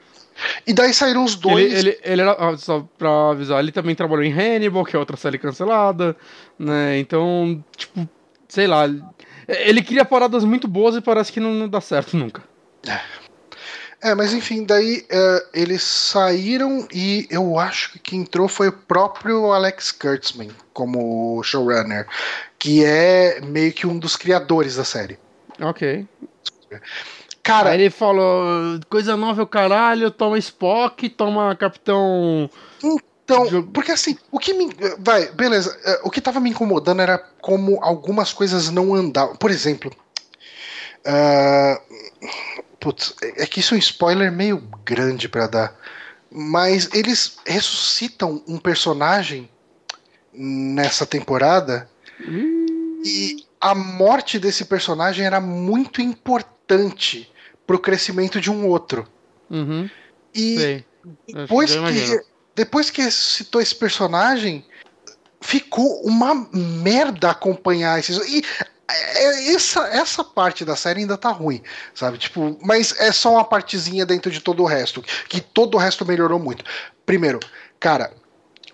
[0.67, 1.73] E daí saíram os dois.
[1.73, 5.17] Ele, ele, ele era, só pra avisar, ele também trabalhou em Hannibal, que é outra
[5.17, 6.17] série cancelada,
[6.59, 6.99] né?
[6.99, 8.09] Então, tipo,
[8.49, 8.85] sei lá.
[9.47, 12.43] Ele cria paradas muito boas e parece que não, não dá certo nunca.
[12.89, 12.99] É.
[14.05, 18.73] É, mas enfim, daí uh, eles saíram e eu acho que quem entrou foi o
[18.73, 22.07] próprio Alex Kurtzman como showrunner,
[22.59, 25.19] que é meio que um dos criadores da série.
[25.59, 26.07] Ok.
[27.43, 32.51] Cara, Aí ele falou: coisa nova é o caralho, toma Spock, toma Capitão.
[32.83, 34.69] Então, porque assim, o que me.
[34.99, 35.75] Vai, beleza.
[36.03, 39.35] O que tava me incomodando era como algumas coisas não andavam.
[39.37, 39.91] Por exemplo.
[41.07, 41.81] Uh,
[42.85, 45.77] Putz, é que isso é um spoiler meio grande para dar.
[46.31, 49.49] Mas eles ressuscitam um personagem
[50.35, 51.89] nessa temporada.
[52.21, 53.01] Hum.
[53.03, 57.33] E a morte desse personagem era muito importante
[57.67, 59.09] pro crescimento de um outro.
[59.49, 59.89] Uhum.
[60.35, 60.85] E Sei.
[61.27, 62.21] depois que, imagino.
[62.55, 64.63] depois que ressuscitou esse personagem,
[65.41, 68.19] ficou uma merda acompanhar esses.
[68.29, 71.63] E é, essa, essa parte da série ainda tá ruim,
[71.95, 72.19] sabe?
[72.19, 76.05] Tipo, mas é só uma partezinha dentro de todo o resto, que todo o resto
[76.05, 76.65] melhorou muito.
[77.07, 77.41] Primeiro,
[77.81, 78.13] cara,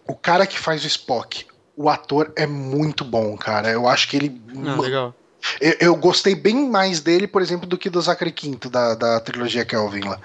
[0.07, 1.47] o cara que faz o Spock,
[1.77, 3.71] o ator é muito bom, cara.
[3.71, 4.41] Eu acho que ele.
[4.67, 5.15] Ah, legal.
[5.61, 9.21] Eu, eu gostei bem mais dele, por exemplo, do que do Zachary Quinto, da, da
[9.21, 10.21] trilogia Kelvin lá.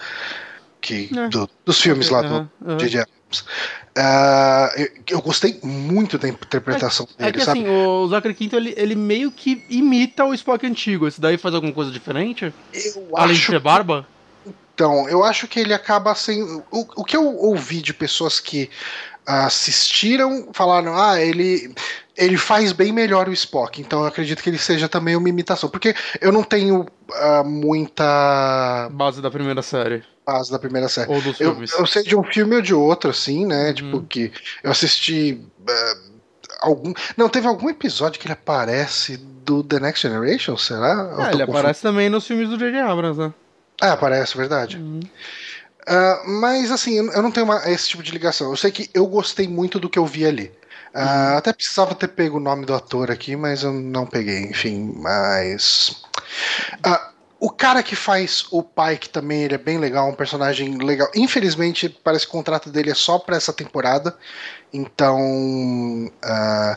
[0.81, 1.29] Que, É.
[1.29, 2.77] do- dos filmes lá Aham, do aham.
[2.77, 3.05] J.J.
[3.95, 4.73] Ah,
[5.07, 7.59] eu, gostei muito da interpretação É dele, que sabe?
[7.61, 11.07] assim, o Zachary Quinto ele, ele meio que imita o Spock antigo.
[11.07, 12.53] Esse daí faz alguma coisa diferente?
[12.73, 14.05] eu Além de acho ser barba?
[14.75, 16.61] Então, eu acho que ele acaba sendo.
[16.69, 18.69] O, o que eu ouvi de pessoas que
[19.25, 21.73] assistiram falaram: ah, ele,
[22.17, 25.69] ele faz bem melhor o Spock, então eu acredito que ele seja também uma imitação.
[25.69, 30.03] Porque eu não tenho ah, muita Base da primeira série.
[30.26, 31.11] Base da primeira série.
[31.11, 31.71] Ou dos Eu, filmes.
[31.71, 33.67] eu sei de um filme ou de outro, assim, né?
[33.69, 33.73] Uhum.
[33.73, 34.32] Tipo, que
[34.63, 35.41] eu assisti.
[35.69, 35.95] ah,
[36.61, 36.93] algum.
[37.15, 41.11] Não, teve algum episódio que ele aparece do The Next Generation, será?
[41.17, 42.80] Ah, ele aparece também nos filmes do J.J.
[42.82, 43.34] Abrams, né?
[43.82, 44.78] Ah, aparece, verdade.
[44.78, 44.99] Uhum.
[45.88, 48.49] Ah, mas assim, eu não tenho uma- esse tipo de ligação.
[48.49, 50.51] Eu sei que eu gostei muito do que eu vi ali.
[50.93, 54.93] Ah, Até precisava ter pego o nome do ator aqui, mas eu não peguei, enfim.
[54.97, 56.01] Mas.
[56.82, 60.77] Ah, o cara que faz o pai, que também ele é bem legal, um personagem
[60.77, 61.09] legal.
[61.15, 64.15] Infelizmente, parece que o contrato dele é só pra essa temporada.
[64.73, 66.11] Então.
[66.23, 66.75] é,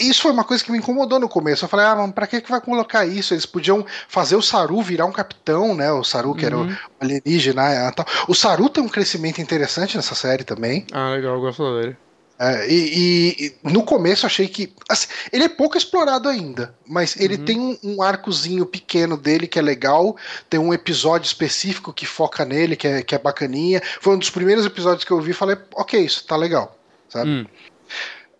[0.00, 1.64] isso foi uma coisa que me incomodou no começo.
[1.64, 3.34] Eu falei, ah, mas pra que, que vai colocar isso?
[3.34, 5.90] Eles podiam fazer o Saru virar um capitão, né?
[5.92, 6.76] O Saru, que era o Uhum.
[7.00, 8.06] alienígena e tal.
[8.28, 10.86] O Saru tem um crescimento interessante nessa série também.
[10.92, 11.96] Ah, legal, eu gosto dele.
[12.38, 14.72] É, e, e- no começo achei que.
[14.88, 17.44] assim, ele é pouco explorado ainda, mas ele Uhum.
[17.46, 20.16] tem um, um arcozinho pequeno dele que é legal.
[20.50, 23.80] Tem um episódio específico que foca nele, que é, que é bacaninha.
[24.00, 26.76] Foi um dos primeiros episódios que eu vi e falei, ok, isso tá legal.
[27.08, 27.30] Sabe?
[27.30, 27.46] Hum.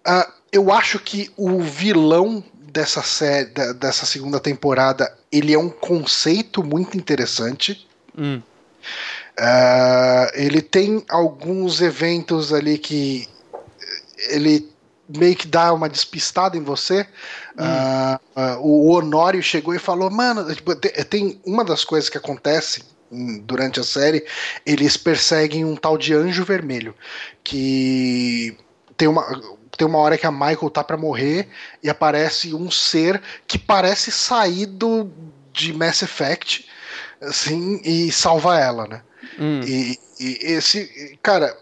[0.05, 6.63] Ah, eu acho que o vilão dessa série, dessa segunda temporada, ele é um conceito
[6.63, 7.87] muito interessante.
[9.39, 13.27] Ah, ele tem alguns eventos ali que
[14.29, 14.69] ele
[15.09, 17.07] meio que dá uma despistada em você.
[17.57, 22.19] Ah, ah, o Honório chegou e falou: Mano, tipo, te- tem uma das coisas que
[22.19, 24.25] acontece hum, durante a série,
[24.65, 26.95] eles perseguem um tal de anjo vermelho
[27.45, 28.57] que
[28.97, 29.25] tem uma.
[29.77, 31.49] Tem uma hora que a Michael tá pra morrer
[31.83, 35.13] e aparece um ser que parece saído
[35.53, 36.67] de Mass Effect,
[37.21, 39.03] assim, e salva ela, né?
[39.39, 39.61] Hum.
[39.63, 41.55] E, e esse, cara,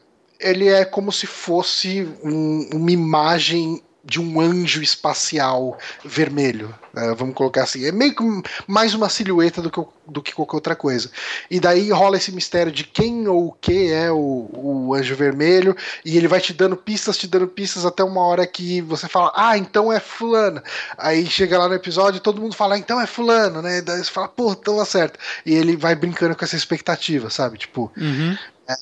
[0.45, 7.34] ele é como se fosse um- uma imagem de um anjo espacial vermelho, né, vamos
[7.34, 7.86] colocar assim.
[7.86, 8.22] É meio que
[8.66, 11.11] mais uma silhueta do que, do que qualquer outra coisa.
[11.51, 15.74] E daí rola esse mistério de quem ou o que é o, o anjo vermelho,
[16.05, 19.32] e ele vai te dando pistas, te dando pistas até uma hora que você fala,
[19.34, 20.62] ah, então é fulano.
[20.99, 23.80] Aí chega lá no episódio e todo mundo fala, ah, então é fulano, né?
[23.80, 25.18] Daí você fala, pô, então acerta.
[25.47, 27.57] E ele vai brincando com essa expectativa, sabe?
[27.57, 28.36] Tipo, Uhum.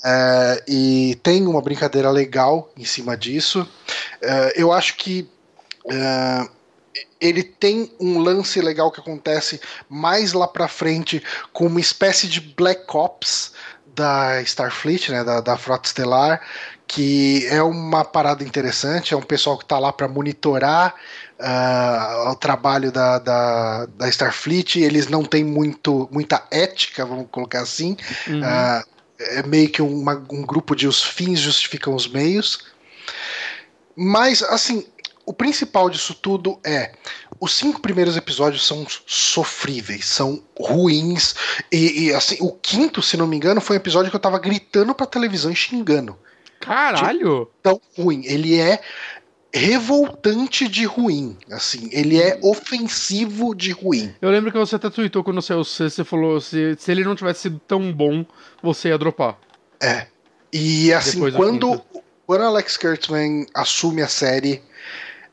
[0.04, 3.66] É, e tem uma brincadeira legal em cima disso.
[4.20, 5.28] É, eu acho que
[5.90, 6.48] é,
[7.20, 11.22] ele tem um lance legal que acontece mais lá pra frente
[11.52, 13.52] com uma espécie de Black Ops
[13.94, 16.40] da Starfleet, né, da, da Frota Estelar,
[16.86, 20.94] que é uma parada interessante, é um pessoal que tá lá para monitorar
[21.38, 27.60] uh, o trabalho da, da, da, Starfleet, eles não têm muito, muita ética, vamos colocar
[27.60, 28.40] assim, uhum.
[28.40, 28.91] uh,
[29.30, 32.66] é meio que uma, um grupo de os fins justificam os meios,
[33.96, 34.86] mas assim,
[35.24, 36.92] o principal disso tudo é
[37.40, 41.34] os cinco primeiros episódios são sofríveis, são ruins.
[41.72, 44.38] E, e, assim, o quinto, se não me engano, foi um episódio que eu tava
[44.38, 46.16] gritando pra televisão e xingando.
[46.60, 47.50] Caralho!
[47.60, 48.22] tão ruim.
[48.24, 48.80] Ele é
[49.52, 51.36] revoltante de ruim.
[51.50, 54.14] Assim, ele é ofensivo de ruim.
[54.20, 57.04] Eu lembro que você até tweetou quando saiu o C, você falou se, se ele
[57.04, 58.24] não tivesse sido tão bom,
[58.62, 59.36] você ia dropar.
[59.80, 60.06] É.
[60.52, 61.82] E assim, quando,
[62.26, 64.62] quando Alex Kurtzman assume a série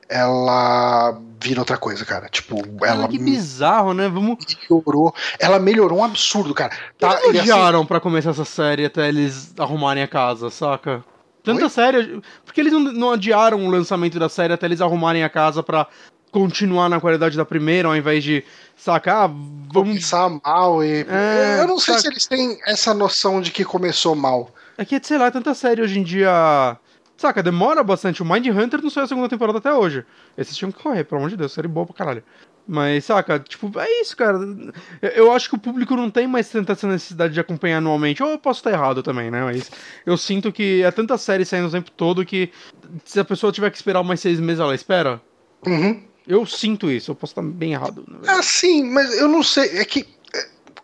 [0.09, 2.28] ela vira outra coisa, cara.
[2.30, 3.07] Tipo, ela.
[3.07, 4.09] que bizarro, né?
[4.09, 4.38] Vamos.
[4.70, 5.13] Melhorou.
[5.39, 6.76] Ela melhorou um absurdo, cara.
[6.97, 7.88] Tá, eles odiaram assim...
[7.88, 11.05] pra começar essa série até eles arrumarem a casa, saca?
[11.43, 11.69] Tanta Oi?
[11.69, 12.21] série.
[12.45, 15.87] Porque eles não, não adiaram o lançamento da série até eles arrumarem a casa pra
[16.31, 18.43] continuar na qualidade da primeira, ao invés de
[18.75, 19.89] sacar, ah, vamos.
[19.89, 21.05] Começar mal e.
[21.09, 22.01] É, eu não sei saca...
[22.01, 24.53] se eles têm essa noção de que começou mal.
[24.77, 26.77] É que, sei lá, é tanta série hoje em dia
[27.19, 28.23] Saca, demora bastante.
[28.23, 30.05] O Mind Hunter não saiu a segunda temporada até hoje.
[30.37, 32.23] Esses tinham que correr, pelo amor de Deus, série boa pra caralho.
[32.72, 34.38] Mas, saca, tipo, é isso, cara.
[35.15, 38.22] Eu acho que o público não tem mais tanta essa necessidade de acompanhar anualmente.
[38.22, 39.43] Ou eu posso estar errado também, né?
[39.43, 39.72] Mas
[40.05, 42.51] eu sinto que é tanta série saindo o tempo todo que
[43.03, 45.20] se a pessoa tiver que esperar mais seis meses, ela espera.
[45.65, 45.99] Uhum.
[46.28, 48.05] Eu sinto isso, eu posso estar bem errado.
[48.28, 49.80] Ah, sim, mas eu não sei.
[49.80, 50.05] É que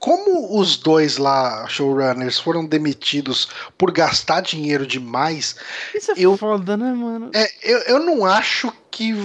[0.05, 5.55] como os dois lá, showrunners, foram demitidos por gastar dinheiro demais.
[5.95, 7.31] Isso é eu, foda, né, mano?
[7.33, 9.15] É, eu, eu não acho que,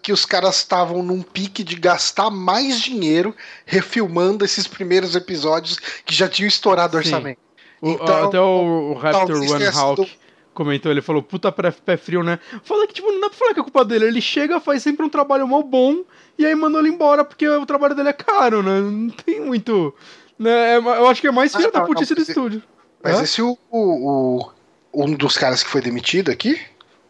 [0.00, 6.14] que os caras estavam num pique de gastar mais dinheiro refilmando esses primeiros episódios que
[6.14, 7.38] já tinham estourado o orçamento.
[7.82, 10.02] Então, até o, o Raptor One Hawk.
[10.02, 10.22] Do
[10.54, 12.38] comentou, ele falou, puta pé frio, né?
[12.62, 14.06] Fala que, tipo, não dá pra falar que é culpa dele.
[14.06, 16.04] Ele chega, faz sempre um trabalho mal bom,
[16.38, 18.80] e aí mandou ele embora, porque o trabalho dele é caro, né?
[18.80, 19.94] Não tem muito.
[20.42, 20.74] Né?
[20.74, 22.62] É, eu acho que é mais filha ah, da putice do estúdio.
[23.02, 23.22] Mas Hã?
[23.22, 24.50] esse o, o,
[24.92, 26.60] o, um dos caras que foi demitido aqui?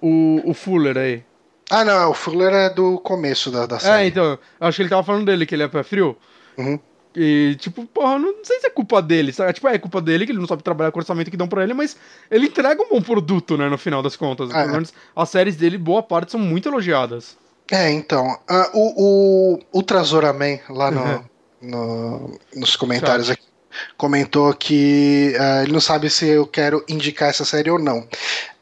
[0.01, 1.25] O, o Fuller aí.
[1.71, 4.05] Ah, não, o Fuller é do começo da, da série.
[4.05, 6.17] É, então, acho que ele tava falando dele, que ele é pé frio.
[6.59, 6.79] Uhum.
[7.17, 9.53] E, tipo, porra, não, sei se é culpa dele, sabe?
[9.55, 11.63] Tipo, é culpa dele que ele não sabe trabalhar com o orçamento que dão pra
[11.63, 11.97] ele, mas
[12.31, 14.51] ele entrega um bom produto, né, no final das contas.
[14.51, 14.73] Ah, Pelo é.
[14.73, 17.37] menos as séries dele, boa parte, são muito elogiadas.
[17.71, 21.32] É, então, uh, o, o Ultrasoraman lá no, uhum
[21.63, 23.53] no, nos comentários aqui
[23.97, 28.07] comentou que uh, ele não sabe se eu quero indicar essa série ou não.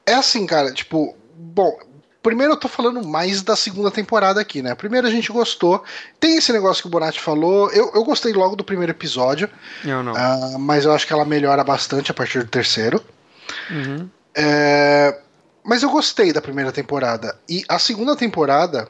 [0.06, 1.78] É assim, cara, tipo, bom,
[2.22, 4.74] primeiro eu tô falando mais da segunda temporada aqui, né?
[4.74, 5.82] Primeiro a gente gostou.
[6.18, 7.70] Tem esse negócio que o Bonatti falou.
[7.70, 9.48] Eu, eu gostei logo do primeiro episódio.
[9.84, 10.12] Eu não.
[10.12, 13.02] Uh, mas eu acho que ela melhora bastante a partir do terceiro.
[13.70, 14.08] Uhum.
[14.34, 15.18] É,
[15.64, 17.36] mas eu gostei da primeira temporada.
[17.48, 18.88] E a segunda temporada,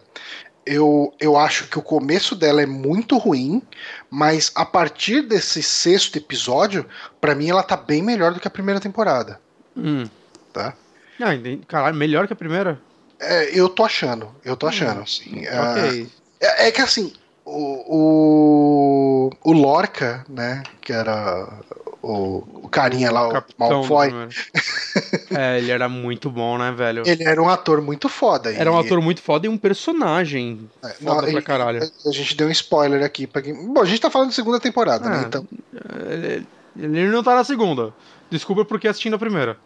[0.70, 3.60] eu, eu acho que o começo dela é muito ruim,
[4.08, 6.86] mas a partir desse sexto episódio,
[7.20, 9.40] para mim ela tá bem melhor do que a primeira temporada.
[9.76, 10.04] Hum.
[10.52, 10.74] Tá?
[11.20, 11.32] Ah,
[11.66, 12.80] caralho, melhor que a primeira?
[13.18, 15.02] É, eu tô achando, eu tô achando, hum.
[15.02, 15.40] assim.
[15.40, 16.08] Okay.
[16.40, 17.12] É, é, que assim,
[17.44, 21.48] o, o, o Lorca, né, que era
[22.02, 24.10] o, o carinha lá, o, Malfoy.
[25.36, 27.02] é, ele era muito bom, né, velho?
[27.06, 28.52] Ele era um ator muito foda.
[28.52, 31.80] Era um ator muito foda e um personagem é, foda não, pra caralho.
[32.06, 33.26] A gente deu um spoiler aqui.
[33.26, 33.54] Pra quem...
[33.54, 35.24] Bom, a gente tá falando de segunda temporada, né, ah, né?
[35.26, 35.46] Então...
[36.10, 36.46] Ele,
[36.76, 37.92] ele não tá na segunda.
[38.30, 39.58] Desculpa porque assistindo a primeira.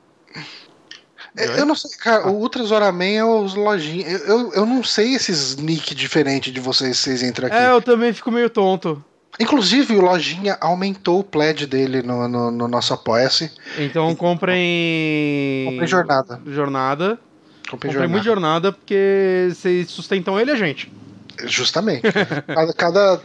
[1.36, 4.08] É, eu não sei, cara, o Ultra Zoraman é os lojinhos.
[4.08, 7.56] Eu, eu, eu, não sei esses nick diferentes de vocês, vocês entram aqui.
[7.56, 9.04] É, eu também fico meio tonto.
[9.38, 13.50] Inclusive, o Lojinha aumentou o pledge dele no, no, no nosso Apoia-se.
[13.78, 15.66] Então comprem.
[15.66, 16.40] Comprem jornada.
[16.46, 17.18] Jornada.
[17.68, 18.12] Comprem, jornada.
[18.12, 20.92] muito jornada porque vocês sustentam ele e a gente.
[21.46, 22.02] Justamente.
[22.46, 23.20] cada, cada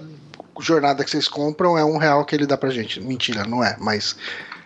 [0.59, 2.99] jornada que vocês compram é um real que ele dá pra gente.
[2.99, 4.15] Mentira, não é, mas.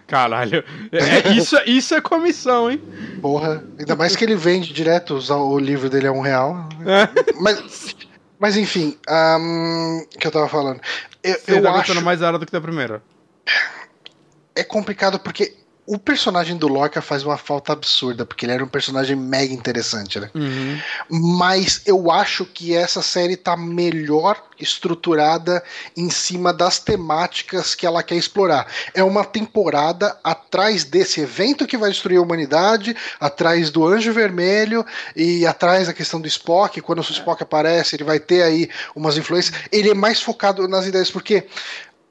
[0.08, 0.64] Caralho.
[0.92, 2.82] É, isso, isso é comissão, hein?
[3.22, 3.64] Porra.
[3.78, 6.70] Ainda mais que ele vende direto, o livro dele é um real.
[6.86, 7.34] É.
[7.40, 7.96] Mas.
[8.40, 10.82] Mas enfim, o um, que eu tava falando.
[11.24, 12.02] Eu, Você eu tá acho...
[12.02, 13.02] mais barato do que da primeira.
[14.56, 15.56] É complicado porque
[15.86, 20.18] o personagem do Lorca faz uma falta absurda, porque ele era um personagem mega interessante,
[20.20, 20.30] né?
[20.34, 20.80] Uhum.
[21.10, 25.62] Mas eu acho que essa série tá melhor estruturada
[25.98, 28.66] em cima das temáticas que ela quer explorar.
[28.94, 34.86] É uma temporada atrás desse evento que vai destruir a humanidade, atrás do Anjo Vermelho
[35.16, 36.80] e atrás da questão do Spock.
[36.80, 39.54] Quando o Spock aparece, ele vai ter aí umas influências.
[39.70, 41.46] Ele é mais focado nas ideias, porque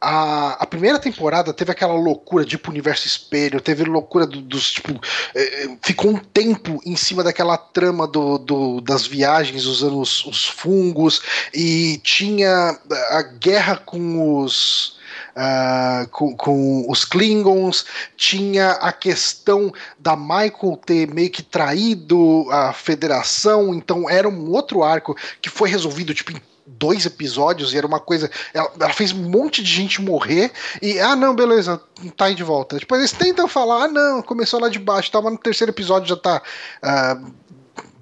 [0.03, 5.01] a, a, primeira temporada teve aquela loucura, tipo universo espelho, teve loucura do, dos, tipo,
[5.33, 10.45] eh, ficou um tempo em cima daquela trama do, do das viagens usando os, os,
[10.49, 11.23] fungos,
[11.55, 12.77] e tinha
[13.11, 15.01] a guerra com os.
[15.35, 17.87] Uh, com, com, os Klingons,
[18.19, 24.83] tinha a questão da Michael ter meio que traído a federação, então era um outro
[24.83, 28.30] arco que foi resolvido tipo, em dois episódios e era uma coisa.
[28.52, 31.80] Ela, ela, fez um monte de gente morrer e, ah, não, beleza,
[32.16, 32.78] tá aí de volta.
[32.78, 36.16] Depois eles tentam falar, ah, não, começou lá de baixo, tava no terceiro episódio, já
[36.16, 36.43] tá.
[36.82, 37.32] Uh,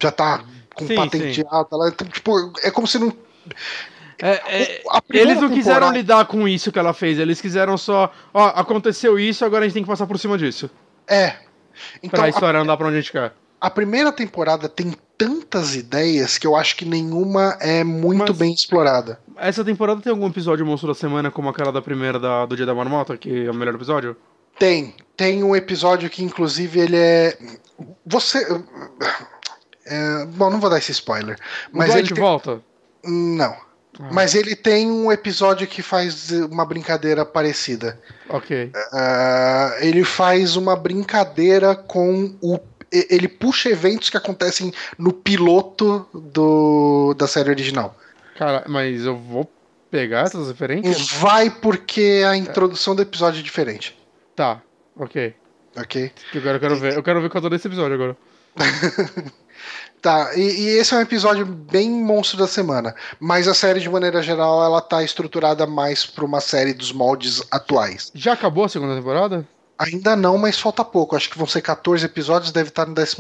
[0.03, 1.89] já tá com sim, patente alta lá.
[1.89, 3.13] Então, tipo, é como se não.
[4.23, 5.97] É, é, eles não quiseram temporada...
[5.97, 8.13] lidar com isso que ela fez, eles quiseram só.
[8.33, 10.71] Ó, aconteceu isso, agora a gente tem que passar por cima disso.
[11.07, 11.37] É.
[12.03, 12.63] Então, pra história a...
[12.63, 13.33] andar pra onde a gente quer.
[13.61, 18.55] A primeira temporada tem tantas ideias que eu acho que nenhuma é muito Mas bem
[18.55, 19.21] explorada.
[19.37, 22.65] Essa temporada tem algum episódio monstro da semana, como aquela da primeira da, do Dia
[22.65, 24.17] da Marmota, que é o melhor episódio?
[24.59, 24.95] Tem.
[25.19, 27.37] Tem um episódio que, inclusive, ele é.
[28.07, 28.47] Você.
[29.85, 30.25] É...
[30.25, 31.37] Bom, não vou dar esse spoiler.
[31.71, 32.17] Mas o ele tem...
[32.17, 32.63] volta?
[33.05, 33.55] Não.
[33.99, 34.09] Ah.
[34.11, 38.01] Mas ele tem um episódio que faz uma brincadeira parecida.
[38.31, 38.73] Ok.
[38.75, 42.59] Uh, ele faz uma brincadeira com o
[42.93, 47.97] ele puxa eventos que acontecem no piloto do, da série original.
[48.37, 49.51] Cara, mas eu vou
[49.91, 51.11] pegar essas referências?
[51.13, 53.99] Vai porque a introdução do episódio é diferente.
[54.35, 54.63] Tá,
[54.97, 55.35] ok.
[55.77, 56.13] Ok.
[56.35, 56.97] Agora eu quero ver.
[56.97, 58.17] Eu quero ver qual é desse episódio agora.
[60.03, 62.95] tá, e, e, esse é um episódio bem monstro da semana.
[63.21, 67.43] Mas a série, de maneira geral, ela tá estruturada mais pra uma série dos moldes
[67.51, 68.11] atuais.
[68.15, 69.47] Já acabou a segunda temporada?
[69.81, 71.17] Ainda não, mas falta pouco.
[71.17, 73.17] Acho que vão ser 14 episódios, deve estar no 12.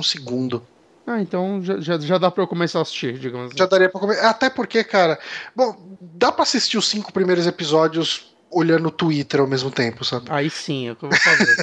[1.07, 3.59] Ah, então já, já, já dá pra eu começar a assistir, digamos assim.
[3.59, 4.29] Já daria pra começar.
[4.29, 5.19] Até porque, cara.
[5.57, 10.27] Bom, dá pra assistir os cinco primeiros episódios olhando o Twitter ao mesmo tempo, sabe?
[10.29, 11.57] Aí sim, é o que eu vou fazer.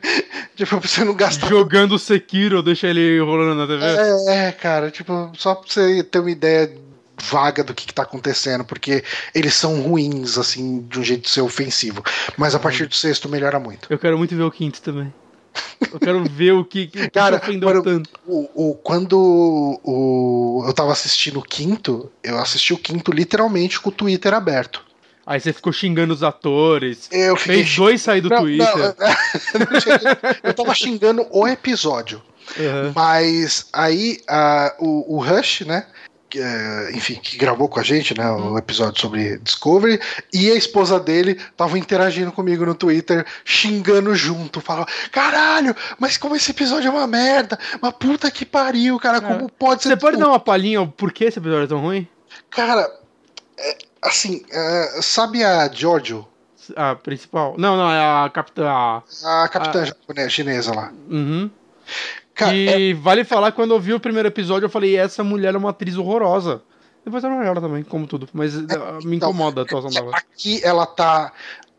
[0.56, 1.48] tipo, pra você não gastar.
[1.48, 3.84] Jogando Sekiro, deixa ele rolando na TV?
[3.84, 6.72] É, é, cara, tipo, só pra você ter uma ideia
[7.22, 9.04] vaga do que, que tá acontecendo, porque
[9.34, 12.02] eles são ruins, assim, de um jeito de ser ofensivo.
[12.36, 13.86] Mas a partir do sexto melhora muito.
[13.90, 15.12] Eu quero muito ver o quinto também.
[15.92, 18.10] Eu quero ver o que, que Cara, tanto.
[18.26, 23.88] O, o, quando o, eu tava assistindo o quinto, eu assisti o quinto literalmente com
[23.88, 24.86] o Twitter aberto.
[25.26, 27.08] Aí você ficou xingando os atores.
[27.12, 28.76] Eu fiquei fez dois sair do não, Twitter.
[28.76, 28.94] Não,
[30.42, 32.22] eu tava xingando o episódio.
[32.56, 32.92] Uhum.
[32.94, 35.86] Mas aí uh, o, o Rush, né?
[36.36, 38.58] É, enfim, que gravou com a gente, né, o uhum.
[38.58, 40.00] episódio sobre Discovery,
[40.32, 46.36] e a esposa dele estavam interagindo comigo no Twitter, xingando junto, falando, caralho, mas como
[46.36, 49.48] esse episódio é uma merda, uma puta que pariu, cara, como é.
[49.58, 49.90] pode ser...
[49.90, 52.06] Você pode dar uma palhinha por que esse episódio é tão ruim?
[52.50, 52.90] Cara,
[53.56, 56.26] é, assim, é, sabe a Giorgio?
[56.76, 57.54] A principal?
[57.56, 58.68] Não, não, é a capitã...
[58.68, 59.84] A, a capitã
[60.16, 60.28] a...
[60.28, 60.92] chinesa lá.
[61.08, 61.50] Uhum.
[62.38, 62.94] Cara, e é...
[62.94, 65.96] vale falar, quando eu vi o primeiro episódio, eu falei, essa mulher é uma atriz
[65.96, 66.62] horrorosa.
[67.04, 68.28] Depois ela melhora também, como tudo.
[68.32, 70.12] Mas é, uh, me então, incomoda a atuação dela.
[70.14, 71.32] Aqui ela tá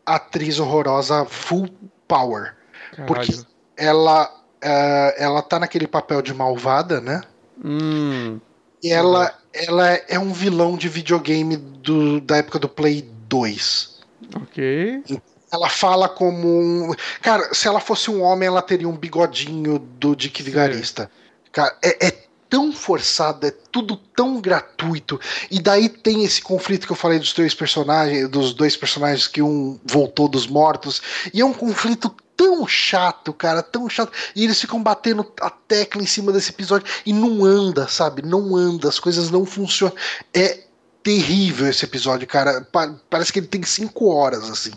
[0.04, 1.66] atriz horrorosa full
[2.06, 2.56] power.
[2.92, 3.06] Caralho.
[3.06, 3.32] Porque
[3.74, 7.22] ela, uh, ela tá naquele papel de malvada, né?
[7.64, 8.38] Hum,
[8.82, 14.00] e ela, ela é um vilão de videogame do, da época do Play 2.
[14.42, 15.02] Ok.
[15.52, 16.94] Ela fala como um.
[17.20, 21.10] Cara, se ela fosse um homem, ela teria um bigodinho do Dick Vigarista.
[21.52, 22.10] Cara, é, é
[22.48, 25.20] tão forçado, é tudo tão gratuito.
[25.50, 29.40] E daí tem esse conflito que eu falei dos dois personagens, dos dois personagens que
[29.40, 31.00] um voltou dos mortos.
[31.32, 34.12] E é um conflito tão chato, cara, tão chato.
[34.34, 38.22] E eles ficam batendo a tecla em cima desse episódio e não anda, sabe?
[38.22, 39.94] Não anda, as coisas não funcionam.
[40.34, 40.69] É
[41.02, 42.62] terrível esse episódio, cara.
[42.62, 44.72] Pa parece que ele tem cinco horas, assim.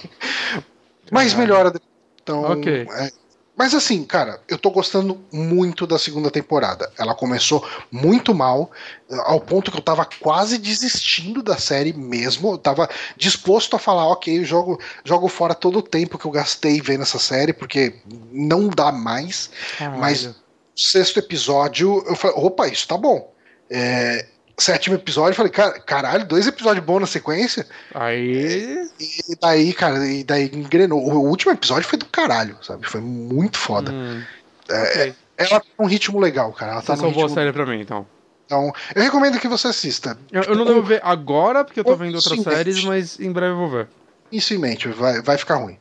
[1.10, 1.72] Mas melhora.
[2.22, 2.86] Então, ok.
[2.90, 3.10] É,
[3.58, 6.92] mas assim, cara, eu tô gostando muito da segunda temporada.
[6.96, 8.70] Ela começou muito mal,
[9.24, 12.52] ao ponto que eu tava quase desistindo da série mesmo.
[12.52, 16.80] Eu tava disposto a falar, ok, jogo, jogo fora todo o tempo que eu gastei
[16.80, 17.96] vendo essa série, porque
[18.30, 19.50] não dá mais.
[19.76, 20.00] Caralho.
[20.00, 20.30] Mas
[20.76, 23.34] sexto episódio, eu falei, opa, isso tá bom.
[23.68, 24.24] É,
[24.58, 27.66] sétimo episódio, falei, cara, caralho, dois episódios bons na sequência.
[27.94, 28.88] Aí.
[29.00, 31.00] E daí, cara, e daí engrenou.
[31.00, 32.86] O último episódio foi do caralho, sabe?
[32.86, 33.92] Foi muito foda.
[33.92, 34.22] Hum,
[34.68, 35.14] É, ok.
[35.38, 36.72] Ela tá num ritmo legal, cara.
[36.72, 37.34] Ela tá Você salvou a ritmo...
[37.34, 38.04] série pra mim, então.
[38.44, 40.18] Então, eu recomendo que você assista.
[40.32, 43.52] Eu, eu não devo ver agora, porque eu tô vendo outras séries, mas em breve
[43.52, 43.88] eu vou ver.
[44.32, 45.78] Isso em mente, vai, vai ficar ruim.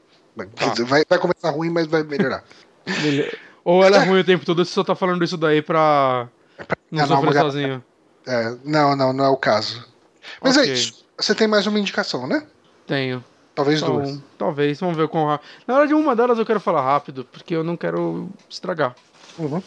[0.55, 0.73] Tá.
[0.83, 2.43] vai, vai começar ruim, mas vai melhorar.
[3.63, 6.27] Ou ela é ruim o tempo todo, você só tá falando isso daí pra
[6.91, 7.83] não enganar sofrer sozinho.
[8.27, 9.83] É, não, não, não é o caso.
[10.41, 10.69] Mas Ok.
[10.69, 11.05] é isso.
[11.17, 12.45] Você tem mais uma indicação, né?
[12.85, 13.23] Tenho.
[13.55, 14.19] Talvez Então, duas.
[14.37, 15.47] talvez, vamos ver com rápido.
[15.65, 18.95] Na verdade, uma delas eu quero falar rápido, porque eu não quero estragar.
[19.39, 19.63] Uhum.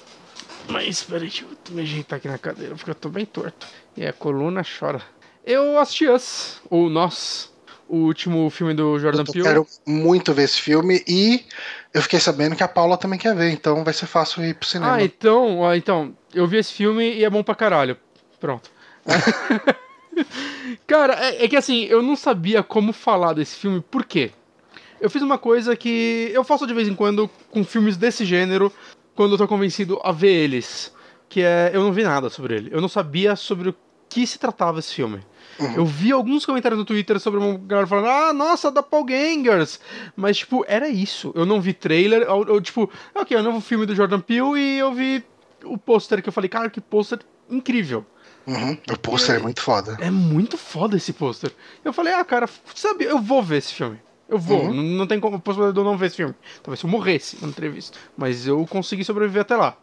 [0.68, 3.66] Mas, peraí, deixa eu me ajeitar aqui na cadeira, porque eu tô bem torto.
[3.96, 5.00] E a coluna chora.
[5.44, 7.50] Eu assisti Us, ou Nós,
[7.88, 9.42] o último filme do Jordan Eu Peele.
[9.42, 11.44] quero muito ver esse filme e
[11.92, 14.68] eu fiquei sabendo que a Paula também quer ver, então vai ser fácil ir pro
[14.68, 14.94] cinema.
[14.94, 17.96] Ah, então, então, eu vi esse filme e é bom pra caralho.
[18.40, 18.70] Pronto.
[20.86, 24.32] Cara, é, é que assim, eu não sabia como falar desse filme, por quê?
[25.00, 28.72] Eu fiz uma coisa que eu faço de vez em quando com filmes desse gênero,
[29.14, 30.92] quando eu tô convencido a ver eles.
[31.28, 32.70] Que é, eu não vi nada sobre ele.
[32.72, 33.74] Eu não sabia sobre o
[34.08, 35.20] que se tratava esse filme.
[35.76, 39.78] Eu vi alguns comentários no Twitter sobre uma galera falando, ah, nossa, da Paul Gangers.
[40.16, 41.32] Mas, tipo, era isso.
[41.34, 44.58] Eu não vi trailer, eu, eu, tipo, ok, é um novo filme do Jordan Peele
[44.58, 45.22] e eu vi
[45.64, 48.06] o pôster que eu falei, cara, que pôster incrível.
[48.46, 48.76] Uhum.
[48.90, 49.96] O pôster é muito foda.
[50.00, 51.52] É muito foda esse pôster.
[51.84, 53.98] Eu falei, ah, cara, sabe, eu vou ver esse filme.
[54.28, 54.72] Eu vou, Uhum.
[54.74, 56.34] não, não tem como possibilidade de eu não ver esse filme.
[56.62, 57.98] Talvez se eu morresse, eu não teria visto.
[58.16, 59.76] Mas eu consegui sobreviver até lá.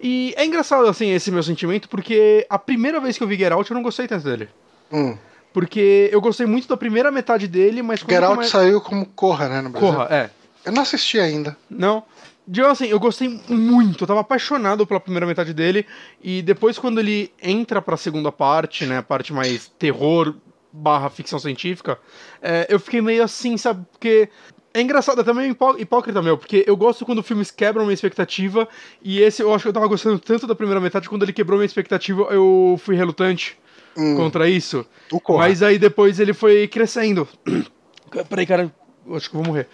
[0.00, 3.52] E é engraçado, assim, esse meu sentimento, porque a primeira vez que eu vi Get
[3.52, 4.48] Out, eu não gostei tanto dele.
[4.92, 5.16] Hum.
[5.52, 9.48] Porque eu gostei muito da primeira metade dele, mas Get Out come- saiu como Corra,
[9.48, 9.88] né, no Brasil?
[9.92, 10.30] Corra, é.
[10.64, 11.56] Eu não assisti ainda.
[11.70, 12.04] Não.
[12.48, 15.84] Digamos assim, eu gostei muito, eu tava apaixonado pela primeira metade dele,
[16.22, 20.34] e depois quando ele entra pra segunda parte, né, a parte mais terror
[20.72, 21.98] barra ficção científica,
[22.40, 24.28] é, eu fiquei meio assim, sabe, porque...
[24.72, 28.68] É engraçado, é também hipó- hipócrita meu, porque eu gosto quando filmes quebram minha expectativa,
[29.02, 31.56] e esse eu acho que eu tava gostando tanto da primeira metade, quando ele quebrou
[31.58, 33.56] minha expectativa, eu fui relutante
[33.96, 34.14] Hum.
[34.16, 34.84] contra isso.
[35.30, 37.26] Mas aí depois ele foi crescendo.
[38.28, 38.70] Peraí, cara,
[39.06, 39.66] eu acho que eu vou morrer.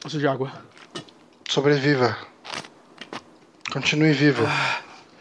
[0.00, 0.52] Preciso de água.
[1.48, 2.14] Sobreviva.
[3.72, 4.46] Continue vivo.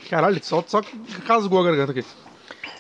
[0.10, 0.82] Caralho, só, só
[1.26, 2.06] casgou a garganta aqui.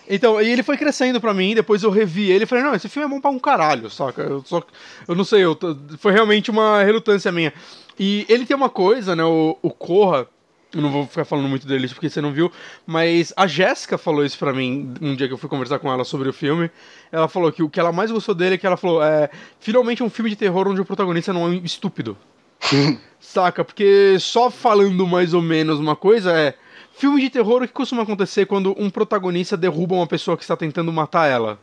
[0.09, 2.89] Então, e ele foi crescendo pra mim, depois eu revi ele e falei, não, esse
[2.89, 4.21] filme é bom pra um caralho, saca?
[4.21, 4.61] Eu, só,
[5.07, 5.57] eu não sei, eu,
[5.97, 7.53] foi realmente uma relutância minha.
[7.97, 10.27] E ele tem uma coisa, né, o, o Corra,
[10.73, 12.51] eu não vou ficar falando muito dele porque você não viu,
[12.85, 16.03] mas a Jéssica falou isso pra mim um dia que eu fui conversar com ela
[16.03, 16.69] sobre o filme.
[17.11, 19.29] Ela falou que o que ela mais gostou dele é que ela falou, é,
[19.59, 22.17] finalmente um filme de terror onde o protagonista não é um estúpido.
[23.19, 23.63] Saca?
[23.63, 26.55] Porque só falando mais ou menos uma coisa é.
[26.93, 30.57] Filme de terror, o que costuma acontecer quando um protagonista derruba uma pessoa que está
[30.57, 31.59] tentando matar ela?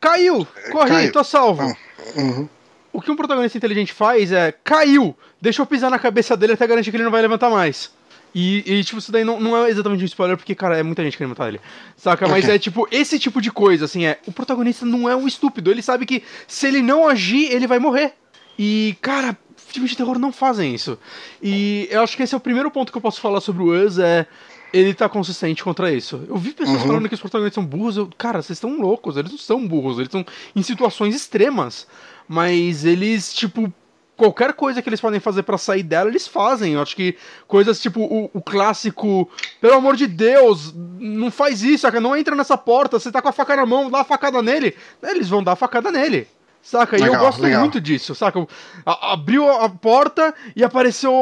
[0.00, 0.46] Caiu!
[0.70, 1.12] Corri, caiu.
[1.12, 1.76] tô salvo!
[2.14, 2.48] Uhum.
[2.92, 4.52] O que um protagonista inteligente faz é.
[4.52, 5.16] Caiu!
[5.40, 7.90] Deixa eu pisar na cabeça dele até garantir que ele não vai levantar mais.
[8.34, 11.02] E, e, tipo, isso daí não, não é exatamente um spoiler, porque, cara, é muita
[11.02, 11.60] gente querendo matar ele.
[11.96, 12.28] Saca?
[12.28, 12.54] Mas Ok.
[12.54, 14.18] é tipo, esse tipo de coisa, assim, é.
[14.26, 15.70] O protagonista não é um estúpido.
[15.70, 18.12] Ele sabe que se ele não agir, ele vai morrer.
[18.58, 19.36] E, cara,
[19.68, 20.98] filmes de terror não fazem isso.
[21.42, 23.84] E eu acho que esse é o primeiro ponto que eu posso falar sobre o
[23.86, 24.26] Us, é.
[24.72, 26.22] Ele tá consistente contra isso.
[26.28, 26.86] Eu vi pessoas Uhum.
[26.88, 27.96] falando que os protagonistas são burros.
[27.96, 29.16] Eu, cara, vocês estão loucos.
[29.16, 29.96] Eles não são burros.
[29.96, 31.86] Eles estão em situações extremas.
[32.28, 33.72] Mas eles, tipo,
[34.16, 36.74] qualquer coisa que eles podem fazer pra sair dela, eles fazem.
[36.74, 37.16] Eu acho que
[37.46, 39.30] coisas tipo o, o clássico,
[39.60, 41.88] pelo amor de Deus, não faz isso?
[42.00, 44.74] Não entra nessa porta, você tá com a faca na mão, dá a facada nele.
[45.02, 46.26] Eles vão dar a facada nele.
[46.66, 46.96] Saca?
[46.96, 47.60] e eu Legal, gosto legal.
[47.60, 48.44] muito disso, saca?
[48.84, 51.12] A- abriu a, a porta e apareceu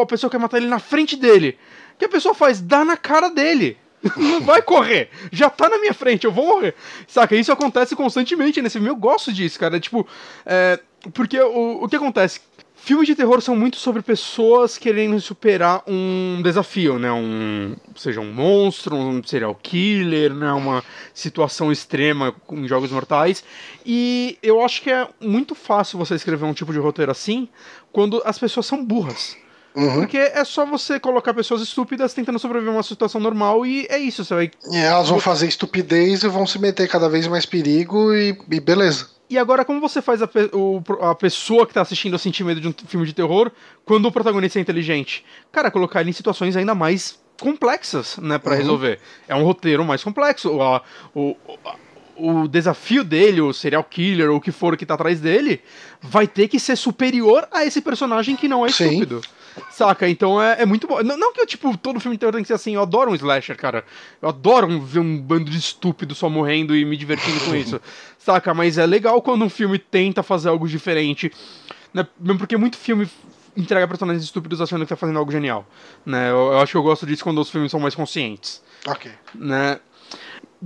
[0.00, 1.58] a pessoa que quer matar ele na frente dele.
[1.94, 2.60] O que a pessoa faz?
[2.60, 3.76] Dá na cara dele.
[4.16, 5.10] Não vai correr.
[5.32, 6.76] Já tá na minha frente, eu vou morrer.
[7.08, 7.34] Saca?
[7.34, 8.88] Isso acontece constantemente nesse filme.
[8.88, 9.80] Eu gosto disso, cara.
[9.80, 10.06] Tipo,
[10.46, 10.78] é,
[11.12, 12.40] porque o, o que acontece?
[12.84, 17.10] Filmes de terror são muito sobre pessoas querendo superar um desafio, né?
[17.10, 20.52] Um, seja um monstro, um serial killer, né?
[20.52, 20.84] Uma
[21.14, 23.42] situação extrema em jogos mortais.
[23.86, 27.48] E eu acho que é muito fácil você escrever um tipo de roteiro assim
[27.90, 29.34] quando as pessoas são burras.
[29.74, 30.00] Uhum.
[30.00, 33.96] Porque é só você colocar pessoas estúpidas tentando sobreviver a uma situação normal e é
[33.96, 37.46] isso, você vai E elas vão fazer estupidez e vão se meter cada vez mais
[37.46, 39.13] perigo e, e beleza.
[39.28, 42.44] E agora, como você faz a, pe- o- a pessoa que tá assistindo a sentir
[42.44, 43.50] medo de um filme de terror
[43.84, 45.24] quando o protagonista é inteligente?
[45.50, 48.58] Cara, colocar ele em situações ainda mais complexas, né, pra Uhum.
[48.58, 49.00] resolver.
[49.26, 50.50] É um roteiro mais complexo.
[51.14, 51.36] O, o,
[52.16, 55.60] o desafio dele, o serial killer ou o que for que tá atrás dele,
[56.00, 58.84] vai ter que ser superior a esse personagem que não é Sim.
[58.84, 59.20] estúpido.
[59.70, 60.08] Saca?
[60.08, 61.02] Então é, é muito bom.
[61.02, 62.74] Não, não que eu, tipo, todo filme de terror tem que ser assim.
[62.74, 63.84] Eu adoro um slasher, cara.
[64.20, 67.80] Eu adoro um- ver um bando de estúpido só morrendo e me divertindo com isso.
[68.18, 68.52] Saca?
[68.54, 71.30] Mas é legal quando um filme tenta fazer algo diferente.
[71.92, 72.06] Né?
[72.18, 73.08] Mesmo porque muito filme
[73.56, 75.64] entrega personagens estúpidos achando que tá fazendo algo genial.
[76.04, 76.30] Né?
[76.30, 79.10] Eu, eu acho que eu gosto disso quando os filmes são mais conscientes Ok.
[79.34, 79.78] né?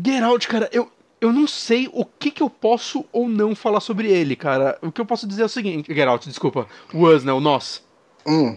[0.02, 0.90] Get Out, cara, eu,
[1.20, 4.78] eu não sei o que, que eu posso ou não falar sobre ele, cara.
[4.80, 6.66] O que eu posso dizer é o seguinte: Get Out, desculpa.
[6.94, 7.32] Was, né?
[7.32, 7.82] O Nós.
[8.26, 8.56] Hum.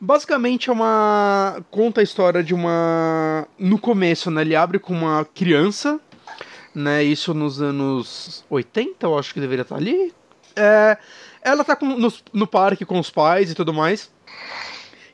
[0.00, 1.62] Basicamente é uma.
[1.70, 3.46] Conta a história de uma.
[3.58, 4.42] No começo, né?
[4.42, 6.00] Ele abre com uma criança,
[6.74, 7.02] né?
[7.02, 10.14] Isso nos anos 80, eu acho que deveria estar ali.
[10.54, 10.96] É,
[11.42, 14.10] ela tá com, nos- no parque com os pais e tudo mais.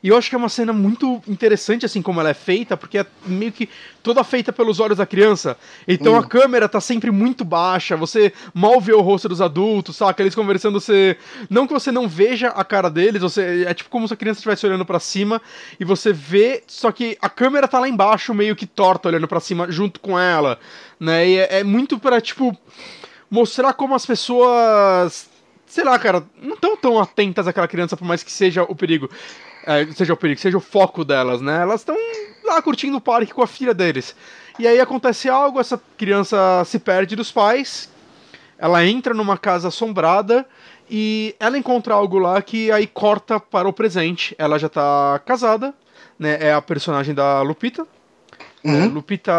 [0.05, 2.99] E eu acho que é uma cena muito interessante, assim, como ela é feita, porque
[2.99, 3.67] é meio que
[4.03, 5.57] toda feita pelos olhos da criança.
[5.87, 10.21] Então a câmera tá sempre muito baixa, você mal vê o rosto dos adultos, saca?
[10.21, 11.17] Eles conversando, você.
[11.49, 13.65] Não que você não veja a cara deles, você.
[13.67, 15.41] É tipo como se a criança estivesse olhando pra cima
[15.79, 19.39] e você vê, só que a câmera tá lá embaixo, meio que torta, olhando pra
[19.39, 20.59] cima junto com ela.
[20.99, 21.29] Né?
[21.29, 22.55] E é, é muito pra, tipo,
[23.27, 25.33] mostrar como as pessoas
[25.65, 29.09] sei lá, cara, não estão tão atentas àquela criança, por mais que seja o perigo.
[29.65, 31.61] É, seja o perigo, seja o foco delas, né?
[31.61, 31.95] Elas estão
[32.43, 34.15] lá curtindo o parque com a filha deles.
[34.57, 37.89] E aí acontece algo, essa criança se perde dos pais,
[38.57, 40.45] ela entra numa casa assombrada
[40.89, 44.33] e ela encontra algo lá que aí corta para o presente.
[44.37, 45.73] Ela já tá casada,
[46.17, 46.37] né?
[46.39, 47.85] É a personagem da Lupita.
[48.63, 48.85] né?
[48.85, 49.33] Lupita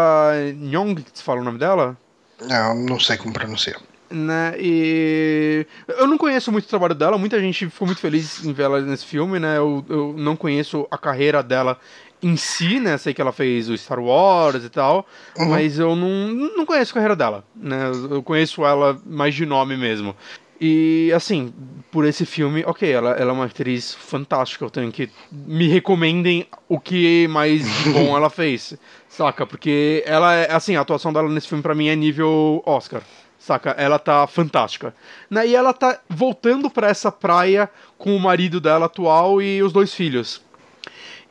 [0.55, 1.97] Nyong, se fala o nome dela?
[2.41, 3.81] Não, não sei como pronunciar.
[4.09, 4.55] Né?
[4.59, 8.63] E eu não conheço muito o trabalho dela, muita gente ficou muito feliz em ver
[8.63, 9.57] ela nesse filme, né?
[9.57, 11.79] Eu, eu não conheço a carreira dela
[12.21, 12.97] em si, né?
[12.97, 15.05] Sei que ela fez o Star Wars e tal,
[15.37, 17.91] mas eu não, não conheço a carreira dela, né?
[18.09, 20.15] Eu conheço ela mais de nome mesmo.
[20.59, 21.53] E assim,
[21.91, 24.65] por esse filme, ok, ela, ela é uma atriz fantástica.
[24.65, 25.09] Eu tenho que.
[25.31, 27.63] Me recomendem o que mais
[27.93, 28.75] bom ela fez,
[29.07, 29.45] saca?
[29.45, 30.51] Porque ela é.
[30.51, 33.03] Assim, a atuação dela nesse filme pra mim é nível Oscar,
[33.47, 33.71] saca?
[33.71, 34.93] Ela tá fantástica.
[35.29, 35.47] Né?
[35.47, 39.93] E ela tá voltando pra essa praia com o marido dela atual e os dois
[39.93, 40.41] filhos.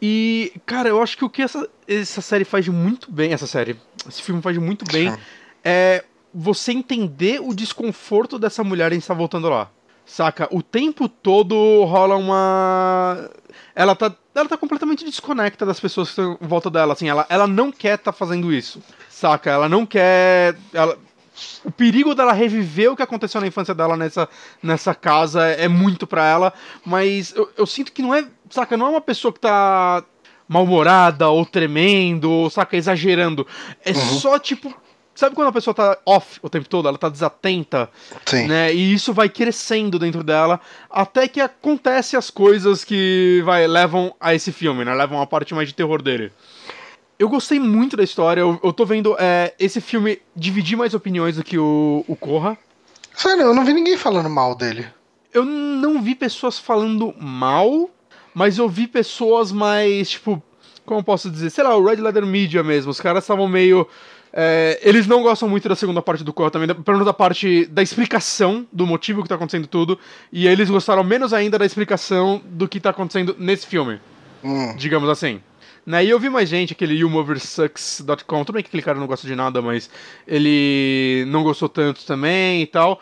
[0.01, 3.47] E, cara, eu acho que o que essa, essa série faz de muito bem, essa
[3.47, 3.77] série,
[4.09, 5.15] esse filme faz de muito bem,
[5.65, 9.71] é você entender o desconforto dessa mulher em estar voltando lá.
[10.05, 10.49] Saca?
[10.53, 13.29] O tempo todo rola uma.
[13.75, 16.93] Ela tá, ela tá completamente desconecta das pessoas que estão em volta dela.
[16.93, 18.81] Assim, ela, ela não quer estar fazendo isso.
[19.11, 19.51] Saca?
[19.51, 20.57] Ela não quer.
[20.73, 20.97] Ela,
[21.65, 24.29] o perigo dela reviver o que aconteceu na infância dela nessa,
[24.63, 26.53] nessa casa é muito pra ela,
[26.85, 30.05] mas eu, eu sinto que não é, saca, não é uma pessoa que tá
[30.49, 33.47] mal-humorada ou tremendo, ou, saca, exagerando.
[33.85, 34.73] É só tipo,
[35.15, 37.91] sabe quando a pessoa tá off o tempo todo, ela tá desatenta,
[38.25, 38.47] Sim.
[38.47, 38.73] né?
[38.73, 40.61] E isso vai crescendo dentro dela
[40.91, 44.95] até que acontece as coisas que vai levam a esse filme, né?
[44.95, 46.33] Levam a parte mais de terror dele.
[47.19, 48.41] Eu gostei muito da história.
[48.41, 52.59] Eu, eu tô vendo é, esse filme dividir mais opiniões do que o, o Corra.
[53.15, 54.87] Sério, eu não vi ninguém falando mal dele.
[55.33, 57.91] Eu não vi pessoas falando mal,
[58.35, 60.43] mas eu vi pessoas mais, tipo,
[60.85, 61.51] como eu posso dizer?
[61.51, 62.91] Sei lá, o Red Letter Media mesmo.
[62.91, 63.89] Os caras estavam meio.
[64.33, 67.65] é, eles não gostam muito da segunda parte do Corra também, pelo menos da parte
[67.67, 69.99] da explicação do motivo que tá acontecendo tudo.
[70.31, 73.99] E eles gostaram menos ainda da explicação do que tá acontecendo nesse filme
[74.45, 74.77] Hum.
[74.77, 75.41] digamos assim.
[75.87, 79.25] Né, e eu vi mais gente, aquele youmoversucks.com, tudo bem que aquele cara não gosta
[79.25, 79.89] de nada, mas
[80.27, 83.01] ele não gostou tanto também e tal.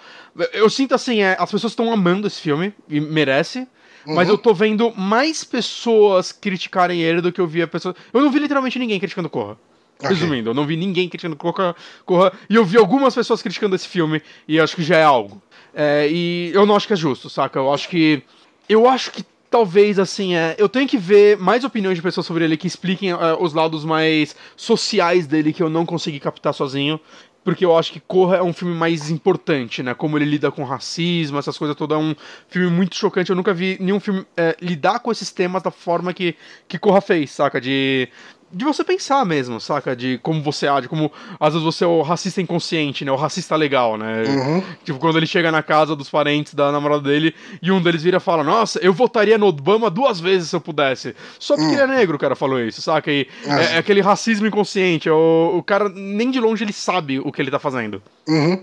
[0.53, 3.67] Eu sinto assim, é, as pessoas estão amando esse filme, e merece,
[4.05, 7.97] mas eu tô vendo mais pessoas criticarem ele do que eu via pessoas...
[8.13, 9.57] Eu não vi literalmente ninguém criticando Corra.
[9.99, 10.11] Ok.
[10.11, 11.75] Resumindo, eu não vi ninguém criticando Corra,
[12.05, 15.41] Corra, e eu vi algumas pessoas criticando esse filme, e acho que já é algo.
[15.73, 17.59] É, e eu não acho que é justo, saca?
[17.59, 18.23] Eu acho que...
[18.69, 19.25] Eu acho que
[19.55, 23.11] talvez, assim, é, eu tenho que ver mais opiniões de pessoas sobre ele que expliquem
[23.11, 26.99] é, os lados mais sociais dele que eu não consegui captar sozinho.
[27.45, 29.95] Porque eu acho que Corra é um filme mais importante, né?
[29.95, 31.97] Como ele lida com racismo, essas coisas todas.
[31.97, 32.17] É um
[32.49, 33.31] filme muito chocante.
[33.31, 36.35] Eu nunca vi nenhum filme é, lidar com esses temas da forma que,
[36.67, 37.61] que Corra fez, saca?
[37.61, 38.09] De,
[38.55, 39.95] de você pensar mesmo, saca?
[39.97, 41.11] De como você age, como
[41.41, 43.11] às vezes você é o racista inconsciente, né?
[43.13, 44.23] O racista legal, né?
[44.85, 48.19] Tipo, quando ele chega na casa dos parentes da namorada dele e um deles vira
[48.19, 51.15] e fala: Nossa, eu votaria no Obama duas vezes se eu pudesse.
[51.39, 53.11] Só porque ele é negro, o cara falou isso, saca?
[53.11, 55.09] E é, é aquele racismo inconsciente.
[55.09, 58.03] é O, o cara, nem de longe, ele sabe o que ele tá fazendo.
[58.29, 58.63] Uhum.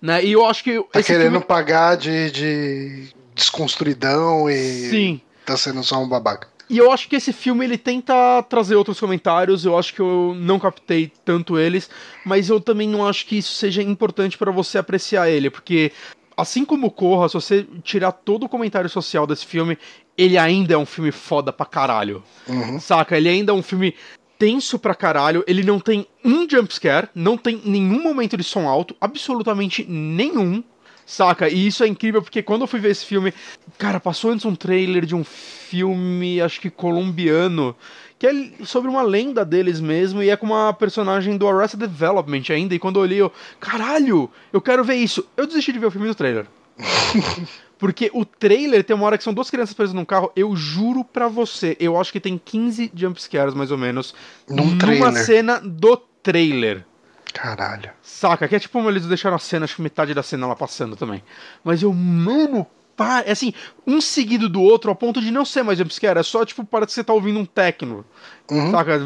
[0.00, 0.24] Né?
[0.24, 0.82] E eu acho que.
[0.90, 4.56] Tá querendo filme- pagar de, de desconstruidão e
[4.90, 5.20] Sim.
[5.46, 6.48] tá sendo só um babaca.
[6.72, 9.66] E eu acho que esse filme ele tenta trazer outros comentários.
[9.66, 11.90] Eu acho que eu não captei tanto eles,
[12.24, 15.92] mas eu também não acho que isso seja importante pra você apreciar ele, porque
[16.34, 19.76] assim como Corra, se você tirar todo o comentário social desse filme,
[20.16, 22.24] ele ainda é um filme foda pra caralho.
[22.48, 22.80] Uhum.
[22.80, 23.18] Saca?
[23.18, 23.94] Ele ainda é um filme
[24.38, 25.44] tenso pra caralho.
[25.46, 30.64] Ele não tem um jumpscare, não tem nenhum momento de som alto, absolutamente nenhum.
[31.12, 31.46] Saca?
[31.46, 33.34] E isso é incrível porque quando eu fui ver esse filme,
[33.76, 37.76] cara, passou antes um trailer de um filme, acho que colombiano,
[38.18, 38.32] que é
[38.64, 42.74] sobre uma lenda deles mesmo e é com uma personagem do Arrested Development ainda.
[42.74, 43.30] E quando eu olhei, eu,
[43.60, 45.22] caralho, eu quero ver isso.
[45.36, 46.46] Eu desisti de ver o filme do trailer.
[47.76, 51.04] Porque o trailer tem uma hora que são duas crianças presas num carro, eu juro
[51.04, 54.14] pra você, eu acho que tem 15 jumpscares mais ou menos
[54.48, 55.24] Num numa trailer.
[55.26, 56.86] cena do trailer.
[57.32, 57.90] Caralho.
[58.02, 58.46] Saca?
[58.48, 61.22] Que é tipo, eles deixaram a cena, acho que metade da cena lá passando também.
[61.64, 63.52] Mas eu, mano, pá, é assim,
[63.86, 66.88] um seguido do outro ao ponto de não ser mais jumpscare, é só tipo, parece
[66.88, 68.04] que você tá ouvindo um techno.
[68.50, 68.70] Uhum.
[68.70, 69.00] Saca?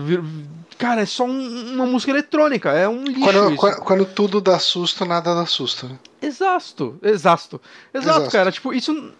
[0.78, 4.58] Cara, é só um- uma música eletrônica, é um lixo Quando, quando, quando tudo dá
[4.58, 5.86] susto, nada dá susto.
[5.88, 5.98] né?
[6.20, 7.60] Exato, exato.
[7.94, 8.30] Exato, Exato.
[8.32, 8.50] cara.
[8.52, 9.12] Tipo, isso.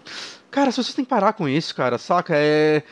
[0.51, 2.35] Cara, se vocês têm que parar com isso, cara, saca?
[2.37, 2.83] É.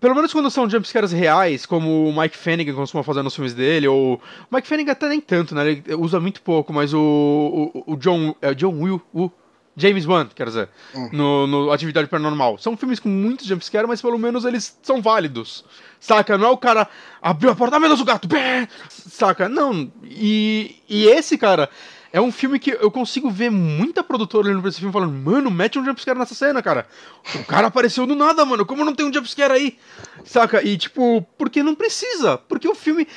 [0.00, 3.88] Pelo menos quando são jumpscares reais, como o Mike Flanagan costuma fazer nos filmes dele,
[3.88, 4.14] ou.
[4.50, 5.70] O Mike Flanagan até nem tanto, né?
[5.70, 7.72] Ele usa muito pouco, mas o.
[7.74, 8.34] O, o John.
[8.40, 9.00] É o John Will.
[9.12, 9.30] O
[9.76, 10.68] James Wan, quer dizer,
[11.12, 12.58] no, no Atividade Paranormal.
[12.58, 15.64] São filmes com muitos jumpscares, mas pelo menos eles são válidos.
[15.98, 16.36] Saca?
[16.36, 16.86] Não é o cara
[17.22, 18.28] abriu a porta, ah, meu Deus, o gato!
[18.28, 18.68] Bé!
[18.90, 19.48] Saca?
[19.48, 19.90] Não.
[20.04, 21.70] E, e esse, cara,
[22.12, 25.50] é um filme que eu consigo ver muita produtora olhando pra esse filme falando, mano,
[25.50, 26.86] mete um jumpscare nessa cena, cara.
[27.34, 28.66] O cara apareceu do nada, mano.
[28.66, 29.78] Como não tem um jumpscare aí?
[30.24, 30.62] Saca?
[30.62, 32.36] E tipo, porque não precisa.
[32.36, 33.08] Porque o filme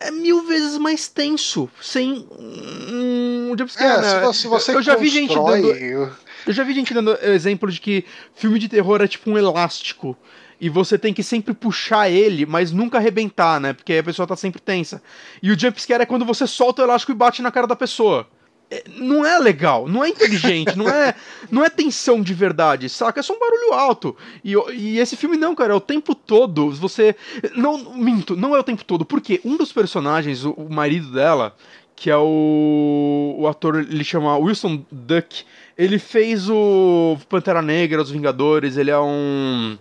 [0.00, 4.32] é mil vezes mais tenso, sem um jumpscare, É, né?
[4.32, 6.10] se você, eu já vi gente dando.
[6.46, 8.04] Eu já vi gente dando exemplo de que
[8.34, 10.16] filme de terror é tipo um elástico.
[10.60, 13.72] E você tem que sempre puxar ele, mas nunca arrebentar, né?
[13.72, 15.02] Porque a pessoa tá sempre tensa.
[15.42, 18.28] E o jumpscare é quando você solta o elástico e bate na cara da pessoa.
[18.70, 21.14] É, Não é legal, não é inteligente, não é,
[21.50, 23.18] não é tensão de verdade, saca?
[23.18, 24.16] É só um barulho alto.
[24.44, 26.70] E, e esse filme não, cara, é o tempo todo.
[26.70, 27.16] Você.
[27.56, 29.04] Não, minto, não é o tempo todo.
[29.04, 31.56] Porque um dos personagens, o, o marido dela,
[31.96, 35.44] que é o, o ator, ele chama Wilson Duck,
[35.76, 39.76] ele fez o Pantera Negra, Os Vingadores, ele é um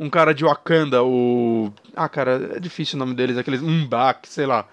[0.00, 4.46] um cara de Wakanda, o ah, cara, é difícil o nome deles, aqueles Mbak, sei
[4.46, 4.66] lá.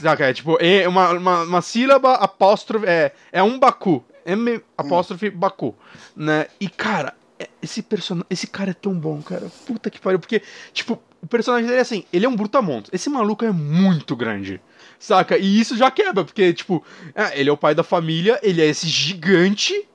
[0.00, 5.30] Saca, é tipo, é uma, uma, uma sílaba apóstrofe, é, é um Baku, M apóstrofe
[5.30, 5.74] Baku,
[6.14, 6.46] né?
[6.60, 8.22] E cara, é- esse person...
[8.30, 9.50] esse cara é tão bom, cara.
[9.66, 10.42] Puta que pariu, porque
[10.72, 12.90] tipo, o personagem dele é assim, ele é um brutamontes.
[12.94, 14.60] Esse maluco é muito grande.
[14.98, 15.36] Saca?
[15.36, 16.84] E isso já quebra, porque, tipo,
[17.14, 19.88] é, ele é o pai da família, ele é esse gigante.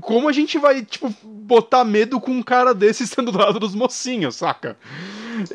[0.00, 3.74] Como a gente vai, tipo, botar medo com um cara desse estando do lado dos
[3.74, 4.76] mocinhos, saca?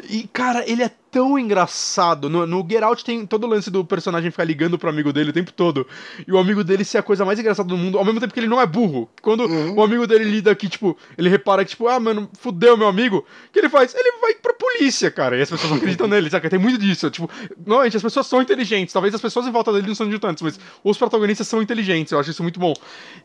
[0.10, 2.30] E, cara, ele é tão engraçado.
[2.30, 5.32] No, no Get Out tem todo o lance do personagem ficar ligando pro amigo dele
[5.32, 5.88] o tempo todo.
[6.28, 8.40] E o amigo dele ser a coisa mais engraçada do mundo, ao mesmo tempo que
[8.40, 9.10] ele não é burro.
[9.22, 9.46] Quando
[9.76, 13.18] o amigo dele lida que, tipo, ele repara que, tipo, ah, mano, fudeu meu amigo.
[13.18, 13.96] O que ele faz?
[13.96, 15.36] Ele vai pra polícia, cara.
[15.38, 16.50] E as pessoas não acreditam nele, saca?
[16.50, 17.10] Tem muito disso.
[17.10, 17.30] Tipo,
[17.66, 18.94] normalmente as pessoas são inteligentes.
[18.94, 22.12] Talvez as pessoas em volta dele não são de tantos, mas os protagonistas são inteligentes.
[22.12, 22.74] Eu acho isso muito bom.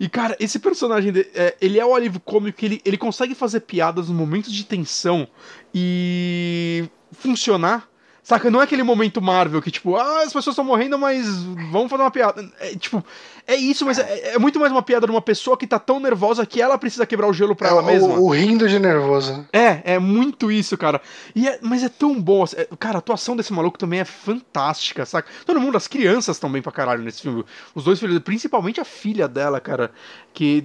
[0.01, 3.35] E, cara, esse personagem, de- é, ele é o alívio cômico que ele, ele consegue
[3.35, 5.28] fazer piadas nos momentos de tensão
[5.74, 7.89] e funcionar.
[8.24, 8.48] Saca?
[8.52, 11.26] Não é aquele momento Marvel que, tipo, ah, as pessoas estão morrendo, mas
[11.72, 12.48] vamos fazer uma piada.
[12.60, 13.05] É, tipo,
[13.48, 15.98] é isso, mas é, é muito mais uma piada de uma pessoa que tá tão
[15.98, 18.14] nervosa que ela precisa quebrar o gelo pra É ela o, mesma.
[18.20, 19.44] o rindo de nervoso.
[19.52, 21.02] É, é muito isso, cara.
[21.34, 22.44] E é- mas é tão bom.
[22.44, 25.28] assim, é- cara, a atuação desse maluco também é fantástica, saca?
[25.44, 27.44] Todo mundo, as crianças estão bem pra caralho nesse filme.
[27.74, 29.90] Os dois filhos, principalmente a filha dela, cara,
[30.32, 30.64] que.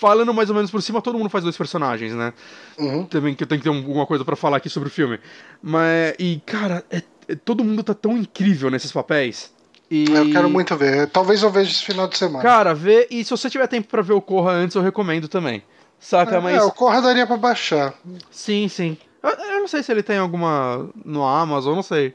[0.00, 2.32] Falando mais ou menos por cima, todo mundo faz dois personagens, né?
[2.78, 3.04] Uhum.
[3.04, 5.20] Também que eu tenho que ter um- alguma coisa pra falar aqui sobre o filme.
[5.62, 6.14] Mas.
[6.18, 9.52] E, cara, é- é- todo mundo tá tão incrível nesses papéis.
[9.90, 10.06] E...
[10.10, 11.06] Eu quero muito ver.
[11.10, 12.42] Talvez eu veja esse final de semana.
[12.42, 13.08] Cara, vê.
[13.10, 15.62] E se você tiver tempo pra ver o Corra antes, eu recomendo também.
[15.98, 16.36] Saca?
[16.36, 16.56] é, Mas.
[16.56, 17.92] é, o Corra daria pra baixar.
[18.30, 18.96] Sim, sim.
[19.22, 22.14] Eu, eu não sei se ele tem alguma no Amazon, não sei.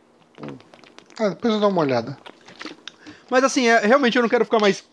[1.19, 2.17] Ah, depois eu dou uma olhada.
[3.29, 4.83] Mas assim, é, realmente eu não quero ficar mais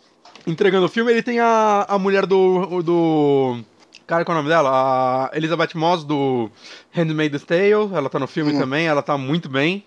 [0.47, 1.11] entregando o filme.
[1.11, 2.83] Ele tem a, a mulher do.
[2.83, 3.61] do.
[4.07, 5.31] Cara, qual é o nome dela?
[5.33, 6.51] A Elizabeth Moss do
[6.91, 7.95] Handmaid's Tale.
[7.95, 9.85] Ela tá no filme também, ela tá muito bem.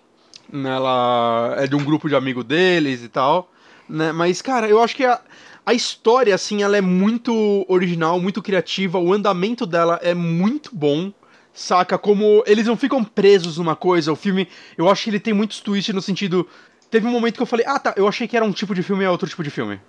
[0.52, 3.50] Né, Ela é de um grupo de amigo deles e tal.
[3.88, 4.12] Né?
[4.12, 5.20] Mas, cara, eu acho que a,
[5.64, 8.98] a história, assim, ela é muito original, muito criativa.
[8.98, 11.12] O andamento dela é muito bom.
[11.52, 11.96] Saca?
[11.96, 14.12] Como eles não ficam presos numa coisa.
[14.12, 16.46] O filme, eu acho que ele tem muitos twists no sentido.
[16.90, 18.82] Teve um momento que eu falei, ah tá, eu achei que era um tipo de
[18.82, 19.80] filme e é outro tipo de filme.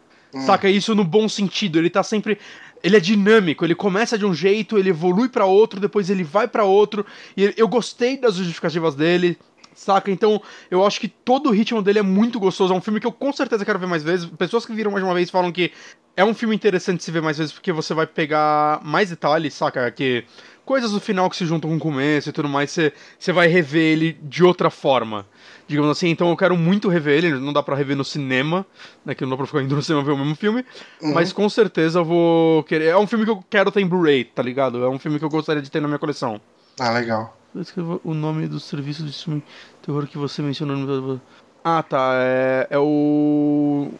[0.46, 0.70] Saca?
[0.70, 1.80] Isso no bom sentido.
[1.80, 2.38] Ele tá sempre.
[2.84, 6.48] Ele é dinâmico, ele começa de um jeito, ele evolui pra outro, depois ele vai
[6.48, 7.06] pra outro.
[7.36, 9.38] E eu gostei das justificativas dele.
[9.74, 10.10] Saca?
[10.10, 10.42] Então,
[10.72, 12.74] eu acho que todo o ritmo dele é muito gostoso.
[12.74, 14.26] É um filme que eu com certeza quero ver mais vezes.
[14.26, 15.72] Pessoas que viram mais de uma vez falam que
[16.16, 19.90] é um filme interessante se ver mais vezes porque você vai pegar mais detalhes, saca?
[19.92, 20.24] Que
[20.66, 23.84] coisas do final que se juntam com o começo e tudo mais, você vai rever
[23.84, 25.28] ele de outra forma.
[25.68, 28.66] Digamos assim, então eu quero muito rever ele, não dá pra rever no cinema,
[29.06, 29.14] né?
[29.14, 30.66] Que não dá pra ficar indo no cinema ver o mesmo filme.
[31.02, 32.86] Mas com certeza eu vou querer.
[32.86, 34.84] É um filme que eu quero ter em Blu-ray, tá ligado?
[34.84, 36.40] É um filme que eu gostaria de ter na minha coleção.
[36.80, 37.38] Ah, legal.
[37.54, 39.44] Eu escrevo o nome do serviço de streaming
[39.82, 41.22] terror que você mencionou no.
[41.64, 42.12] Ah, tá.
[42.14, 43.92] É, é o.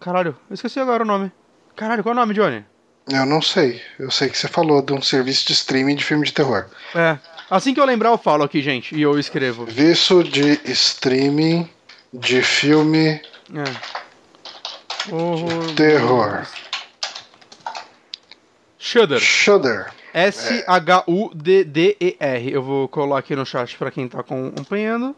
[0.00, 1.30] Caralho, eu esqueci agora o nome.
[1.76, 2.64] Caralho, qual é o nome, Johnny?
[3.08, 3.82] Eu não sei.
[3.98, 6.66] Eu sei que você falou de um serviço de streaming de filme de terror.
[6.94, 7.18] É.
[7.50, 9.64] Assim que eu lembrar, eu falo aqui, gente, e eu escrevo.
[9.66, 11.68] Serviço de streaming
[12.12, 13.20] de filme
[13.54, 13.64] É.
[15.12, 15.74] Horror.
[15.74, 16.46] terror.
[18.78, 19.18] Shudder.
[19.20, 19.92] Shudder.
[20.14, 20.72] S-H-U-D-D-E-R.
[22.52, 25.14] Eu vou colar aqui no chat pra quem tá acompanhando.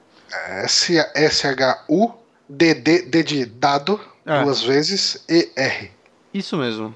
[2.48, 4.42] S-H-U-D-D D de dado, É.
[4.42, 5.90] duas vezes, E-R.
[6.32, 6.94] Isso mesmo.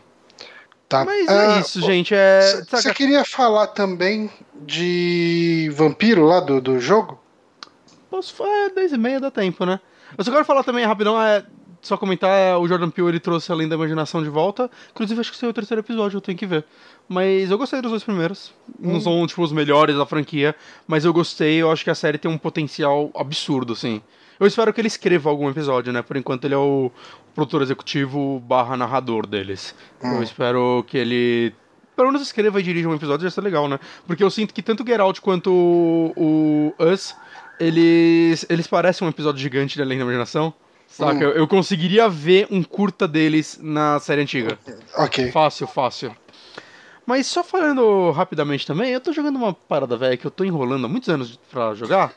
[0.91, 1.05] Tá?
[1.05, 2.13] Mas Ah, é isso, gente.
[2.13, 2.41] É.
[2.41, 4.29] Você saca- queria falar também
[4.61, 7.17] de vampiro lá do, do jogo?
[8.11, 9.79] Posso falar, é 10 e meia dá tempo, né?
[10.19, 11.45] Eu só quero falar também rapidão, é.
[11.81, 14.69] Só comentar, é, o Jordan Peele ele trouxe Além da Imaginação de volta.
[14.91, 16.65] Inclusive, acho que esse é o terceiro episódio, eu tenho que ver.
[17.09, 18.53] Mas eu gostei dos dois primeiros.
[18.79, 20.55] Não são, tipo, os melhores da franquia,
[20.89, 24.03] mas eu gostei, eu acho que a série tem um potencial absurdo, assim.
[24.39, 26.03] Eu espero que ele escreva algum episódio, né?
[26.03, 26.91] Por enquanto ele é o
[27.35, 29.75] produtor executivo barra narrador deles.
[30.03, 31.55] Eu espero que ele
[31.97, 33.79] pelo menos escreva e dirija um episódio, ia ser legal, né?
[34.07, 37.15] Porque eu sinto que tanto o Get Out quanto o, o Us,
[37.59, 40.55] eles, eles parecem um episódio gigante de Além da Imaginação.
[40.89, 41.13] Saca?
[41.19, 41.23] Hum.
[41.23, 44.59] Eu, eu conseguiria ver um curta deles na série antiga.
[44.97, 45.31] Ok.
[45.31, 46.17] Fácil, fácil.
[47.05, 50.87] Mas só falando rapidamente também, eu tô jogando uma parada velha que eu tô enrolando
[50.87, 52.13] há muitos anos pra jogar.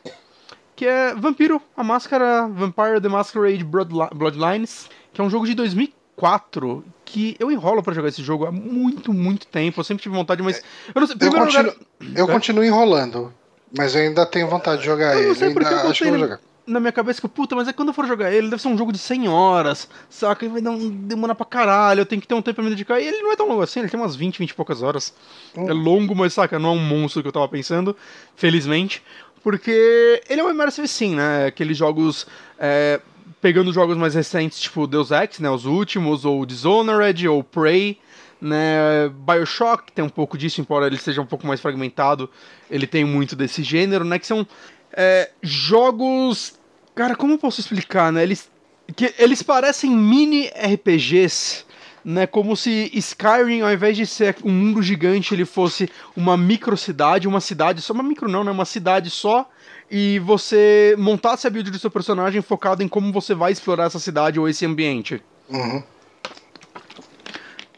[0.75, 5.53] Que é Vampiro, a máscara Vampire the Masquerade Bloodli- Bloodlines, que é um jogo de
[5.53, 9.79] 2004 que eu enrolo pra jogar esse jogo há muito, muito tempo.
[9.79, 10.61] Eu sempre tive vontade, mas
[10.93, 11.15] eu não sei.
[11.15, 13.33] Eu, Primeiro lugar, continuo, eu continuo enrolando,
[13.77, 15.27] mas eu ainda tenho vontade de jogar eu ele.
[15.29, 16.39] não sei porque eu acho que vou na, jogar.
[16.65, 18.77] na minha cabeça que, puta, mas é quando eu for jogar ele, deve ser um
[18.77, 20.45] jogo de 100 horas, saca?
[20.45, 22.69] E vai dar um, demorar pra caralho, eu tenho que ter um tempo pra me
[22.71, 22.99] dedicar.
[22.99, 25.13] E ele não é tão longo assim, ele tem umas 20, 20 e poucas horas.
[25.55, 25.69] Hum.
[25.69, 27.95] É longo, mas saca, não é um monstro que eu tava pensando,
[28.35, 29.03] felizmente.
[29.43, 31.47] Porque ele é um Immersive Sim, né?
[31.47, 32.25] Aqueles jogos.
[32.57, 33.01] é,
[33.41, 35.49] pegando jogos mais recentes, tipo Deus Ex, né?
[35.49, 37.99] Os últimos, ou Dishonored, ou Prey,
[38.41, 39.09] né?
[39.09, 42.29] Bioshock tem um pouco disso, embora ele seja um pouco mais fragmentado,
[42.69, 44.19] ele tem muito desse gênero, né?
[44.19, 44.45] Que são
[44.91, 46.59] é, jogos.
[46.93, 48.23] Cara, como eu posso explicar, né?
[48.23, 48.49] Eles,
[48.95, 51.65] que, eles parecem mini RPGs,
[52.03, 52.27] né?
[52.27, 57.39] Como se Skyrim, ao invés de ser um mundo gigante, ele fosse uma microcidade, uma
[57.39, 58.51] cidade só, uma micro não, né?
[58.51, 59.49] Uma cidade só.
[59.89, 63.99] E você montasse a build do seu personagem focado em como você vai explorar essa
[63.99, 65.21] cidade ou esse ambiente.
[65.49, 65.83] Uhum.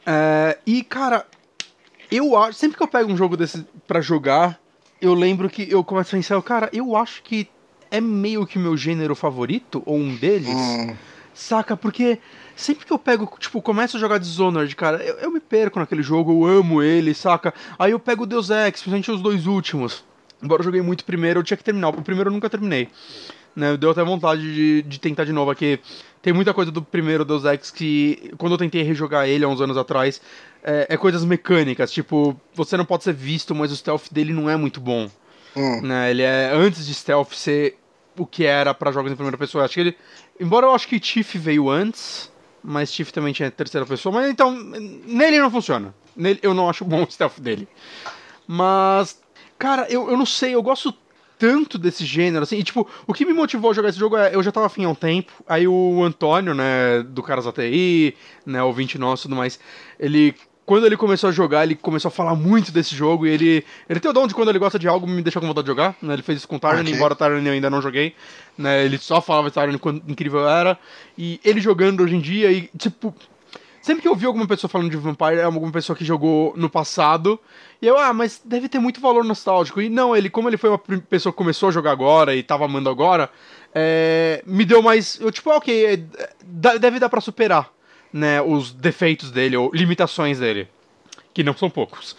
[0.05, 1.25] É, e, cara,
[2.11, 2.57] eu acho.
[2.57, 4.59] Sempre que eu pego um jogo desse pra jogar,
[5.01, 7.49] eu lembro que eu começo a pensar, cara, eu acho que
[7.89, 10.49] é meio que meu gênero favorito, ou um deles.
[10.49, 10.95] Hum.
[11.33, 11.75] Saca?
[11.75, 12.19] Porque
[12.55, 16.01] sempre que eu pego, tipo, começo a jogar Dishonored, cara, eu, eu me perco naquele
[16.01, 17.53] jogo, eu amo ele, saca?
[17.77, 20.03] Aí eu pego Deus Ex, principalmente os dois últimos.
[20.41, 21.89] Embora eu joguei muito primeiro, eu tinha que terminar.
[21.89, 22.89] O primeiro eu nunca terminei.
[23.55, 23.77] Né?
[23.77, 25.79] Deu até vontade de, de tentar de novo aqui.
[26.21, 29.61] Tem muita coisa do primeiro Deus Ex que, quando eu tentei rejogar ele há uns
[29.61, 30.21] anos atrás,
[30.63, 31.91] é, é coisas mecânicas.
[31.91, 35.09] Tipo, você não pode ser visto, mas o stealth dele não é muito bom.
[35.55, 35.81] Hum.
[35.81, 36.11] Né?
[36.11, 37.77] Ele é, antes de stealth ser
[38.17, 39.65] o que era pra jogos em primeira pessoa.
[39.65, 39.97] Acho que ele,
[40.39, 42.31] embora eu acho que Tiff veio antes,
[42.63, 45.93] mas Tiff também tinha terceira pessoa, mas então nele não funciona.
[46.15, 47.67] Nele, eu não acho bom o stealth dele.
[48.47, 49.19] Mas,
[49.57, 50.93] cara, eu, eu não sei, eu gosto
[51.37, 54.33] tanto desse gênero, assim, e tipo, o que me motivou a jogar esse jogo é,
[54.33, 58.15] eu já tava afim há um tempo, aí o Antônio, né, do Caras ATI,
[58.45, 59.59] né, ouvinte nosso e tudo mais,
[59.99, 60.33] ele,
[60.65, 63.99] quando ele começou a jogar, ele começou a falar muito desse jogo, e ele, ele
[63.99, 65.93] tem o dom de quando ele gosta de algo, me deixa com vontade de jogar,
[66.01, 66.93] né, ele fez isso com Tyranny, Ok.
[66.95, 68.15] embora Tyranny eu ainda não joguei,
[68.57, 70.79] né, ele só falava de Tyranny quanto incrível era,
[71.17, 73.13] e ele jogando hoje em dia, e tipo,
[73.85, 76.67] Sempre que eu vi alguma pessoa falando de Vampire, é alguma pessoa que jogou no
[76.67, 77.39] passado.
[77.79, 79.79] E eu, ah, mas deve ter muito valor nostálgico.
[79.79, 82.65] E não, ele, como ele foi uma pessoa que começou a jogar agora e tava
[82.65, 83.29] amando agora,
[83.75, 85.19] é, me deu mais.
[85.21, 87.71] Eu, tipo, ah, ok, é, deve dar pra superar,
[88.11, 90.67] né, os defeitos dele, ou limitações dele.
[91.31, 92.17] Que não são poucos.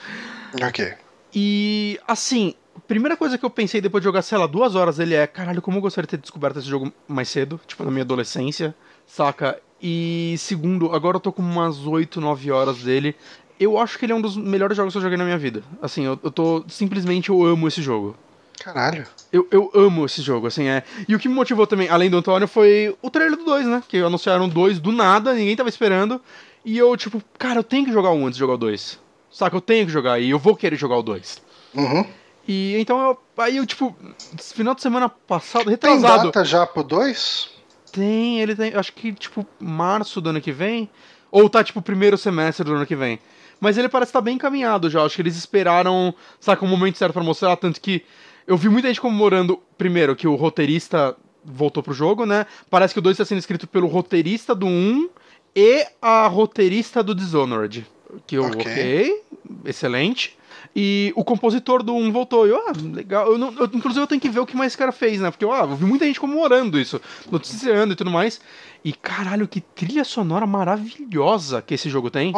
[0.63, 0.95] Ok.
[1.35, 2.55] E, assim,
[2.87, 5.61] primeira coisa que eu pensei depois de jogar, sei lá, duas horas dele é, caralho,
[5.61, 8.73] como eu gostaria de ter descoberto esse jogo mais cedo, tipo, na minha adolescência,
[9.05, 9.61] saca?
[9.81, 13.15] E, segundo, agora eu tô com umas 8, 9 horas dele.
[13.59, 15.63] Eu acho que ele é um dos melhores jogos que eu joguei na minha vida.
[15.81, 16.65] Assim, eu, eu tô.
[16.69, 18.17] Simplesmente eu amo esse jogo.
[18.63, 19.07] Caralho.
[19.33, 20.83] Eu, eu amo esse jogo, assim, é.
[21.07, 23.83] E o que me motivou também, além do Antônio, foi o trailer do 2, né?
[23.87, 26.21] Que anunciaram dois do nada, ninguém tava esperando.
[26.65, 28.99] E eu, tipo, cara, eu tenho que jogar um antes de jogar o 2.
[29.31, 29.57] Saca?
[29.57, 31.43] Eu tenho que jogar e eu vou querer jogar o 2.
[31.75, 32.07] Uhum.
[32.49, 33.19] E então eu.
[33.39, 33.95] Aí eu, tipo,
[34.39, 36.25] final de semana passado, Tem retrasado.
[36.25, 37.51] data já pro 2?
[37.97, 38.75] Tem, ele tem.
[38.75, 40.89] Acho que, tipo, março do ano que vem.
[41.31, 43.19] Ou tá, tipo, primeiro semestre do ano que vem.
[43.59, 45.03] Mas ele parece estar bem encaminhado já.
[45.03, 47.57] Acho que eles esperaram, saca, o momento certo pra mostrar.
[47.57, 48.05] Tanto que
[48.47, 52.47] eu vi muita gente comemorando, primeiro, que o roteirista voltou pro jogo, né?
[52.69, 55.09] Parece que o 2 está sendo escrito pelo roteirista do 1
[55.55, 57.87] e a roteirista do Dishonored.
[58.27, 58.61] Que eu, Ok.
[58.61, 59.23] ok,
[59.65, 60.37] excelente.
[60.79, 62.47] E o compositor do 1 voltou.
[62.47, 63.33] E eu, ah, legal.
[63.33, 65.31] Eu não- eu- inclusive eu tenho que ver o que mais esse cara fez, né?
[65.31, 67.01] Porque eu, ah, eu vi muita gente comemorando isso,
[67.33, 68.39] noticiando e tudo mais.
[68.85, 72.33] E caralho, que trilha sonora maravilhosa que esse jogo tem.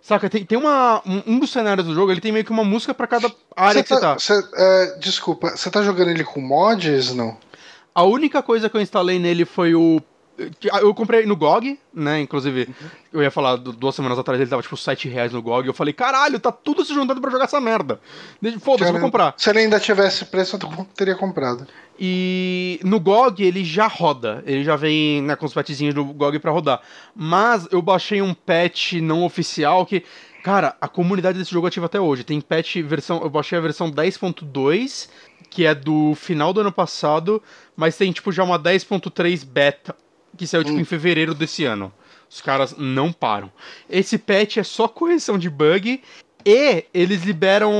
[0.00, 1.02] Saca, tem, tem uma.
[1.04, 3.82] Um, dos cenários do jogo, ele tem meio que uma música pra cada área Você
[3.82, 4.14] que você tá.
[4.14, 7.36] tá, você, é, desculpa, você tá jogando ele com mods, não?
[7.94, 10.00] A única coisa que eu instalei nele foi o.
[10.72, 12.20] ah, Eu comprei no GOG, né?
[12.20, 12.68] Inclusive,
[13.12, 15.66] eu ia falar du- duas semanas atrás, ele tava tipo 7 reais no GOG.
[15.68, 18.00] Eu falei, caralho, tá tudo se juntando pra jogar essa merda.
[18.60, 19.34] Foda-se, vou comprar.
[19.36, 21.66] Se ele ainda tivesse preço, eu teria comprado.
[22.00, 24.42] E no GOG ele já roda.
[24.46, 26.80] Ele já vem né, com os patchzinhos do GOG pra rodar.
[27.14, 30.04] Mas eu baixei um patch não oficial que.
[30.44, 32.22] Cara, a comunidade desse jogo é ativa até hoje.
[32.22, 33.20] Tem patch versão.
[33.20, 35.08] Eu baixei a versão 10.2,
[35.50, 37.42] que é do final do ano passado,
[37.76, 39.94] mas tem tipo já uma 10.3 beta,
[40.36, 41.92] que saiu tipo em fevereiro desse ano.
[42.30, 43.50] Os caras não param.
[43.88, 46.02] Esse patch é só correção de bug
[46.44, 47.72] e eles liberam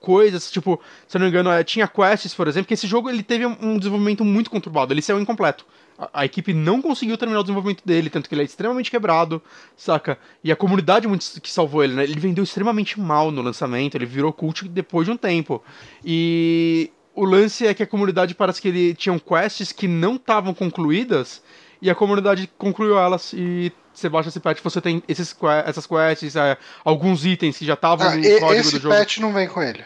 [0.00, 3.08] coisas, tipo, se eu não me engano, é, tinha quests, por exemplo, que esse jogo
[3.08, 5.64] ele teve um desenvolvimento muito conturbado, ele saiu incompleto.
[5.98, 9.40] A, a equipe não conseguiu terminar o desenvolvimento dele, tanto que ele é extremamente quebrado,
[9.76, 10.18] saca?
[10.42, 12.04] E a comunidade muito que salvou ele, né?
[12.04, 15.62] Ele vendeu extremamente mal no lançamento, ele virou cult depois de um tempo.
[16.04, 20.52] E o lance é que a comunidade parece que ele tinham quests que não estavam
[20.52, 21.42] concluídas
[21.82, 25.34] e a comunidade concluiu elas e você baixa esse patch, você tem esses,
[25.66, 28.94] essas quests, é, alguns itens que já estavam Ah, no e- código esse do jogo.
[28.94, 29.84] patch não vem com ele.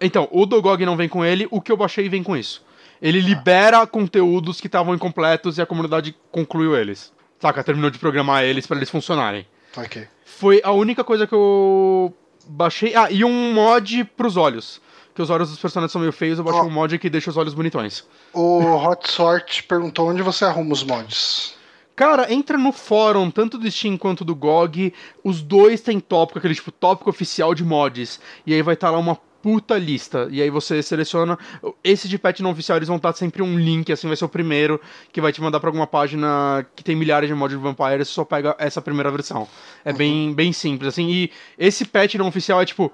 [0.00, 2.64] Então, o do GOG não vem com ele, o que eu baixei vem com isso.
[3.00, 7.12] Ele libera conteúdos que estavam incompletos e a comunidade concluiu eles.
[7.40, 7.62] Saca?
[7.62, 9.46] Terminou de programar eles pra eles funcionarem.
[9.76, 10.08] Ok.
[10.24, 12.12] Foi a única coisa que eu
[12.48, 12.96] baixei.
[12.96, 14.80] Ah, e um mod pros olhos.
[15.18, 16.66] Que os olhos dos personagens são meio feios, eu baixei Ó.
[16.66, 18.04] um mod que deixa os olhos bonitões.
[18.32, 21.56] O Hot Sort perguntou onde você arruma os mods.
[21.96, 24.94] Cara, entra no fórum, tanto do Steam quanto do GOG.
[25.24, 28.20] Os dois têm tópico, aquele tipo tópico oficial de mods.
[28.46, 30.28] E aí vai estar lá uma puta lista.
[30.30, 31.36] E aí você seleciona.
[31.82, 34.28] Esse de patch não oficial, eles vão estar sempre um link, assim, vai ser o
[34.28, 34.80] primeiro,
[35.12, 38.04] que vai te mandar pra alguma página que tem milhares de mods de Vampire.
[38.04, 39.48] Você só pega essa primeira versão.
[39.84, 41.08] É bem, bem simples, assim.
[41.10, 42.92] E esse patch não oficial é tipo: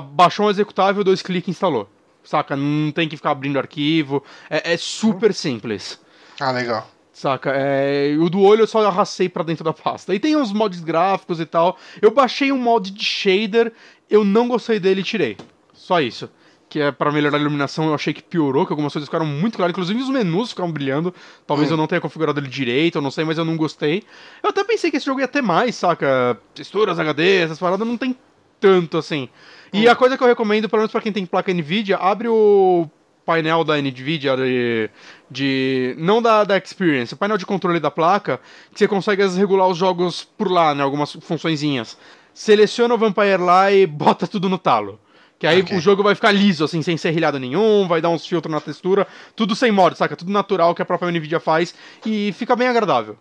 [0.00, 1.88] baixou um executável, dois cliques e instalou.
[2.24, 2.56] Saca?
[2.56, 4.22] Não tem que ficar abrindo arquivo.
[4.48, 6.00] É, é super simples.
[6.40, 6.88] Ah, legal.
[7.12, 7.52] Saca?
[7.54, 10.14] É, o do olho eu só arrastei pra dentro da pasta.
[10.14, 11.76] E tem uns mods gráficos e tal.
[12.00, 13.72] Eu baixei um mod de shader,
[14.08, 15.36] eu não gostei dele e tirei.
[15.74, 16.30] Só isso.
[16.68, 19.56] Que é pra melhorar a iluminação, eu achei que piorou, que algumas coisas ficaram muito
[19.56, 21.14] claras, inclusive os menus ficaram brilhando.
[21.46, 24.02] Talvez eu não tenha configurado ele direito, eu não sei, mas eu não gostei.
[24.42, 26.38] Eu até pensei que esse jogo ia ter mais, saca?
[26.54, 28.16] Texturas, HD, essas paradas, não tem
[28.58, 29.28] tanto assim.
[29.72, 32.88] E a coisa que eu recomendo, pelo menos pra quem tem placa Nvidia, abre o
[33.24, 34.90] painel da Nvidia de,
[35.30, 38.40] de não da, da Experience, o painel de controle da placa,
[38.72, 41.96] que você consegue regular os jogos por lá, né, algumas funçõezinhas.
[42.34, 45.00] Seleciona o Vampire lá e bota tudo no talo.
[45.38, 45.76] Que aí Ok.
[45.76, 49.06] o jogo vai ficar liso, assim, sem serrilhado nenhum, vai dar uns filtros na textura,
[49.34, 50.14] tudo sem mod, saca?
[50.14, 51.74] Tudo natural que a própria Nvidia faz
[52.06, 53.16] e fica bem agradável.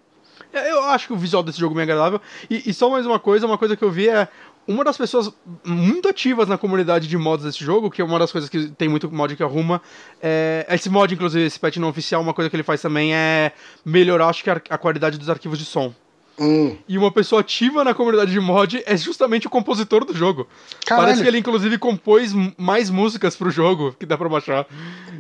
[0.54, 2.20] Eu acho que o visual desse jogo é bem agradável.
[2.50, 4.28] E, e só mais uma coisa, uma coisa que eu vi é
[4.68, 5.32] uma das pessoas
[5.66, 8.88] muito ativas na comunidade de mods desse jogo, que é uma das coisas que tem
[8.88, 9.82] muito mod que arruma.
[10.22, 13.52] É, esse mod, inclusive, esse patch não oficial, uma coisa que ele faz também é
[13.84, 15.94] melhorar, acho que, a, a qualidade dos arquivos de som.
[16.40, 16.76] Hum.
[16.88, 20.48] E uma pessoa ativa na comunidade de mod é justamente o compositor do jogo.
[20.86, 21.06] Caralho.
[21.06, 24.66] Parece que ele, inclusive, compôs mais músicas pro jogo que dá pra baixar.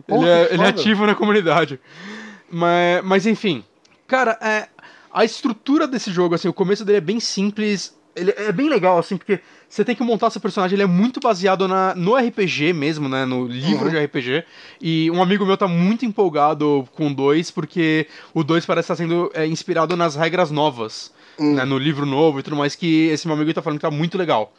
[0.07, 1.79] Porra, ele, é, ele é ativo na comunidade.
[2.49, 3.63] Mas, mas enfim.
[4.07, 4.67] Cara, é,
[5.13, 7.95] a estrutura desse jogo, assim, o começo dele é bem simples.
[8.15, 9.39] Ele é bem legal, assim, porque
[9.69, 10.75] você tem que montar seu personagem.
[10.75, 13.25] Ele é muito baseado na, no RPG mesmo, né?
[13.25, 13.91] No livro Uhum.
[13.91, 14.43] de RPG.
[14.81, 18.95] E um amigo meu tá muito empolgado com o 2, porque o 2 parece estar
[18.97, 21.11] sendo é, inspirado nas regras novas.
[21.39, 21.55] Hum.
[21.55, 23.89] Né, no livro novo e tudo mais, que esse meu amigo tá falando que tá
[23.89, 24.53] muito legal.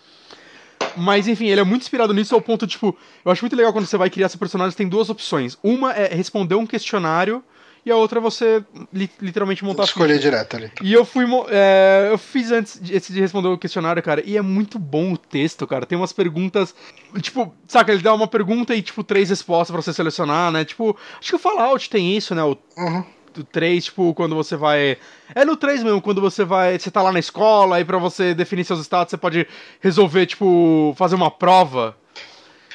[0.96, 3.86] Mas enfim, ele é muito inspirado nisso ao ponto, tipo, eu acho muito legal quando
[3.86, 5.56] você vai criar seu personagem, tem duas opções.
[5.62, 7.44] Uma é responder um questionário
[7.84, 10.70] e a outra é você li- literalmente montar Escolher direto ali.
[10.82, 11.24] E eu fui.
[11.50, 15.12] é, eu fiz antes de, esse de responder o questionário, cara, e é muito bom
[15.12, 15.84] o texto, cara.
[15.86, 16.74] Tem umas perguntas.
[17.20, 20.64] Tipo, saca, ele dá uma pergunta e, tipo, três respostas pra você selecionar, né?
[20.64, 22.42] Tipo, acho que o Fallout tem isso, né?
[22.44, 23.04] O Uhum.
[23.34, 24.96] do 3, tipo, quando você vai.
[25.34, 26.78] É no 3 mesmo, quando você vai.
[26.78, 29.46] Você tá lá na escola, aí pra você definir seus status, você pode
[29.80, 31.96] resolver, tipo, fazer uma prova.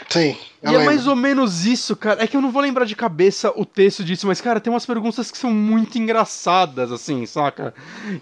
[0.10, 0.38] Sim.
[0.64, 2.24] E é mais ou menos isso, cara.
[2.24, 4.86] É que eu não vou lembrar de cabeça o texto disso, mas, cara, tem umas
[4.86, 7.74] perguntas que são muito engraçadas, assim, saca?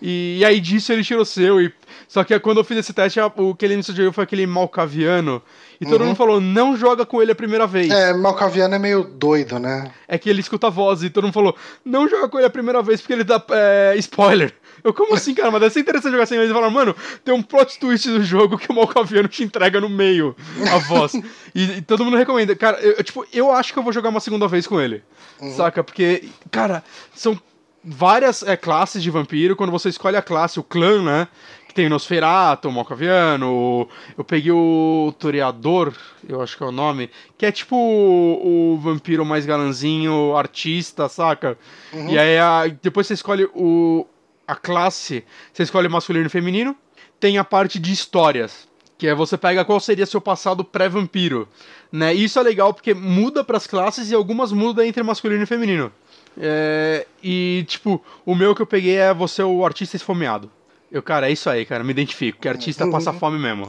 [0.02, 1.62] E, e aí disso ele tirou seu.
[1.62, 1.74] E...
[2.08, 5.42] Só que quando eu fiz esse teste, o que ele me sugeriu foi aquele malcaviano.
[5.80, 6.08] E todo uhum.
[6.08, 7.90] mundo falou, não joga com ele a primeira vez.
[7.90, 9.92] É, malcaviano é meio doido, né?
[10.08, 12.52] É que ele escuta a voz e todo mundo falou, não joga com ele a
[12.52, 14.54] primeira vez porque ele dá é, spoiler.
[14.86, 15.50] Eu, como assim, cara?
[15.50, 16.46] Mas deve ser interessante jogar sem ele.
[16.46, 19.90] Ele fala, mano, tem um plot twist do jogo que o Malcaviano te entrega no
[19.90, 20.36] meio
[20.72, 21.16] a voz.
[21.56, 22.56] e, e, todo mundo recomenda.
[22.56, 25.02] Cara, eu, tipo, eu acho que eu vou jogar uma segunda vez com ele.
[25.42, 25.56] Uhum.
[25.56, 25.84] Saca?
[25.84, 26.84] Porque, cara,
[27.16, 27.36] são
[27.84, 29.56] várias é, classes de vampiro.
[29.56, 31.28] Quando você escolhe a classe, o clã, né?
[31.68, 33.90] Que tem o Nosferatu, o Malcaviano.
[34.16, 35.94] Eu peguei o Toreador,
[36.30, 37.10] eu acho que é o nome.
[37.40, 41.58] Que é tipo o, o vampiro mais galanzinho, artista, saca?
[41.92, 42.10] Uhum.
[42.12, 44.06] E aí a, depois você escolhe o,
[44.48, 45.24] a classe.
[45.54, 46.76] Você escolhe masculino e feminino.
[47.20, 48.68] Tem a parte de histórias
[48.98, 51.48] que é você pega qual seria seu passado pré-vampiro,
[51.92, 52.14] né?
[52.14, 55.92] Isso é legal porque muda para as classes e algumas mudam entre masculino e feminino.
[56.38, 60.50] É, e tipo, o meu que eu peguei é você o artista esfomeado.
[60.96, 63.68] Eu, cara, é isso aí, cara, me identifico, que artista passa fome mesmo.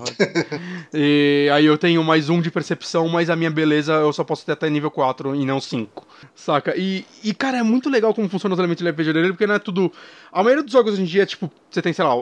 [0.94, 4.46] e aí eu tenho mais um de percepção, mas a minha beleza eu só posso
[4.46, 6.06] ter até nível 4 e não 5.
[6.36, 6.76] Saca?
[6.76, 9.56] E, e cara, é muito legal como funciona os elementos de RPG dele, porque não
[9.56, 9.90] é tudo.
[10.30, 12.14] A maioria dos jogos hoje em dia é tipo, você tem, sei lá,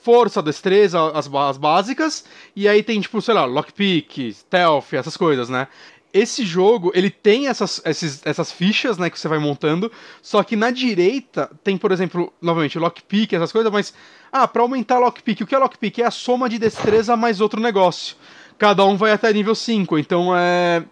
[0.00, 2.24] força, destreza, as, as básicas,
[2.54, 5.66] e aí tem, tipo, sei lá, lockpick, stealth, essas coisas, né?
[6.12, 9.90] Esse jogo, ele tem essas, esses, essas fichas, né, que você vai montando,
[10.20, 13.94] só que na direita tem, por exemplo, novamente, lockpick, essas coisas, mas,
[14.30, 16.00] ah, pra aumentar lockpick, o que é lockpick?
[16.00, 18.16] É a soma de destreza mais outro negócio.
[18.58, 20.84] Cada um vai até nível 5, então é...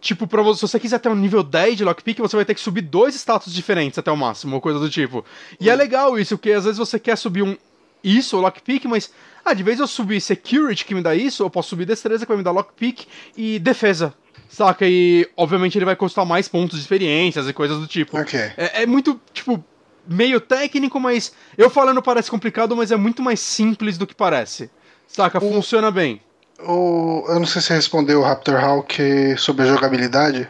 [0.00, 2.54] Tipo, pra você, se você quiser ter um nível 10 de lockpick, você vai ter
[2.54, 5.24] que subir dois status diferentes até o máximo, ou coisa do tipo.
[5.58, 7.56] E é legal isso, porque às vezes você quer subir um,
[8.02, 9.10] isso, lockpick, mas
[9.44, 12.28] ah, de vez eu subir security que me dá isso, eu posso subir destreza que
[12.28, 13.06] vai me dar lockpick
[13.36, 14.12] e defesa.
[14.54, 14.86] Saca?
[14.86, 18.18] E obviamente ele vai custar mais pontos de experiências e coisas do tipo.
[18.18, 18.52] Okay.
[18.56, 19.62] É, é muito, tipo,
[20.06, 24.70] meio técnico, mas eu falando parece complicado, mas é muito mais simples do que parece.
[25.08, 25.38] Saca?
[25.38, 26.20] O, Funciona bem.
[26.60, 30.48] O, eu não sei se você respondeu o Raptor Hawk sobre a jogabilidade.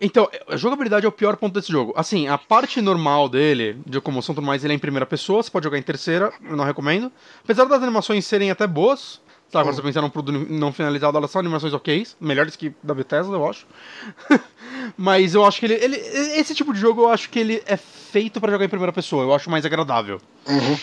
[0.00, 1.92] Então, a jogabilidade é o pior ponto desse jogo.
[1.94, 5.42] Assim, a parte normal dele, de locomoção e tudo mais, ele é em primeira pessoa,
[5.42, 7.12] você pode jogar em terceira, eu não recomendo.
[7.44, 9.20] Apesar das animações serem até boas,
[9.50, 12.94] sabe, quando você pensar num produto não finalizado, elas são animações ok, melhores que da
[12.94, 13.66] Bethesda, eu acho.
[14.96, 17.76] Mas eu acho que ele, ele, Esse tipo de jogo eu acho que ele é
[17.76, 20.20] feito para jogar em primeira pessoa, eu acho mais agradável.
[20.46, 20.78] Uhum.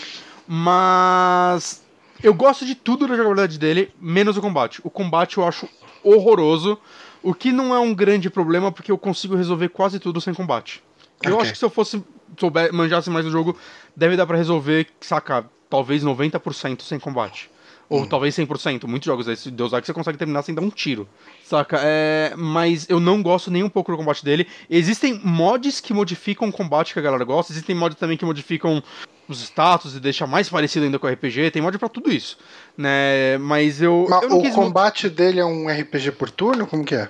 [0.46, 1.86] Mas.
[2.20, 4.80] Eu gosto de tudo da jogabilidade dele, menos o combate.
[4.82, 5.68] O combate eu acho
[6.02, 6.76] horroroso.
[7.22, 10.82] O que não é um grande problema, porque eu consigo resolver quase tudo sem combate.
[11.18, 11.32] Okay.
[11.32, 12.02] Eu acho que se eu fosse
[12.36, 13.56] souber, manjasse mais do jogo,
[13.94, 17.50] deve dar para resolver, saca, talvez 90% sem combate.
[17.88, 18.06] Ou hum.
[18.06, 18.86] talvez 100%.
[18.86, 21.08] Muitos jogos desse Deus Ex você consegue terminar sem dar um tiro.
[21.44, 21.80] Saca?
[21.82, 22.34] É...
[22.36, 24.46] Mas eu não gosto nem um pouco do combate dele.
[24.68, 27.52] Existem mods que modificam o combate que a galera gosta.
[27.52, 28.82] Existem mods também que modificam
[29.28, 31.50] os status e deixa mais parecido ainda com o RPG.
[31.50, 32.38] Tem mod para tudo isso.
[32.76, 33.38] Né?
[33.38, 34.06] Mas eu.
[34.08, 34.54] Mas eu o quis...
[34.54, 36.66] combate dele é um RPG por turno?
[36.66, 37.08] Como que é?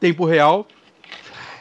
[0.00, 0.66] Tempo real.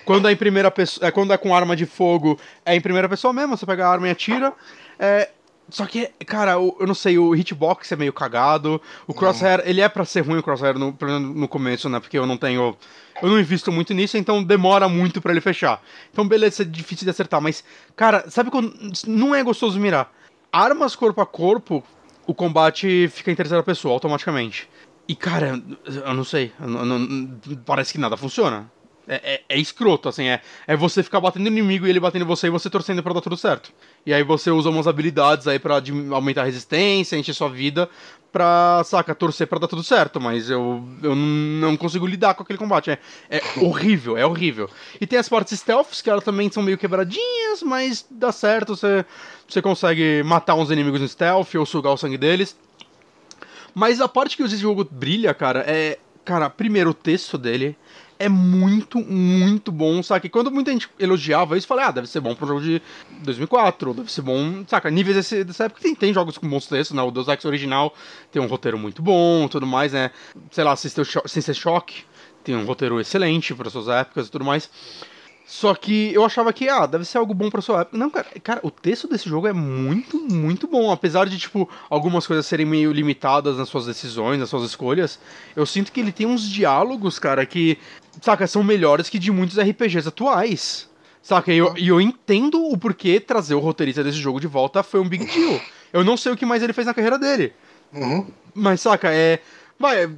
[0.03, 1.07] Quando é em primeira pessoa.
[1.07, 3.91] É, quando é com arma de fogo, é em primeira pessoa mesmo, você pega a
[3.91, 4.53] arma e atira.
[4.97, 5.29] É,
[5.69, 8.81] só que, cara, eu, eu, não sei, o hitbox é meio cagado.
[9.07, 11.99] O crosshair, ele é para ser ruim o crosshair no, no começo, né?
[11.99, 12.75] Porque eu não tenho.
[13.21, 15.81] Eu não invisto muito nisso, então demora muito para ele fechar.
[16.11, 17.41] Então, beleza, é difícil de acertar.
[17.41, 17.63] Mas,
[17.95, 18.73] cara, sabe quando.
[19.07, 20.11] Não é gostoso mirar.
[20.51, 21.83] Armas corpo a corpo,
[22.25, 24.69] o combate fica em terceira pessoa automaticamente.
[25.07, 26.51] E, cara, eu não sei.
[26.59, 28.69] Eu não, parece que nada funciona.
[29.11, 32.45] É, é, é, escroto, assim, é, é você ficar batendo inimigo e ele batendo você
[32.45, 33.73] e você torcendo pra dar tudo certo.
[34.05, 35.81] E aí você usa umas habilidades aí pra
[36.11, 37.89] aumentar a resistência, encher sua vida,
[38.31, 42.59] pra, saca, torcer pra dar tudo certo, mas eu, eu não consigo lidar com aquele
[42.59, 42.91] combate.
[42.91, 42.99] É,
[43.31, 44.69] é horrível, é horrível.
[45.01, 49.03] E tem as partes stealths, que elas também são meio quebradinhas, mas dá certo, você,
[49.47, 52.55] você consegue matar uns inimigos no stealth ou sugar o sangue deles.
[53.73, 55.97] Mas a parte que o jogo brilha, cara, é.
[56.25, 57.75] Cara, primeiro o texto dele
[58.19, 60.27] é muito, muito bom, saca?
[60.27, 62.81] E quando muita gente elogiava isso, falei, ah, deve ser bom um jogo de
[63.23, 64.91] 2004, deve ser bom, saca?
[64.91, 67.01] Níveis desse, dessa época tem, tem jogos com bons textos, né?
[67.01, 67.95] O Deus Ex original
[68.29, 70.11] tem um roteiro muito bom, tudo mais, né?
[70.51, 72.03] Sei lá, System Shock
[72.43, 74.69] tem um roteiro excelente para suas épocas e tudo mais.
[75.49, 77.97] Só que eu achava que, ah, deve ser algo bom pra sua época.
[77.97, 80.91] Não, cara, cara, o texto desse jogo é muito, muito bom.
[80.91, 85.19] Apesar de, tipo, algumas coisas serem meio limitadas nas suas decisões, nas suas escolhas,
[85.55, 87.79] eu sinto que ele tem uns diálogos, cara, que,
[88.21, 90.87] saca, são melhores que de muitos RPGs atuais.
[91.19, 91.51] Saca?
[91.51, 94.99] E eu, e eu entendo o porquê trazer o roteirista desse jogo de volta foi
[94.99, 95.59] um big deal.
[95.91, 97.53] Eu não sei o que mais ele fez na carreira dele.
[97.91, 98.27] Uhum.
[98.53, 99.39] Mas, saca, é.
[99.79, 100.11] Vai,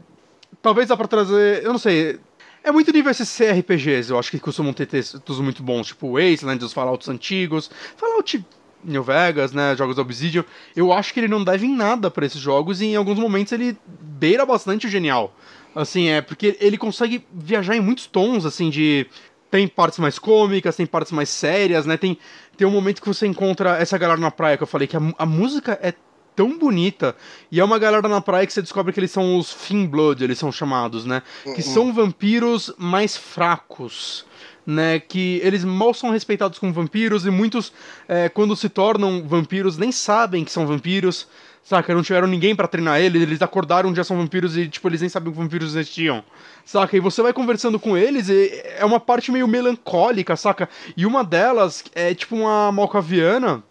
[0.61, 1.63] talvez dá pra trazer.
[1.63, 2.19] Eu não sei.
[2.63, 6.63] É muito nível esses CRPGs, eu acho que costumam ter textos muito bons, tipo Wasteland,
[6.63, 8.45] os Fallouts antigos, Fallout
[8.83, 10.45] New Vegas, né, jogos da Obsidian.
[10.75, 13.51] Eu acho que ele não deve em nada para esses jogos e em alguns momentos
[13.53, 15.35] ele beira bastante o genial.
[15.73, 19.07] Assim, é porque ele consegue viajar em muitos tons, assim, de
[19.49, 21.97] tem partes mais cômicas, tem partes mais sérias, né?
[21.97, 22.17] Tem,
[22.55, 25.01] tem um momento que você encontra essa galera na praia que eu falei que a,
[25.17, 25.93] a música é
[26.35, 27.15] tão bonita.
[27.51, 29.55] E é uma galera na praia que você descobre que eles são os
[29.87, 31.21] Blood, eles são chamados, né?
[31.55, 34.25] Que são vampiros mais fracos.
[34.63, 37.73] Né, que eles mal são respeitados como vampiros e muitos,
[38.07, 41.27] é, quando se tornam vampiros, nem sabem que são vampiros,
[41.63, 41.93] saca?
[41.95, 45.01] Não tiveram ninguém para treinar eles, eles acordaram um dia são vampiros e, tipo, eles
[45.01, 46.23] nem sabiam que vampiros existiam,
[46.63, 46.95] saca?
[46.95, 50.69] E você vai conversando com eles e é uma parte meio melancólica, saca?
[50.95, 53.63] E uma delas é, tipo, uma malcaviana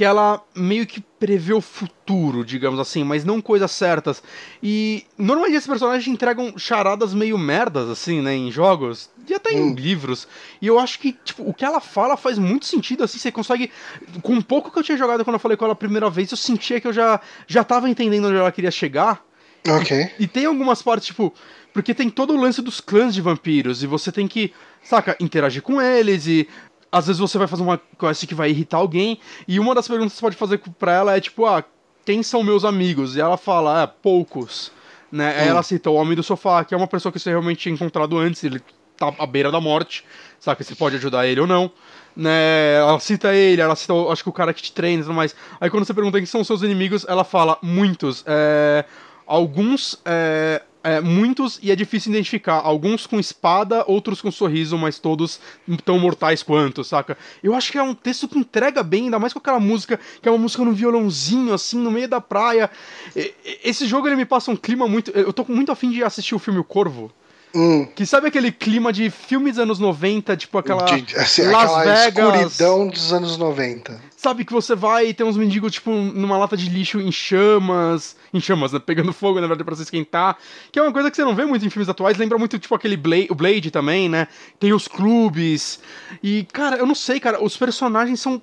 [0.00, 4.22] que ela meio que prevê o futuro, digamos assim, mas não coisas certas.
[4.62, 9.60] E normalmente esses personagens entregam charadas meio merdas, assim, né, em jogos, e até em
[9.60, 9.74] hum.
[9.74, 10.26] livros.
[10.58, 13.70] E eu acho que, tipo, o que ela fala faz muito sentido, assim, você consegue.
[14.22, 16.30] Com um pouco que eu tinha jogado quando eu falei com ela a primeira vez,
[16.30, 19.22] eu sentia que eu já, já tava entendendo onde ela queria chegar.
[19.68, 20.12] Ok.
[20.18, 21.34] E, e tem algumas partes, tipo.
[21.74, 24.52] Porque tem todo o lance dos clãs de vampiros, e você tem que,
[24.82, 26.48] saca, interagir com eles, e
[26.92, 30.12] às vezes você vai fazer uma quest que vai irritar alguém, e uma das perguntas
[30.12, 31.64] que você pode fazer pra ela é tipo, ah,
[32.04, 33.16] quem são meus amigos?
[33.16, 34.72] E ela fala, ah, poucos.
[35.12, 35.40] Né?
[35.40, 37.74] Aí ela cita o Homem do Sofá, que é uma pessoa que você realmente tinha
[37.74, 38.60] encontrado antes, ele
[38.96, 40.04] tá à beira da morte,
[40.38, 40.58] sabe?
[40.58, 41.70] Que você pode ajudar ele ou não.
[42.14, 42.74] Né?
[42.74, 45.34] Ela cita ele, ela cita, acho que o cara que te treina e tudo mais.
[45.60, 48.22] Aí quando você pergunta quem são seus inimigos, ela fala, muitos.
[48.26, 48.84] É,
[49.26, 52.54] alguns é, é, muitos e é difícil identificar.
[52.54, 55.40] Alguns com espada, outros com sorriso, mas todos
[55.84, 57.16] tão mortais quanto, saca?
[57.42, 60.28] Eu acho que é um texto que entrega bem, ainda mais com aquela música, que
[60.28, 62.70] é uma música no violãozinho, assim, no meio da praia.
[63.62, 65.10] Esse jogo ele me passa um clima muito.
[65.10, 67.12] Eu tô muito afim de assistir o filme O Corvo.
[67.54, 67.86] Hum.
[67.94, 71.84] Que sabe aquele clima de filmes dos anos 90, tipo aquela de, assim, Las aquela
[71.84, 72.52] Vegas.
[72.52, 74.00] escuridão dos anos 90.
[74.16, 78.16] Sabe que você vai e tem uns mendigos, tipo, numa lata de lixo em chamas.
[78.32, 78.78] Em chamas, né?
[78.78, 80.36] Pegando fogo, na verdade, pra se esquentar.
[80.70, 82.16] Que é uma coisa que você não vê muito em filmes atuais.
[82.18, 84.28] Lembra muito, tipo, aquele Blade, o Blade também, né?
[84.58, 85.80] Tem os clubes.
[86.22, 87.42] E, cara, eu não sei, cara.
[87.42, 88.40] Os personagens são.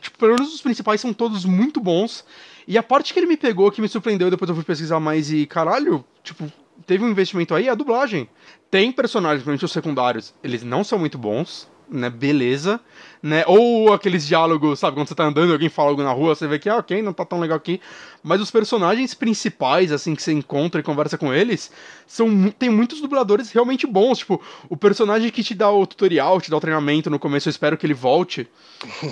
[0.00, 2.24] Tipo, pelo menos os principais são todos muito bons.
[2.66, 5.32] E a parte que ele me pegou, que me surpreendeu, depois eu fui pesquisar mais
[5.32, 6.52] e, caralho, tipo,
[6.86, 8.28] teve um investimento aí, a dublagem.
[8.70, 12.08] Tem personagens, principalmente os secundários, eles não são muito bons, né?
[12.08, 12.80] Beleza,
[13.22, 13.44] né?
[13.46, 16.46] Ou aqueles diálogos, sabe, quando você tá andando e alguém fala algo na rua, você
[16.46, 17.80] vê que, ah, ok, não tá tão legal aqui.
[18.22, 21.70] Mas os personagens principais, assim, que você encontra e conversa com eles,
[22.06, 24.18] são tem muitos dubladores realmente bons.
[24.18, 27.50] Tipo, o personagem que te dá o tutorial, te dá o treinamento no começo, eu
[27.50, 28.48] espero que ele volte.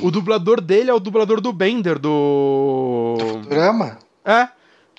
[0.03, 3.17] o dublador dele é o dublador do Bender, do.
[3.49, 3.99] Drama?
[4.25, 4.49] É.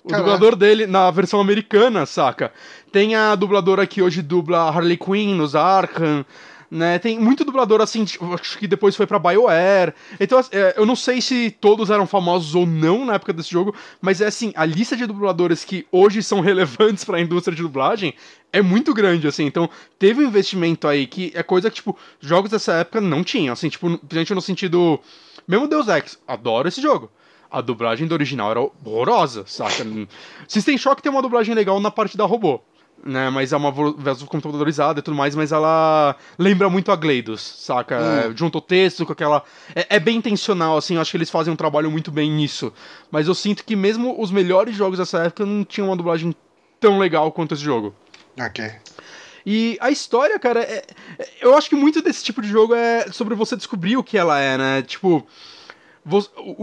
[0.03, 0.31] O Caraca.
[0.31, 2.53] dublador dele na versão americana, saca?
[2.91, 6.25] Tem a dubladora que hoje dubla Harley Quinn nos Arkham,
[6.71, 6.99] né?
[6.99, 9.93] Tem muito dublador assim, tipo, acho que depois foi pra BioWare.
[10.19, 13.75] Então, é, eu não sei se todos eram famosos ou não na época desse jogo,
[13.99, 17.61] mas é assim, a lista de dubladores que hoje são relevantes para a indústria de
[17.61, 18.13] dublagem
[18.53, 19.45] é muito grande, assim.
[19.45, 23.51] Então, teve um investimento aí que é coisa que, tipo, jogos dessa época não tinham,
[23.51, 24.99] assim, tipo, gente no sentido.
[25.47, 27.11] Mesmo Deus Ex, adoro esse jogo
[27.49, 29.85] a dublagem do original era horrorosa, saca?
[30.47, 32.61] System Shock tem uma dublagem legal na parte da robô,
[33.03, 33.29] né?
[33.29, 37.99] Mas é uma voz computadorizada e tudo mais, mas ela lembra muito a Gleidos, saca?
[37.99, 38.33] Hum.
[38.35, 39.43] Junto o texto com aquela.
[39.75, 42.71] É, é, bem intencional, assim, eu acho que eles fazem um trabalho muito bem nisso.
[43.11, 46.35] Mas eu sinto que mesmo os melhores jogos dessa época não tinham uma dublagem
[46.79, 47.93] tão legal quanto esse jogo.
[48.39, 48.71] Ok.
[49.45, 50.83] E a história, cara, é,
[51.17, 54.17] é, eu acho que muito desse tipo de jogo é sobre você descobrir o que
[54.17, 54.81] ela é, né?
[54.81, 55.25] Tipo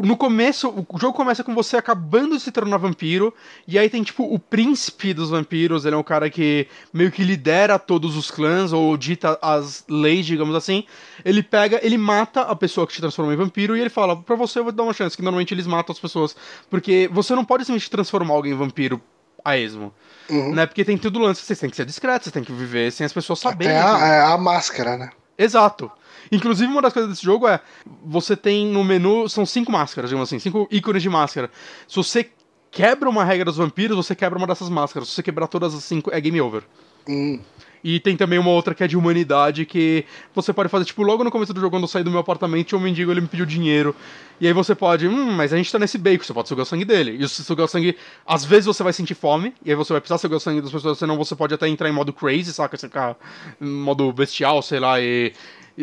[0.03, 3.33] no começo, o jogo começa com você acabando de se tornar vampiro,
[3.67, 7.23] e aí tem, tipo, o príncipe dos vampiros, ele é um cara que meio que
[7.23, 10.85] lidera todos os clãs, ou dita as leis, digamos assim.
[11.25, 14.37] Ele pega, ele mata a pessoa que te transforma em vampiro, e ele fala, pra
[14.37, 16.35] você eu vou te dar uma chance, que normalmente eles matam as pessoas,
[16.71, 19.01] porque você não pode simplesmente transformar alguém em vampiro
[19.45, 19.95] a esmo.
[20.29, 20.55] Uhum.
[20.55, 20.67] Né?
[20.67, 23.13] Porque tem tudo lance, vocês têm que ser discretos, vocês têm que viver sem as
[23.13, 23.75] pessoas saberem.
[23.75, 25.11] É a, é a máscara, né?
[25.39, 25.91] Exato.
[26.31, 27.61] Inclusive, uma das coisas desse jogo é:
[28.05, 31.51] você tem no menu, são cinco máscaras, digamos assim, cinco ícones de máscara.
[31.87, 32.31] Se você
[32.71, 35.09] quebra uma regra dos vampiros, você quebra uma dessas máscaras.
[35.09, 36.63] Se você quebrar todas as cinco, é game over.
[37.09, 37.41] Hum.
[37.85, 40.05] E tem também uma outra que é de humanidade, que
[40.35, 42.77] você pode fazer, tipo, logo no começo do jogo, quando eu saí do meu apartamento,
[42.77, 43.95] o mendigo ele me pediu dinheiro.
[44.41, 46.67] E aí você pode, hum, mas a gente tá nesse bacon, você pode sugar o
[46.67, 47.17] sangue dele.
[47.23, 47.97] E se sugar o sangue,
[48.27, 50.73] às vezes você vai sentir fome, e aí você vai precisar sugar o sangue das
[50.73, 52.77] pessoas, senão você pode até entrar em modo crazy, saca?
[52.77, 53.17] Você ficar
[53.61, 55.33] em modo bestial, sei lá, e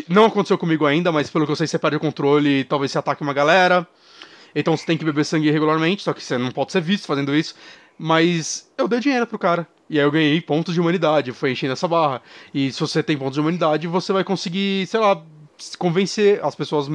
[0.08, 2.92] não aconteceu comigo ainda, mas pelo que eu sei, você perde o controle e talvez
[2.92, 3.88] você ataque uma galera.
[4.56, 7.36] Então você tem que beber sangue regularmente, só que você não pode ser visto fazendo
[7.36, 7.56] isso.
[7.98, 9.68] Mas eu dei dinheiro pro cara.
[9.90, 12.22] E aí eu ganhei pontos de humanidade, foi enchendo essa barra.
[12.54, 15.22] E se você tem pontos de humanidade, você vai conseguir, sei lá,
[15.78, 16.90] convencer as pessoas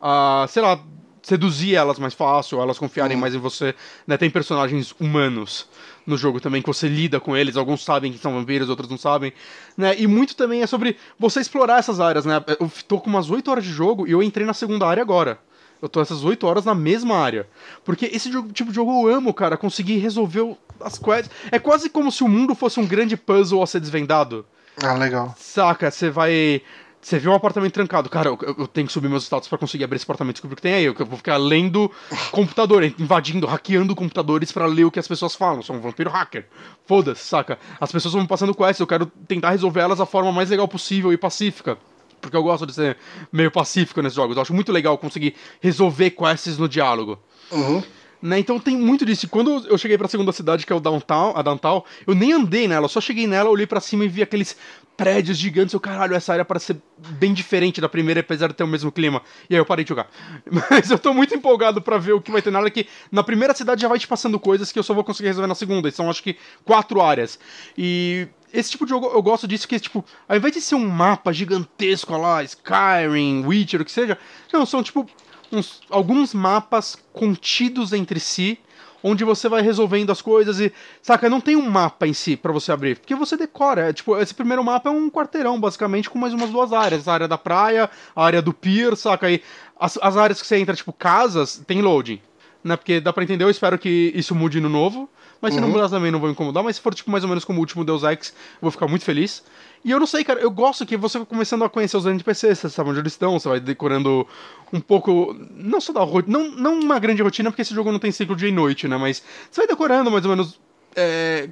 [0.00, 0.82] a, sei lá,
[1.22, 3.20] seduzir elas mais fácil, elas confiarem Uhum.
[3.20, 3.74] mais em você.
[4.06, 4.16] Né?
[4.16, 5.68] Tem personagens humanos
[6.06, 8.98] no jogo também que você lida com eles, alguns sabem que são vampiros, outros não
[8.98, 9.32] sabem,
[9.76, 9.94] né?
[9.98, 12.42] E muito também é sobre você explorar essas áreas, né?
[12.58, 15.38] Eu tô com umas 8 horas de jogo e eu entrei na segunda área agora.
[15.82, 17.46] Eu tô essas 8 horas na mesma área.
[17.84, 19.56] Porque esse jogo- tipo de jogo eu amo, cara.
[19.56, 21.30] Conseguir resolver as quests.
[21.50, 24.44] É quase como se o mundo fosse um grande puzzle a ser desvendado.
[24.82, 25.34] Ah, legal.
[25.38, 25.90] Saca?
[25.90, 26.60] Você vai.
[27.02, 28.10] Você vê um apartamento trancado.
[28.10, 30.52] Cara, eu, eu tenho que subir meus status pra conseguir abrir esse apartamento e descobrir
[30.52, 30.84] o que tem aí.
[30.84, 31.90] Eu, vou ficar lendo
[32.30, 35.56] computador, invadindo, hackeando computadores pra ler o que as pessoas falam.
[35.56, 36.46] Eu sou um vampiro hacker.
[36.86, 37.58] Foda-se, saca?
[37.80, 40.68] As pessoas vão me passando quests, eu quero tentar resolver elas da forma mais legal
[40.68, 41.78] possível e pacífica.
[42.20, 42.98] Porque eu gosto de ser
[43.32, 44.36] meio pacífico nesses jogos.
[44.36, 47.18] Eu acho muito legal conseguir resolver quests no diálogo.
[47.50, 47.82] Uhum.
[48.22, 48.38] Né?
[48.38, 49.26] Então tem muito disso.
[49.26, 52.32] E quando eu cheguei pra segunda cidade, que é o Downtown, a Downtown, eu nem
[52.32, 54.56] andei nela, eu só cheguei nela, olhei pra cima e vi aqueles
[54.96, 55.72] prédios gigantes.
[55.72, 58.92] Eu, caralho, essa área parece ser bem diferente da primeira, apesar de ter o mesmo
[58.92, 59.22] clima.
[59.48, 60.08] E aí eu parei de jogar.
[60.70, 63.54] Mas eu tô muito empolgado pra ver o que vai ter nela, que na primeira
[63.54, 65.88] cidade já vai te passando coisas que eu só vou conseguir resolver na segunda.
[65.88, 67.38] E são acho que quatro áreas.
[67.78, 70.86] E esse tipo de jogo eu gosto disso, que tipo, ao invés de ser um
[70.86, 74.18] mapa gigantesco lá, Skyrim, Witcher, o que seja,
[74.52, 75.08] não, são tipo
[75.52, 78.58] uns- alguns mapas contidos entre si,
[79.02, 80.72] onde você vai resolvendo as coisas e.
[81.02, 83.88] Saca, não tem um mapa em si pra você abrir, porque você decora.
[83.88, 87.08] É, tipo, esse primeiro mapa é um quarteirão, basicamente, com mais umas duas áreas.
[87.08, 89.30] A área da praia, a área do pier, saca?
[89.30, 89.42] E
[89.78, 92.20] as, as áreas que você entra, tipo, casas, tem loading.
[92.62, 92.76] Né?
[92.76, 95.08] Porque dá pra entender, eu espero que isso mude no novo.
[95.40, 95.72] Mas se não Uhum.
[95.74, 96.62] mudar também não vou incomodar.
[96.62, 98.86] Mas se for, tipo, mais ou menos como o último Deus Ex, eu vou ficar
[98.86, 99.42] muito feliz.
[99.84, 102.58] E eu não sei, cara, eu gosto que você vai começando a conhecer os NPCs,
[102.58, 104.26] você sabe onde eles estão, você vai decorando
[104.72, 107.98] um pouco, não só da rotina, não, não uma grande rotina, porque esse jogo não
[107.98, 110.60] tem ciclo dia e noite, né, mas você vai decorando mais ou menos
[110.94, 111.48] é,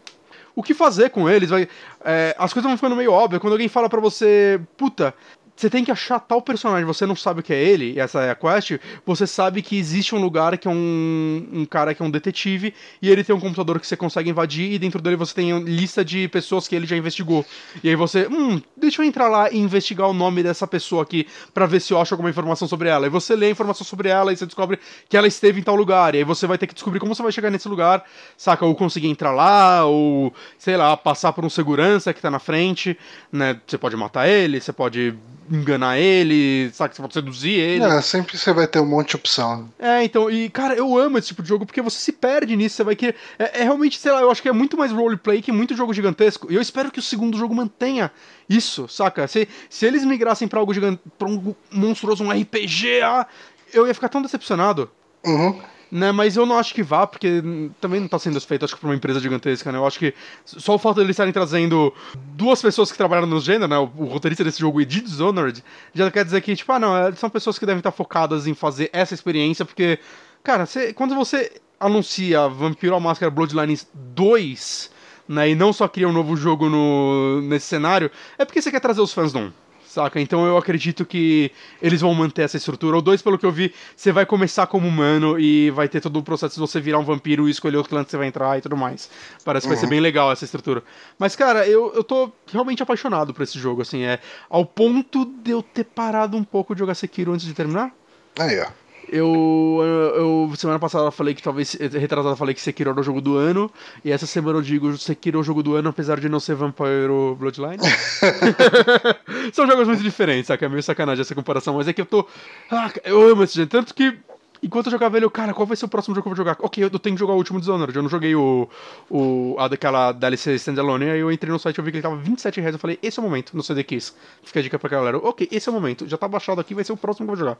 [0.55, 1.66] o que fazer com eles, vai,
[2.05, 5.14] é, as coisas vão ficando meio óbvias, quando alguém fala pra você, puta,
[5.59, 8.30] você tem que achar tal personagem, você não sabe o que é ele, essa é
[8.30, 12.05] a quest, você sabe que existe um lugar que é um, um cara que é
[12.05, 12.72] um detetive,
[13.02, 16.05] e ele tem um computador que você consegue invadir, e dentro dele você tem lista
[16.05, 17.44] de pessoas que ele já investigou.
[17.82, 21.26] E aí você, hum, deixa eu entrar lá e investigar o nome dessa pessoa aqui,
[21.52, 23.06] pra ver se eu acho alguma informação sobre ela.
[23.06, 24.78] E você lê a informação sobre ela, e você descobre
[25.09, 27.22] que ela esteve em tal lugar, e aí você vai ter que descobrir como você
[27.22, 28.05] vai chegar nesse lugar,
[28.36, 28.64] saca?
[28.64, 32.97] Ou conseguir entrar lá, ou, sei lá, passar por um segurança que tá na frente,
[33.32, 33.60] né?
[33.66, 35.16] Você pode matar ele, você pode
[35.50, 36.94] enganar ele, saca?
[36.94, 37.84] Você pode seduzir ele.
[37.84, 39.68] É, sempre você vai ter um monte de opção.
[39.78, 42.76] É, então, e cara, eu amo esse tipo de jogo porque você se perde nisso,
[42.76, 43.14] você vai querer.
[43.38, 45.92] É, é realmente, sei lá, eu acho que é muito mais roleplay que muito jogo
[45.92, 46.50] gigantesco.
[46.50, 48.10] E eu espero que o segundo jogo mantenha
[48.48, 49.26] isso, saca?
[49.26, 53.26] Se, se eles migrassem pra algo gigante, pra um monstruoso, um RPG, ah,
[53.72, 54.90] eu ia ficar tão decepcionado.
[55.24, 55.60] Uhum.
[55.90, 57.43] Né, mas eu não acho que vá, porque
[57.81, 59.78] também não tá sendo feito, acho que por uma empresa gigantesca, né?
[59.78, 60.12] Eu acho que
[60.44, 61.94] só o fato de eles estarem trazendo
[62.35, 63.78] duas pessoas que trabalharam no gênero, né?
[63.78, 66.94] O, o roteirista desse jogo e de Dishonored, já quer dizer que, tipo, ah, não,
[66.94, 69.98] é, são pessoas que devem estar focadas em fazer essa experiência, porque,
[70.44, 74.90] cara, você- quando você anuncia Vampiro à Máscara Bloodlines 2,
[75.27, 78.81] né, e não só cria um novo jogo no, nesse cenário, é porque você quer
[78.81, 79.52] trazer os fãs do 1.
[79.98, 80.20] Saca?
[80.20, 81.50] Então eu acredito que
[81.82, 82.96] eles vão manter essa estrutura.
[82.96, 86.20] O 2, pelo que eu vi, você vai começar como humano e vai ter todo
[86.20, 88.56] o processo de você virar um vampiro e escolher o clã que você vai entrar
[88.56, 89.10] e tudo mais.
[89.44, 90.84] Parece que vai ser bem legal essa estrutura.
[91.18, 94.20] Mas, cara, eu, eu tô realmente apaixonado por esse jogo, assim, é.
[94.48, 97.92] Ao ponto de eu ter parado um pouco de jogar Sekiro antes de terminar.
[98.38, 98.68] Aí, ó.
[99.10, 99.80] Eu,
[100.16, 103.70] eu, semana passada falei que talvez, retrasada falei que Sekiro era o jogo do ano,
[104.05, 106.55] e essa semana eu digo Sekiro é o jogo do ano, apesar de não ser
[106.55, 107.09] Vampire
[107.39, 107.78] Bloodline.
[109.52, 110.66] São jogos muito diferentes, saca?
[110.66, 112.26] É meio sacanagem essa comparação, mas é que eu tô.
[112.70, 114.18] Ah, eu amo esse jogo, tanto que.
[114.60, 116.36] Enquanto eu jogava ele, eu, cara, qual vai ser o próximo jogo que eu vou
[116.36, 116.56] jogar?
[116.60, 117.94] Ok, eu tenho que jogar o último Dishonored.
[117.94, 118.68] Eu não joguei o.
[119.09, 121.10] o a daquela DLC Standalone.
[121.10, 122.74] Aí eu entrei no site e eu vi que ele tava 27 reais.
[122.74, 124.12] Eu falei, esse é o momento, no CD Kiss.
[124.43, 125.18] Fica a dica pra galera.
[125.18, 126.09] Ok, esse é o momento.
[126.09, 127.59] Já tá baixado aqui, vai ser o próximo que eu vou jogar.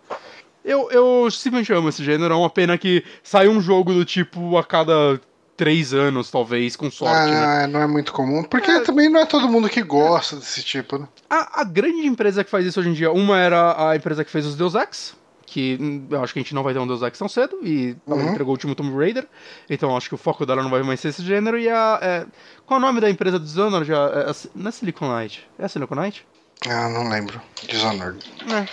[0.69, 2.35] Eu, eu simplesmente amo esse gênero.
[2.35, 5.21] É uma pena que sai um jogo do tipo a cada
[5.57, 7.65] três anos, talvez, com sorte, né?
[7.65, 8.45] Ah, não é muito comum.
[8.45, 11.09] Porque também não é todo mundo que gosta desse tipo, né?
[11.29, 14.31] A, a grande empresa que faz isso hoje em dia, uma era a empresa que
[14.31, 16.87] fez os Deus Ex, que hum, eu acho que a gente não vai ter um
[16.87, 18.29] Deus Ex tão cedo, e ela Uhum.
[18.31, 19.27] entregou o último Tomb Raider,
[19.69, 21.99] então acho que o foco dela não vai mais ser esse gênero, e a...
[22.01, 22.27] é,
[22.65, 23.89] qual é o nome da empresa do Dishonored?
[23.89, 25.49] Já, é, é, não é Silicon Knight?
[25.59, 26.25] É a Silicon Knight?
[26.69, 27.41] Ah, não lembro.
[27.67, 28.19] Dishonored.
[28.53, 28.69] É,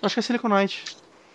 [0.00, 0.82] acho que é Silicon Knight.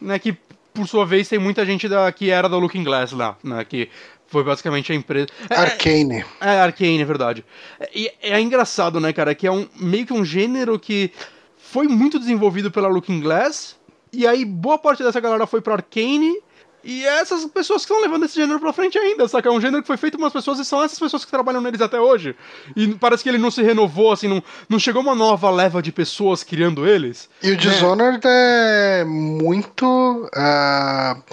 [0.02, 0.36] Né, que,
[0.74, 3.88] por sua vez, tem muita gente da, que era da Looking Glass lá, né, que
[4.28, 5.28] foi basicamente a empresa...
[5.50, 6.26] É, Arcane.
[6.40, 7.46] É, Arcane, é verdade.
[7.94, 11.12] E é, engraçado, né, cara, que é um meio que um gênero que
[11.58, 13.78] foi muito desenvolvido pela Looking Glass,
[14.12, 16.34] e aí boa parte dessa galera foi pra Arcane,
[16.84, 19.50] E é essas pessoas que estão levando esse gênero pra frente ainda, saca?
[19.50, 21.62] É um gênero que foi feito por umas pessoas e são essas pessoas que trabalham
[21.62, 22.36] neles até hoje.
[22.76, 25.92] E parece que ele não se renovou, assim, não, não chegou uma nova leva de
[25.92, 27.30] pessoas criando eles.
[27.42, 29.86] E o Dishonored é muito.
[29.86, 31.24] Uh,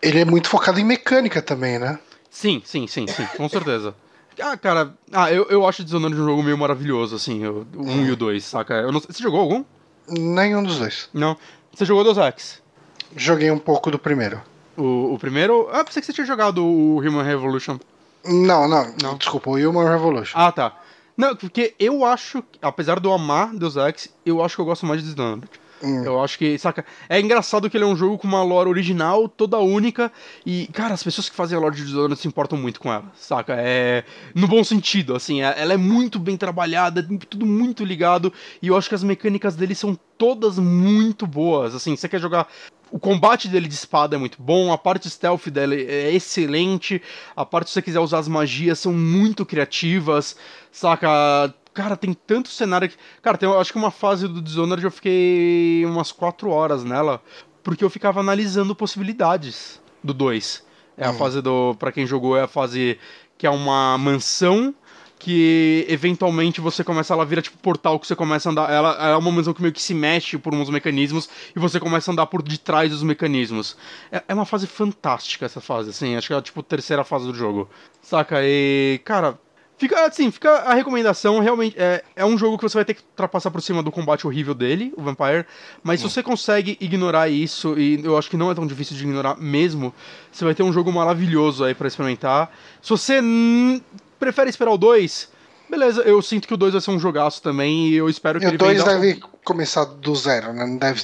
[0.00, 1.98] ele é muito focado em mecânica também, né?
[2.30, 3.94] Sim, sim, sim, sim, com certeza.
[4.38, 8.04] Ah, cara, ah, eu, eu acho Dishonored um jogo meio maravilhoso, assim, o 1 um
[8.04, 8.74] e o 2, saca?
[8.74, 9.64] Eu não, você jogou algum?
[10.08, 11.08] Nenhum dos dois.
[11.12, 11.38] Não.
[11.72, 12.62] Você jogou Deus Ex?
[13.16, 14.40] Joguei um pouco do primeiro.
[14.76, 15.68] O, o primeiro?
[15.72, 17.78] Ah, pensei que você tinha jogado o Human Revolution.
[18.24, 19.16] Não, não, não.
[19.16, 20.38] Desculpa, o Human Revolution.
[20.38, 20.76] Ah, tá.
[21.16, 24.84] Não, porque eu acho, apesar de eu amar Deus Ex, eu acho que eu gosto
[24.84, 25.48] mais de Dishonored.
[25.82, 26.04] Hum.
[26.04, 26.84] Eu acho que, saca?
[27.08, 30.10] É engraçado que ele é um jogo com uma lore original, toda única.
[30.44, 33.04] E, cara, as pessoas que fazem a lore de Dishonored se importam muito com ela,
[33.14, 33.54] saca?
[33.58, 34.04] É.
[34.34, 35.42] No bom sentido, assim.
[35.42, 38.32] É, ela é muito bem trabalhada, tudo muito ligado.
[38.62, 41.74] E eu acho que as mecânicas dele são todas muito boas.
[41.74, 42.48] Assim, você quer jogar
[42.90, 47.02] o combate dele de espada é muito bom, a parte stealth dele é excelente,
[47.34, 50.36] a parte se você quiser usar as magias são muito criativas,
[50.70, 51.52] saca?
[51.74, 52.96] Cara, tem tanto cenário que.
[53.20, 57.22] Cara, tem, acho que uma fase do Dishonored eu fiquei umas 4 horas nela,
[57.62, 60.64] porque eu ficava analisando possibilidades do 2.
[60.96, 61.14] É a hum.
[61.18, 61.76] fase do.
[61.78, 62.98] para quem jogou, é a fase
[63.36, 64.74] que é uma mansão
[65.18, 68.70] que eventualmente você começa ela vira tipo portal que você começa a andar.
[68.70, 71.80] Ela, ela, é uma mansão que meio que se mexe por uns mecanismos e você
[71.80, 73.76] começa a andar por detrás dos mecanismos.
[74.12, 76.16] É, é uma fase fantástica essa fase assim.
[76.16, 77.68] Acho que é tipo a terceira fase do jogo.
[78.02, 78.38] Saca?
[78.42, 79.38] E cara
[79.78, 83.02] Fica assim, fica a recomendação, realmente é, é um jogo que você vai ter que
[83.02, 85.44] ultrapassar por cima do combate horrível dele, o Vampire,
[85.82, 86.08] mas se hum.
[86.08, 89.92] você consegue ignorar isso, e eu acho que não é tão difícil de ignorar mesmo,
[90.32, 92.50] você vai ter um jogo maravilhoso aí para experimentar.
[92.80, 93.20] Se você
[94.18, 95.28] prefere esperar o 2,
[95.68, 98.46] beleza, eu sinto que o 2 vai ser um jogaço também, e eu espero que
[98.46, 100.66] e ele O 2 deve começar do zero, né?
[100.66, 101.02] Não deve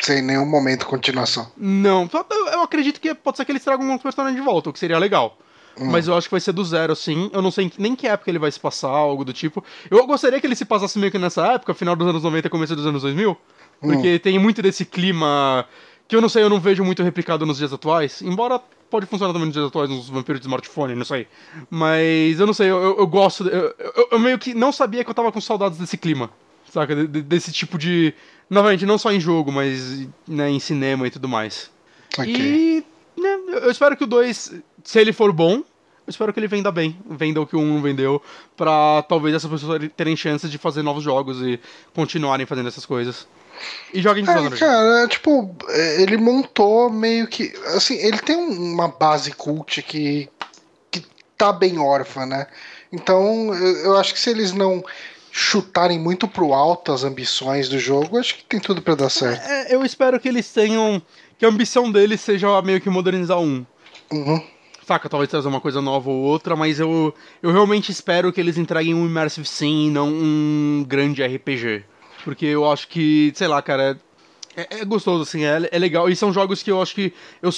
[0.00, 1.50] ser em nenhum momento continuação.
[1.56, 2.08] Não,
[2.52, 4.98] eu acredito que pode ser que eles tragam um personagem de volta, o que seria
[4.98, 5.38] legal.
[5.78, 5.90] Hum.
[5.90, 7.30] Mas eu acho que vai ser do zero, sim.
[7.32, 9.64] Eu não sei nem que época ele vai se passar, algo do tipo.
[9.90, 12.76] Eu gostaria que ele se passasse meio que nessa época, final dos anos 90 começo
[12.76, 13.36] dos anos 2000.
[13.80, 14.18] Porque hum.
[14.18, 15.66] tem muito desse clima
[16.06, 18.20] que eu não sei, eu não vejo muito replicado nos dias atuais.
[18.22, 18.60] Embora
[18.92, 21.26] pode funcionar também nos dias atuais, nos vampiros de smartphone, não sei.
[21.70, 23.48] Mas eu não sei, eu, eu, gosto.
[23.48, 26.30] Eu, eu, eu, meio que não sabia que eu tava com saudades desse clima.
[26.70, 26.94] Saca?
[26.94, 28.12] De, de, desse tipo de.
[28.50, 31.70] Novamente, não só em jogo, mas né, em cinema e tudo mais.
[32.12, 32.34] Okay.
[32.36, 32.84] E
[33.18, 36.70] né, eu espero que o 2, se ele for bom, eu espero que ele venda
[36.70, 38.20] bem, venda o que o 1 um vendeu,
[38.54, 41.58] pra talvez essas pessoas terem chances de fazer novos jogos e
[41.94, 43.26] continuarem fazendo essas coisas.
[43.92, 44.56] E joguem Dishonored.
[44.56, 45.54] É, cara, tipo,
[45.98, 47.52] ele montou meio que.
[47.74, 50.28] Assim, ele tem uma base cult que,
[50.90, 51.04] que
[51.36, 52.46] tá bem órfã, né?
[52.92, 54.84] Então, eu, eu acho que se eles não
[55.30, 59.42] chutarem muito pro alto as ambições do jogo, acho que tem tudo para dar certo.
[59.48, 61.00] É, eu espero que eles tenham
[61.38, 63.64] que a ambição deles seja meio que modernizar um.
[64.12, 64.44] Uhum.
[64.86, 68.58] Saca, talvez trazer uma coisa nova ou outra, mas eu, eu realmente espero que eles
[68.58, 71.84] entreguem um Immersive Sim e não um grande RPG.
[72.24, 73.98] Porque eu acho que, sei lá, cara,
[74.56, 76.08] é, é gostoso, assim, é, é legal.
[76.08, 77.50] E são jogos que eu acho que eu,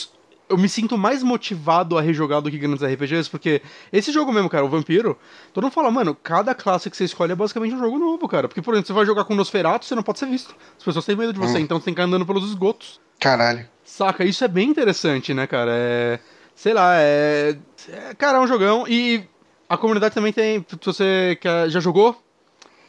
[0.48, 3.62] eu me sinto mais motivado a rejogar do que grandes RPGs, porque
[3.92, 5.18] esse jogo mesmo, cara, o Vampiro,
[5.52, 8.48] todo mundo fala, mano, cada classe que você escolhe é basicamente um jogo novo, cara.
[8.48, 10.54] Porque, por exemplo, você vai jogar com Nosferatu, você não pode ser visto.
[10.78, 11.60] As pessoas têm medo de você, hum.
[11.60, 13.00] então você tem que ir andando pelos esgotos.
[13.18, 13.68] Caralho.
[13.84, 15.72] Saca, isso é bem interessante, né, cara?
[15.74, 16.18] É.
[16.54, 17.56] Sei lá, é.
[17.88, 18.86] é cara, é um jogão.
[18.88, 19.24] E
[19.68, 20.64] a comunidade também tem.
[20.68, 22.16] Se você quer, já jogou,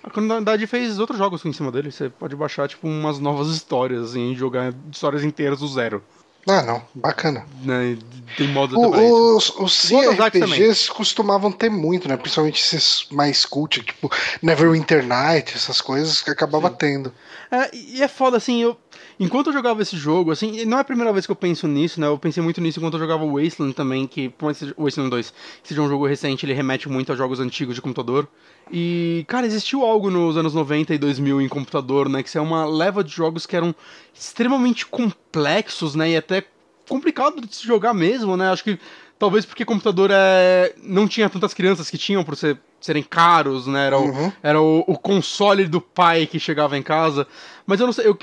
[0.05, 1.91] a comunidade fez outros jogos em cima dele.
[1.91, 6.03] Você pode baixar, tipo, umas novas histórias, assim, jogar histórias inteiras do zero.
[6.47, 7.43] Ah, não, bacana.
[7.63, 7.97] Né,
[8.37, 12.15] tem modo o, Os, os CRPGs costumavam ter muito, né?
[12.15, 14.11] Principalmente esses mais cult, tipo
[14.43, 16.75] Neverwinter Night, essas coisas que acabava Sim.
[16.77, 17.13] tendo.
[17.49, 18.77] É, e é foda, assim, eu
[19.19, 21.99] enquanto eu jogava esse jogo, assim, não é a primeira vez que eu penso nisso,
[21.99, 22.07] né?
[22.07, 25.09] Eu pensei muito nisso enquanto eu jogava o Wasteland também, que, por mais que Wasteland
[25.09, 25.33] 2
[25.63, 28.27] seja um jogo recente, ele remete muito a jogos antigos de computador.
[28.71, 32.23] E, cara, existiu algo nos anos 90 e 2000 em computador, né?
[32.23, 33.73] Que é uma leva de jogos que eram
[34.13, 36.11] extremamente complexos, né?
[36.11, 36.43] E até
[36.87, 38.49] complicado de se jogar mesmo, né?
[38.49, 38.79] Acho que
[39.17, 40.73] talvez porque computador é...
[40.83, 43.87] não tinha tantas crianças que tinham por ser serem caros, né?
[43.87, 44.31] Era, o, uhum.
[44.43, 47.25] era o, o, console do pai que chegava em casa.
[47.65, 48.17] Mas eu não sei, eu,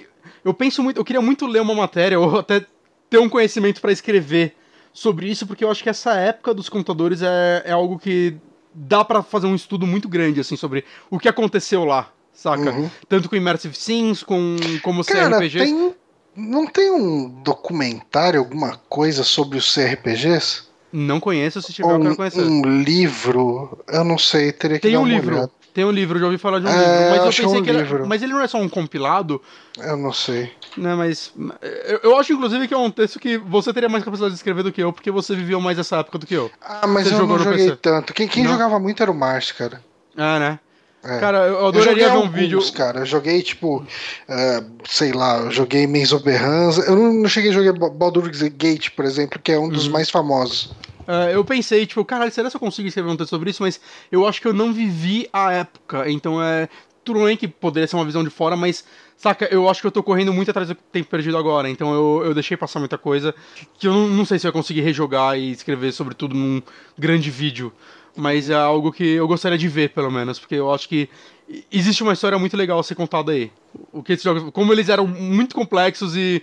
[0.45, 2.65] eu penso muito, eu queria muito ler uma matéria ou até
[3.09, 4.57] ter um conhecimento para escrever
[4.93, 8.37] sobre isso, porque eu acho que essa época dos computadores é, é algo que
[8.75, 12.71] dá para fazer um estudo muito grande assim sobre o que aconteceu lá, saca?
[12.71, 12.91] Uhum.
[13.09, 15.65] Tanto com Immersive Sims, com como Cara, CRPGs.
[15.65, 15.95] Tem,
[16.35, 20.65] não tem um documentário, alguma coisa sobre os CRPGs?
[20.93, 22.43] Não conheço, se tiver um, eu quero conhecer.
[22.43, 25.37] Um livro, eu não sei, teria que tem dar um livro.
[25.37, 25.53] Olhada.
[25.75, 27.61] Tem um livro, já ouvi falar de um É, livro, mas eu que é pensei
[27.61, 28.07] um que era, livro.
[28.07, 29.41] mas ele não é só um compilado,
[29.79, 30.53] Eu não sei.
[30.77, 31.33] né, mas
[31.87, 34.63] eu, eu acho inclusive que é um texto que você teria mais capacidade de escrever
[34.63, 36.51] do que eu, porque você viveu mais essa época do que eu.
[36.61, 37.77] Ah, mas Você eu não joguei PC?
[37.81, 38.13] tanto.
[38.13, 39.83] Quem, quem jogava muito era o Márcio, cara.
[40.17, 40.59] Ah, né?
[41.05, 41.19] É.
[41.19, 42.73] Cara, eu Eu adoraria ver um alguns, vídeo.
[42.75, 43.01] cara.
[43.01, 43.85] Eu joguei, tipo,
[44.29, 46.83] eh, sei lá, eu joguei Maze of Berranza.
[46.83, 49.69] Eu não, não cheguei a jogar Ba- Baldur's Gate, por exemplo, que é um Uhum.
[49.71, 50.71] dos mais famosos.
[51.07, 53.63] É, eu pensei, tipo, caralho, será que eu consigo escrever um texto sobre isso?
[53.63, 53.81] Mas
[54.11, 56.11] eu acho que eu não vivi a época.
[56.11, 56.69] Então é.
[57.05, 58.85] Tudo bem que poderia ser uma visão de fora, mas.
[59.17, 61.69] Saca, eu acho que eu tô correndo muito atrás do tempo perdido agora.
[61.69, 63.35] Então eu, eu deixei passar muita coisa.
[63.79, 66.63] Que eu não, não sei se eu ia conseguir rejogar e escrever sobre tudo num
[66.97, 67.73] grande vídeo.
[68.17, 70.39] Mas é algo que eu gostaria de ver, pelo menos.
[70.39, 71.09] Porque eu acho que
[71.73, 73.51] existe uma história muito legal a ser contada aí.
[73.93, 74.51] O que esses jogos.
[74.53, 76.43] Como eles eram muito complexos e.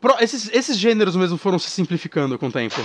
[0.00, 2.76] pro- esses, esses gêneros mesmo foram se simplificando com o tempo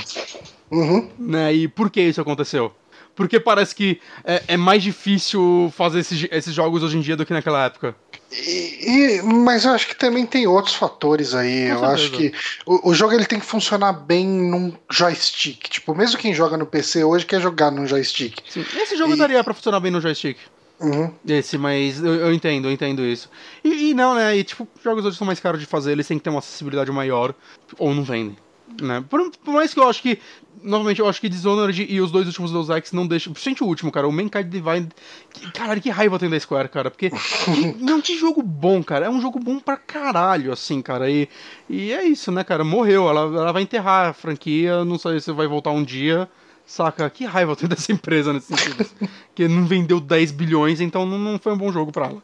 [0.71, 1.09] Uhum.
[1.19, 1.53] né?
[1.53, 2.73] E por que isso aconteceu?
[3.15, 7.25] Porque parece que é, é mais difícil fazer esses, esses jogos hoje em dia do
[7.25, 7.95] que naquela época.
[8.29, 11.69] E- e- mas eu acho que também tem outros fatores aí.
[11.69, 12.31] Com eu acho certeza.
[12.31, 15.69] que o, o jogo ele tem que funcionar bem num joystick.
[15.69, 18.37] Tipo, mesmo quem joga no PC hoje quer jogar num joystick.
[18.49, 18.65] Sim.
[18.75, 20.37] Esse jogo E- daria pra funcionar bem no joystick.
[20.79, 21.13] Uhum.
[21.27, 23.29] Esse, mas eu, eu entendo, eu entendo isso.
[23.63, 24.35] E, e não, né?
[24.37, 26.91] E tipo, jogos hoje são mais caros de fazer, eles têm que ter uma acessibilidade
[26.91, 27.33] maior,
[27.77, 28.37] ou não vendem.
[28.81, 29.03] Né?
[29.09, 30.19] Por, por mais que eu acho que.
[30.63, 33.31] Novamente, eu acho que Dishonored e os dois últimos Deus Ex não deixam.
[33.31, 34.07] Principalmente o último, cara.
[34.07, 34.89] O Mankind Divine.
[35.31, 36.89] que- Caralho, que raiva tenho da Square, cara.
[36.89, 37.11] Porque.
[37.11, 39.05] que- não, que jogo bom, cara.
[39.05, 41.09] É um jogo bom pra caralho, assim, cara.
[41.09, 41.29] E,
[41.69, 42.63] e é isso, né, cara?
[42.63, 43.07] Morreu.
[43.07, 44.83] Ela, ela vai enterrar a franquia.
[44.83, 46.27] Não sei se vai voltar um dia.
[46.65, 47.09] Saca?
[47.09, 48.85] Que raiva eu tenho dessa empresa nesse sentido.
[49.33, 52.23] que não vendeu 10 bilhões, então não, não foi um bom jogo pra ela.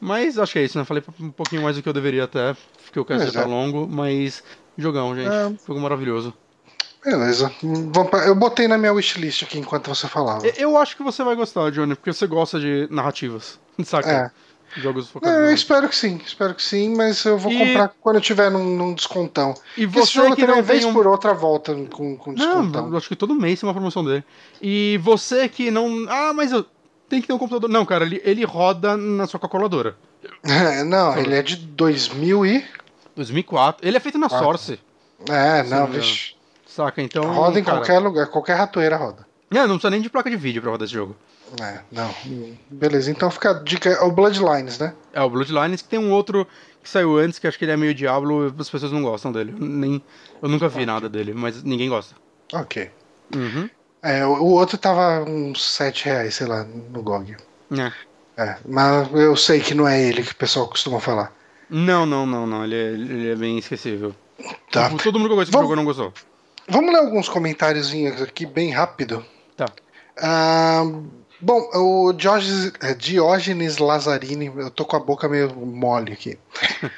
[0.00, 0.84] Mas acho que é isso, né?
[0.84, 3.44] Falei um pouquinho mais do que eu deveria até, porque o cast Pois tá é.
[3.44, 4.42] longo, mas
[4.78, 5.28] jogão, gente.
[5.28, 5.52] É.
[5.66, 6.32] Jogo maravilhoso.
[7.04, 7.50] Beleza.
[8.26, 10.46] Eu botei na minha wishlist aqui enquanto você falava.
[10.46, 14.10] Eu acho que você vai gostar, Johnny, porque você gosta de narrativas, saca?
[14.10, 14.30] É.
[14.76, 15.36] Jogos focados.
[15.36, 18.22] É, eu espero que sim, espero que sim, mas eu vou E- comprar quando eu
[18.22, 19.54] tiver num, num descontão.
[19.76, 20.92] E Porque você jogo que não vez tem um...
[20.94, 22.88] por outra, volta com, com descontão.
[22.88, 24.24] Não, acho que todo mês tem uma promoção dele.
[24.62, 26.06] E você que não.
[26.08, 26.64] Ah, mas eu
[27.08, 27.68] tenho que ter um computador.
[27.68, 29.96] Não, cara, ele, ele roda na sua calculadora.
[30.44, 32.64] É, não, ele é de 2000 e...
[33.16, 33.86] 2004.
[33.86, 34.44] Ele é feito na Quatro.
[34.46, 34.80] Source,
[35.28, 36.34] É, não, Sim, vixe.
[36.66, 37.02] saca?
[37.02, 37.24] Então.
[37.32, 39.26] Roda em cara, qualquer lugar, qualquer ratoeira roda.
[39.50, 41.16] Não, não precisa nem de placa de vídeo pra rodar esse jogo.
[41.60, 42.14] É, não.
[42.70, 43.88] Beleza, então fica a dica.
[43.88, 44.94] É o Bloodlines, né?
[45.12, 46.46] É o Bloodlines, que tem um outro
[46.82, 49.54] que saiu antes, que acho que ele é meio Diablo, as pessoas não gostam dele.
[49.58, 50.02] Eu, nem,
[50.42, 52.14] eu nunca vi nada dele, mas ninguém gosta.
[52.52, 52.90] Ok.
[53.34, 53.68] Uhum.
[54.02, 57.36] É, o, o outro tava uns 7 reais, sei lá, no GOG.
[57.76, 57.92] É.
[58.42, 61.32] É, mas eu sei que não é ele que o pessoal costuma falar.
[61.68, 62.64] Não, não, não, não.
[62.64, 64.14] Ele é, ele é bem esquecível.
[64.72, 64.88] Tá.
[64.88, 66.12] Tipo, todo mundo que gosta desse Vamos- jogo não gostou.
[66.68, 69.24] Vamos ler alguns comentáriozinhos aqui bem rápido.
[69.56, 69.66] Tá.
[70.18, 70.82] Ah,
[71.40, 76.38] bom, o Diógenes, é, Diógenes Lazzarini, eu tô com a boca meio mole aqui.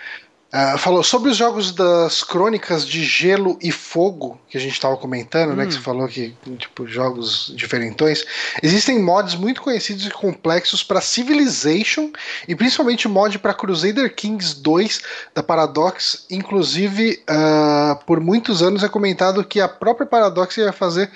[0.54, 4.98] Ah, falou sobre os jogos das crônicas de gelo e fogo que a gente estava
[4.98, 5.64] comentando, né?
[5.64, 8.22] Que você falou que tipo jogos diferentões.
[8.62, 12.12] Existem mods muito conhecidos e complexos para Civilization
[12.46, 15.00] e principalmente mod para Crusader Kings 2
[15.34, 16.26] da Paradox.
[16.30, 21.10] Inclusive, ah, por muitos anos é comentado que a própria Paradox ia fazer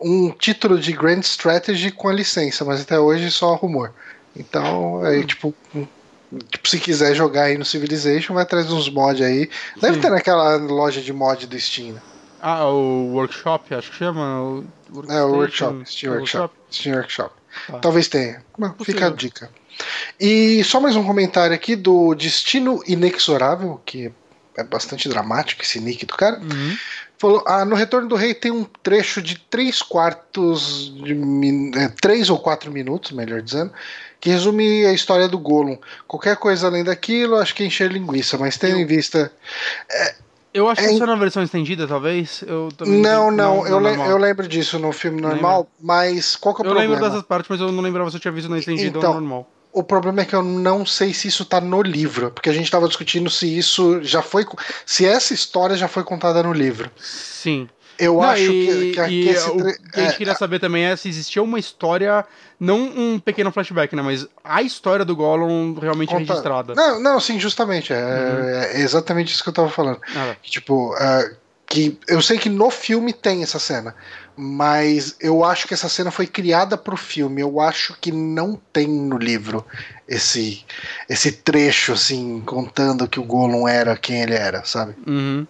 [0.00, 3.92] um título de Grand Strategy com a licença, mas até hoje só rumor.
[4.36, 5.54] Então, aí, tipo,
[6.48, 9.50] tipo, se quiser jogar aí no Civilization, vai atrás de uns mods aí.
[9.80, 10.00] Deve Sim.
[10.00, 11.94] ter naquela loja de mod do Steam.
[11.94, 12.02] né?
[12.40, 14.40] Ah, o Workshop, acho que chama.
[14.42, 14.64] O
[15.08, 16.54] É, o Workshop, Steam Workshop.
[16.70, 17.34] Steam Workshop.
[17.66, 17.78] Tá.
[17.78, 18.44] Talvez tenha.
[18.84, 19.50] Fica a dica.
[20.20, 24.12] E só mais um comentário aqui do Destino Inexorável, que
[24.56, 26.38] é bastante dramático esse nick do cara.
[26.38, 26.76] Uhum.
[27.18, 31.72] Falou, ah, no Retorno do Rei tem um trecho de três quartos de min...
[31.74, 33.72] é, três ou quatro minutos, melhor dizendo,
[34.20, 35.76] que resume a história do Gollum.
[36.06, 39.32] Qualquer coisa além daquilo, acho que é encher linguiça, mas tendo Eu- em vista.
[40.54, 42.42] Eu acho que É, isso é na versão estendida, talvez.
[42.46, 46.62] Eu também Não, não, eu, le- eu lembro disso no filme normal, mas qual que
[46.62, 46.94] é o Eu problema?
[46.94, 49.20] lembro dessas partes, mas eu não lembrava se eu tinha visto na estendida Então, ou
[49.20, 49.50] normal.
[49.72, 52.70] O problema é que eu não sei se isso tá no livro, porque a gente
[52.70, 54.46] tava discutindo se isso já foi.
[54.86, 56.90] Se essa história já foi contada no livro.
[56.96, 57.68] Sim.
[57.98, 60.60] Eu Não, acho e, que, que, e que o que a gente é, queria saber
[60.60, 62.24] também é se existia uma história,
[62.58, 64.02] não um pequeno flashback, né?
[64.02, 66.74] Mas a história do Gollum realmente conta- registrada.
[66.76, 67.92] Não, não, sim, justamente.
[67.92, 70.00] É, é exatamente isso que eu tava falando.
[70.16, 71.28] Ah, Que, tipo, ah,
[71.66, 73.94] que eu sei que no filme tem essa cena,
[74.38, 77.42] mas eu acho que essa cena foi criada pro filme.
[77.42, 79.66] Eu acho que não tem no livro
[80.06, 80.64] esse
[81.08, 84.94] esse trecho assim contando que o Gollum era quem ele era, sabe?
[85.06, 85.44] uhum.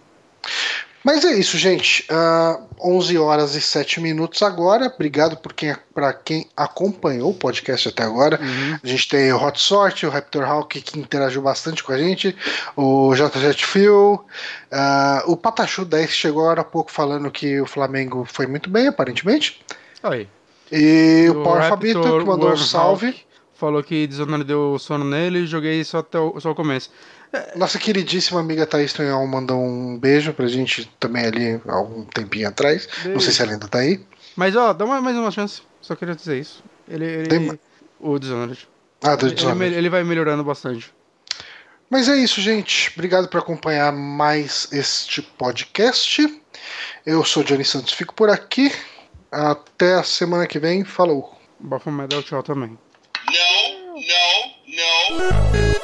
[1.03, 2.05] Mas é isso, gente.
[2.11, 4.87] Uh, 11 horas e 7 minutos agora.
[4.87, 8.39] Obrigado por quem, para quem acompanhou o podcast até agora.
[8.41, 8.79] Uhum.
[8.83, 12.35] A gente tem o Hot Sort, o Raptor Hawk, que interagiu bastante com a gente,
[12.75, 18.25] o JJet Phil, uh, o Patachu 10 chegou agora há pouco falando que o Flamengo
[18.25, 19.63] foi muito bem, aparentemente.
[20.03, 20.27] Oi.
[20.71, 23.15] E o, o Power Fabito, que mandou um salve.
[23.53, 26.89] Falou que Dishonored deu sono nele e joguei só até o, só o começo.
[27.55, 32.47] Nossa queridíssima amiga Thaís Tonhal mandou um beijo pra gente também ali há um tempinho
[32.47, 32.87] atrás.
[32.87, 33.09] Beijo.
[33.09, 34.03] Não sei se ela ainda tá aí.
[34.35, 35.61] Mas ó, dá uma, mais uma chance.
[35.81, 36.63] Só queria dizer isso.
[36.87, 37.05] Ele.
[37.05, 37.59] ele Tem...
[37.99, 38.67] O Dishonored.
[39.03, 39.65] Ah, do Dishonored.
[39.65, 40.91] Ele, ele vai melhorando bastante.
[41.89, 42.91] Mas é isso, gente.
[42.93, 46.41] Obrigado por acompanhar mais este podcast.
[47.05, 48.71] Eu sou Johnny Santos, fico por aqui.
[49.31, 50.83] Até a semana que vem.
[50.83, 51.37] Falou.
[51.59, 52.77] Bafomé dá tchau também.
[53.27, 55.78] Não, não, não.